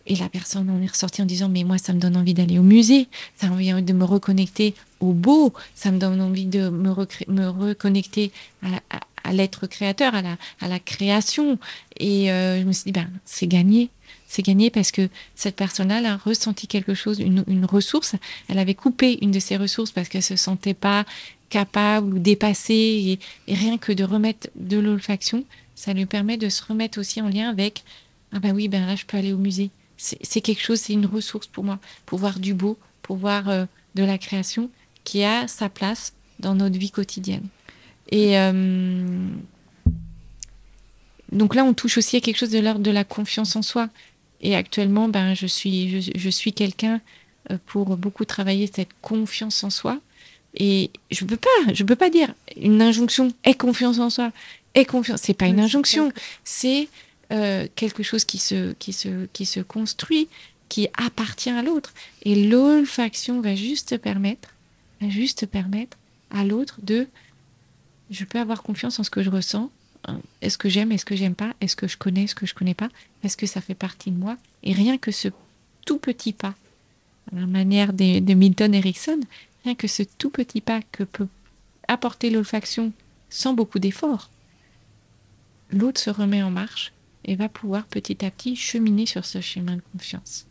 et 0.08 0.14
la 0.16 0.28
personne 0.28 0.70
en 0.70 0.80
est 0.80 0.86
ressortie 0.86 1.22
en 1.22 1.26
disant 1.26 1.48
mais 1.48 1.64
moi 1.64 1.78
ça 1.78 1.92
me 1.92 1.98
donne 1.98 2.16
envie 2.16 2.34
d'aller 2.34 2.58
au 2.58 2.62
musée, 2.62 3.08
ça 3.36 3.48
me 3.48 3.56
donne 3.56 3.74
envie 3.74 3.82
de 3.82 3.92
me 3.92 4.04
reconnecter 4.04 4.74
au 5.00 5.12
beau, 5.12 5.52
ça 5.74 5.90
me 5.90 5.98
donne 5.98 6.20
envie 6.20 6.46
de 6.46 6.68
me, 6.68 6.94
me 7.28 7.48
reconnecter 7.48 8.30
à, 8.62 9.00
l'être 9.32 9.66
créateur, 9.66 10.14
à 10.14 10.22
la, 10.22 10.36
à 10.60 10.78
création. 10.78 11.58
Et 11.98 12.30
euh, 12.30 12.60
je 12.60 12.64
me 12.64 12.72
suis 12.72 12.84
dit 12.84 12.92
ben 12.92 13.08
c'est 13.24 13.46
gagné 13.46 13.90
c'est 14.26 14.42
gagné 14.42 14.70
parce 14.70 14.90
que 14.90 15.08
cette 15.34 15.56
personne-là 15.56 16.12
a 16.12 16.16
ressenti 16.16 16.66
quelque 16.66 16.94
chose, 16.94 17.20
une, 17.20 17.64
ressource. 17.64 18.16
Elle 18.48 18.58
avait 18.58 18.74
coupé 18.74 19.18
une 19.22 19.30
de 19.30 19.38
ses 19.38 19.56
ressources 19.56 19.92
parce 19.92 20.08
qu'elle 20.08 20.22
se 20.22 20.36
sentait 20.36 20.74
pas 20.74 21.04
capable 21.48 22.14
ou 22.14 22.18
dépassée. 22.18 23.18
Et, 23.46 23.54
rien 23.54 23.78
que 23.78 23.92
de 23.92 24.04
remettre 24.04 24.48
de 24.56 24.78
l'olfaction, 24.78 25.44
ça 25.74 25.92
lui 25.92 26.06
permet 26.06 26.36
de 26.36 26.48
se 26.48 26.62
remettre 26.64 26.98
aussi 26.98 27.20
en 27.20 27.28
lien 27.28 27.48
avec 27.48 27.84
ah 28.32 28.40
ben 28.40 28.54
oui, 28.54 28.68
ben 28.68 28.84
là, 28.84 28.96
je 28.96 29.06
peux 29.06 29.16
aller 29.16 29.32
au 29.32 29.38
musée. 29.38 29.70
C'est 29.96 30.40
quelque 30.40 30.60
chose, 30.60 30.80
c'est 30.80 30.92
une 30.92 31.06
ressource 31.06 31.46
pour 31.46 31.64
moi, 31.64 31.78
pour 32.04 32.18
voir 32.18 32.38
du 32.38 32.52
beau, 32.52 32.76
pour 33.02 33.16
voir 33.16 33.48
euh, 33.48 33.64
de 33.94 34.02
la 34.02 34.18
création 34.18 34.68
qui 35.04 35.24
a 35.24 35.48
sa 35.48 35.70
place 35.70 36.12
dans 36.40 36.54
notre 36.54 36.78
vie 36.78 36.90
quotidienne. 36.90 37.46
Et 38.10 38.38
euh, 38.38 39.04
donc 41.32 41.54
là, 41.54 41.64
on 41.64 41.74
touche 41.74 41.98
aussi 41.98 42.16
à 42.16 42.20
quelque 42.20 42.36
chose 42.36 42.50
de 42.50 42.58
l'ordre 42.58 42.80
de 42.80 42.90
la 42.90 43.04
confiance 43.04 43.56
en 43.56 43.62
soi. 43.62 43.88
Et 44.40 44.54
actuellement, 44.54 45.08
ben, 45.08 45.34
je 45.34 45.46
suis, 45.46 46.02
je, 46.14 46.30
suis 46.30 46.52
quelqu'un 46.52 47.00
euh, 47.50 47.58
pour 47.66 47.96
beaucoup 47.96 48.24
travailler 48.24 48.70
cette 48.72 48.90
confiance 49.02 49.64
en 49.64 49.70
soi. 49.70 49.98
Et 50.58 50.90
je 51.10 51.24
peux 51.24 51.36
pas, 51.36 51.72
je 51.74 51.84
peux 51.84 51.96
pas 51.96 52.10
dire 52.10 52.32
une 52.56 52.80
injonction 52.80 53.32
aie 53.44 53.54
confiance 53.54 53.98
en 53.98 54.10
soi, 54.10 54.32
aie 54.74 54.84
confiance. 54.84 55.20
C'est 55.22 55.34
pas 55.34 55.46
une 55.46 55.60
injonction, 55.60 56.12
c'est 56.44 56.88
euh, 57.32 57.66
quelque 57.74 58.02
chose 58.02 58.24
qui 58.24 58.38
se, 58.38 58.72
qui 58.74 58.92
se, 58.92 59.26
qui 59.32 59.44
se 59.44 59.60
construit, 59.60 60.28
qui 60.68 60.88
appartient 60.96 61.50
à 61.50 61.62
l'autre. 61.62 61.92
Et 62.22 62.46
l'olfaction 62.46 63.40
va 63.40 63.54
juste 63.54 63.98
permettre, 63.98 64.50
va 65.00 65.08
juste 65.10 65.46
permettre 65.46 65.96
à 66.30 66.44
l'autre 66.44 66.78
de, 66.82 67.06
je 68.10 68.24
peux 68.24 68.38
avoir 68.38 68.62
confiance 68.62 68.98
en 68.98 69.04
ce 69.04 69.10
que 69.10 69.22
je 69.22 69.30
ressens, 69.30 69.70
est-ce 70.40 70.58
que 70.58 70.68
j'aime, 70.68 70.92
est-ce 70.92 71.04
que 71.04 71.16
j'aime 71.16 71.34
pas, 71.34 71.52
est-ce 71.60 71.76
que 71.76 71.88
je 71.88 71.96
connais, 71.96 72.24
est-ce 72.24 72.34
que 72.34 72.46
je 72.46 72.54
connais 72.54 72.74
pas, 72.74 72.88
est-ce 73.22 73.36
que 73.36 73.46
ça 73.46 73.60
fait 73.60 73.74
partie 73.74 74.10
de 74.10 74.18
moi 74.18 74.36
Et 74.62 74.72
rien 74.72 74.98
que 74.98 75.10
ce 75.10 75.28
tout 75.84 75.98
petit 75.98 76.32
pas, 76.32 76.54
à 77.32 77.40
la 77.40 77.46
manière 77.46 77.92
de, 77.92 78.34
Milton 78.34 78.74
Erickson, 78.74 79.20
rien 79.64 79.74
que 79.74 79.88
ce 79.88 80.02
tout 80.02 80.30
petit 80.30 80.60
pas 80.60 80.80
que 80.92 81.02
peut 81.02 81.28
apporter 81.88 82.30
l'olfaction 82.30 82.92
sans 83.30 83.54
beaucoup 83.54 83.78
d'efforts, 83.78 84.30
l'autre 85.70 86.00
se 86.00 86.10
remet 86.10 86.42
en 86.42 86.50
marche 86.50 86.92
et 87.24 87.34
va 87.34 87.48
pouvoir 87.48 87.84
petit 87.86 88.24
à 88.24 88.30
petit 88.30 88.54
cheminer 88.54 89.06
sur 89.06 89.24
ce 89.24 89.40
chemin 89.40 89.76
de 89.76 89.82
confiance. 89.92 90.46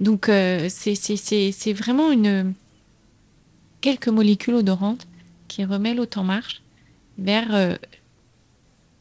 Donc 0.00 0.28
euh, 0.28 0.68
c'est 0.70 1.72
vraiment 1.72 2.12
une 2.12 2.54
quelques 3.80 4.08
molécules 4.08 4.54
odorantes 4.54 5.06
qui 5.48 5.64
remettent 5.64 5.96
l'autre 5.96 6.18
en 6.18 6.24
marche 6.24 6.62
vers 7.18 7.54
euh, 7.54 7.76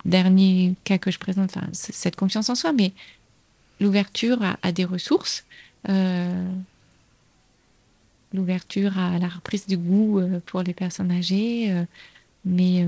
dernier 0.06 0.74
cas 0.84 0.98
que 0.98 1.12
je 1.12 1.20
présente, 1.20 1.56
enfin, 1.56 1.68
cette 1.72 2.16
confiance 2.16 2.50
en 2.50 2.56
soi, 2.56 2.74
mais 2.74 2.94
l'ouverture 3.80 4.40
à, 4.62 4.72
des 4.72 4.86
ressources, 4.86 5.46
euh, 5.90 6.50
l'ouverture 8.34 8.98
à 8.98 9.20
la 9.20 9.28
reprise 9.28 9.68
du 9.68 9.78
goût 9.78 10.20
euh, 10.20 10.40
pour 10.46 10.64
les 10.64 10.74
personnes 10.74 11.12
âgées, 11.12 11.86
mais 12.44 12.88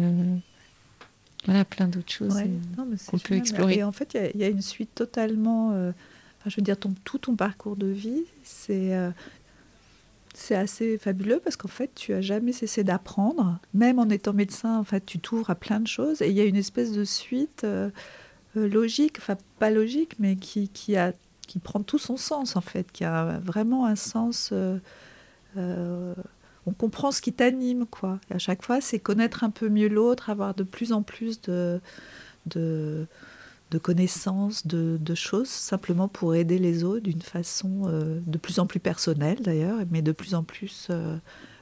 voilà, 1.46 1.64
plein 1.66 1.88
d'autres 1.88 2.12
choses 2.12 2.36
qu'on 3.08 3.20
peut 3.20 3.36
explorer. 3.36 3.76
Et 3.76 3.84
en 3.84 3.92
fait, 3.92 4.18
il 4.34 4.42
y, 4.42 4.44
a 4.44 4.48
une 4.48 4.62
suite 4.62 4.96
totalement, 4.96 5.74
je 6.46 6.56
veux 6.56 6.64
dire, 6.64 6.78
ton, 6.78 6.96
tout 7.04 7.20
ton 7.20 7.36
parcours 7.36 7.76
de 7.76 7.88
vie, 7.88 8.24
c'est 8.44 8.96
c'est 10.40 10.56
assez 10.56 10.98
fabuleux 10.98 11.42
parce 11.44 11.58
qu'en 11.58 11.68
fait, 11.68 11.92
tu 11.94 12.14
as 12.14 12.22
jamais 12.22 12.54
cessé 12.54 12.84
d'apprendre. 12.84 13.60
Même 13.74 14.00
en 14.00 14.08
étant 14.10 14.34
médecin, 14.34 14.80
en 14.80 14.84
fait, 14.84 15.06
tu 15.06 15.20
t'ouvres 15.20 15.50
à 15.50 15.56
plein 15.56 15.80
de 15.80 15.88
choses. 15.88 16.22
Et 16.22 16.30
il 16.30 16.36
y 16.36 16.40
a 16.40 16.46
une 16.46 16.56
espèce 16.56 16.94
de 16.94 17.04
suite 17.04 17.64
euh, 17.66 17.90
euh, 18.56 18.70
logique, 18.70 19.18
enfin 19.20 19.36
pas 19.60 19.70
logique, 19.70 20.16
mais 20.18 20.38
qui, 20.38 20.96
a, 20.96 21.14
qui 21.46 21.60
prend 21.60 21.82
tout 21.82 21.98
son 21.98 22.16
sens, 22.16 22.56
en 22.56 22.62
fait, 22.62 22.92
qui 22.92 23.04
a 23.04 23.40
vraiment 23.40 23.86
un 23.86 23.96
sens... 23.96 24.52
Euh, 24.54 26.16
on 26.66 26.72
comprend 26.72 27.12
ce 27.12 27.22
qui 27.22 27.34
t'anime, 27.34 27.86
quoi. 27.86 28.20
À 28.30 28.38
chaque 28.38 28.64
fois, 28.64 28.80
c'est 28.80 29.00
connaître 29.00 29.44
un 29.44 29.50
peu 29.50 29.70
mieux 29.70 29.90
l'autre, 29.90 30.30
avoir 30.30 30.54
de 30.54 30.64
plus 30.64 30.94
en 30.94 31.02
plus 31.02 31.42
de 31.42 31.82
de 33.72 33.78
connaissances, 33.78 34.66
de, 34.66 35.16
choses, 35.16 35.48
simplement 35.48 36.08
pour 36.08 36.34
aider 36.36 36.58
les 36.58 36.84
autres 36.84 37.04
d'une 37.04 37.22
façon 37.22 37.84
euh, 37.86 38.20
de 38.26 38.38
plus 38.38 38.60
en 38.60 38.66
plus 38.66 38.80
personnelle 38.80 39.42
d'ailleurs, 39.42 39.80
mais 39.92 40.02
de 40.02 40.12
plus 40.12 40.34
en 40.34 40.44
plus 40.44 40.88
euh, 40.90 41.18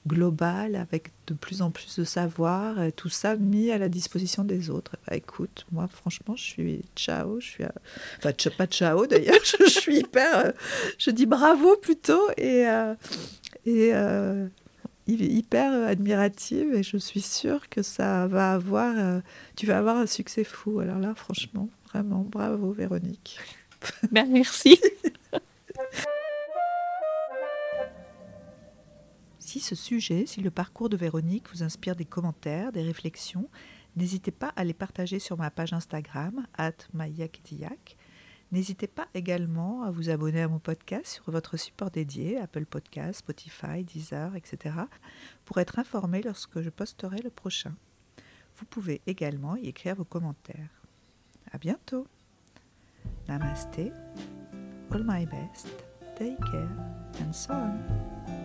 globale, 0.07 0.75
avec 0.75 1.11
de 1.27 1.33
plus 1.33 1.61
en 1.61 1.69
plus 1.69 1.99
de 1.99 2.05
savoir, 2.05 2.81
et 2.81 2.93
tout 2.93 3.09
ça 3.09 3.35
mis 3.35 3.71
à 3.71 3.77
la 3.77 3.89
disposition 3.89 4.45
des 4.45 4.69
autres. 4.69 4.95
Bah, 5.05 5.17
écoute, 5.17 5.65
moi 5.71 5.87
franchement, 5.87 6.35
je 6.37 6.43
suis 6.43 6.81
ciao, 6.95 7.41
je 7.41 7.47
suis... 7.47 7.63
Enfin, 8.19 8.31
pas 8.57 8.67
ciao 8.67 9.05
d'ailleurs, 9.05 9.39
je, 9.59 9.69
suis 9.69 9.99
hyper... 9.99 10.53
je 10.97 11.11
dis 11.11 11.25
bravo 11.25 11.75
plutôt, 11.75 12.29
et... 12.37 12.65
et 13.65 13.93
hyper 15.09 15.87
admirative 15.87 16.73
et 16.73 16.83
je 16.83 16.97
suis 16.97 17.21
sûre 17.21 17.69
que 17.69 17.81
ça 17.81 18.27
va 18.27 18.53
avoir, 18.53 19.21
tu 19.55 19.65
vas 19.65 19.77
avoir 19.77 19.95
un 19.95 20.05
succès 20.05 20.43
fou. 20.43 20.81
Alors 20.81 20.99
là, 20.99 21.13
franchement, 21.15 21.69
Vraiment, 21.89 22.23
bravo 22.23 22.71
Véronique. 22.71 23.39
Ben, 24.11 24.27
merci. 24.29 24.79
si 29.37 29.59
ce 29.59 29.75
sujet, 29.75 30.25
si 30.25 30.41
le 30.41 30.51
parcours 30.51 30.89
de 30.89 30.97
Véronique 30.97 31.47
vous 31.53 31.63
inspire 31.63 31.95
des 31.95 32.05
commentaires, 32.05 32.71
des 32.71 32.81
réflexions, 32.81 33.49
n'hésitez 33.95 34.31
pas 34.31 34.51
à 34.55 34.63
les 34.63 34.73
partager 34.73 35.19
sur 35.19 35.37
ma 35.37 35.51
page 35.51 35.73
Instagram, 35.73 36.45
at 36.57 36.73
N'hésitez 38.51 38.87
pas 38.87 39.07
également 39.13 39.83
à 39.83 39.91
vous 39.91 40.09
abonner 40.09 40.41
à 40.41 40.47
mon 40.47 40.59
podcast 40.59 41.05
sur 41.05 41.31
votre 41.31 41.57
support 41.57 41.91
dédié, 41.91 42.37
Apple 42.37 42.65
Podcast, 42.65 43.19
Spotify, 43.19 43.83
Deezer, 43.83 44.35
etc., 44.35 44.75
pour 45.45 45.59
être 45.59 45.79
informé 45.79 46.21
lorsque 46.21 46.61
je 46.61 46.69
posterai 46.69 47.21
le 47.21 47.29
prochain. 47.29 47.75
Vous 48.55 48.65
pouvez 48.65 49.01
également 49.05 49.55
y 49.55 49.67
écrire 49.67 49.95
vos 49.95 50.05
commentaires. 50.05 50.86
À 51.51 51.57
bientôt. 51.57 52.07
Namaste. 53.27 53.91
All 54.91 55.03
my 55.03 55.25
best. 55.25 55.67
Take 56.15 56.39
care. 56.51 56.69
And 57.21 57.33
so 57.33 57.53
on. 57.53 58.36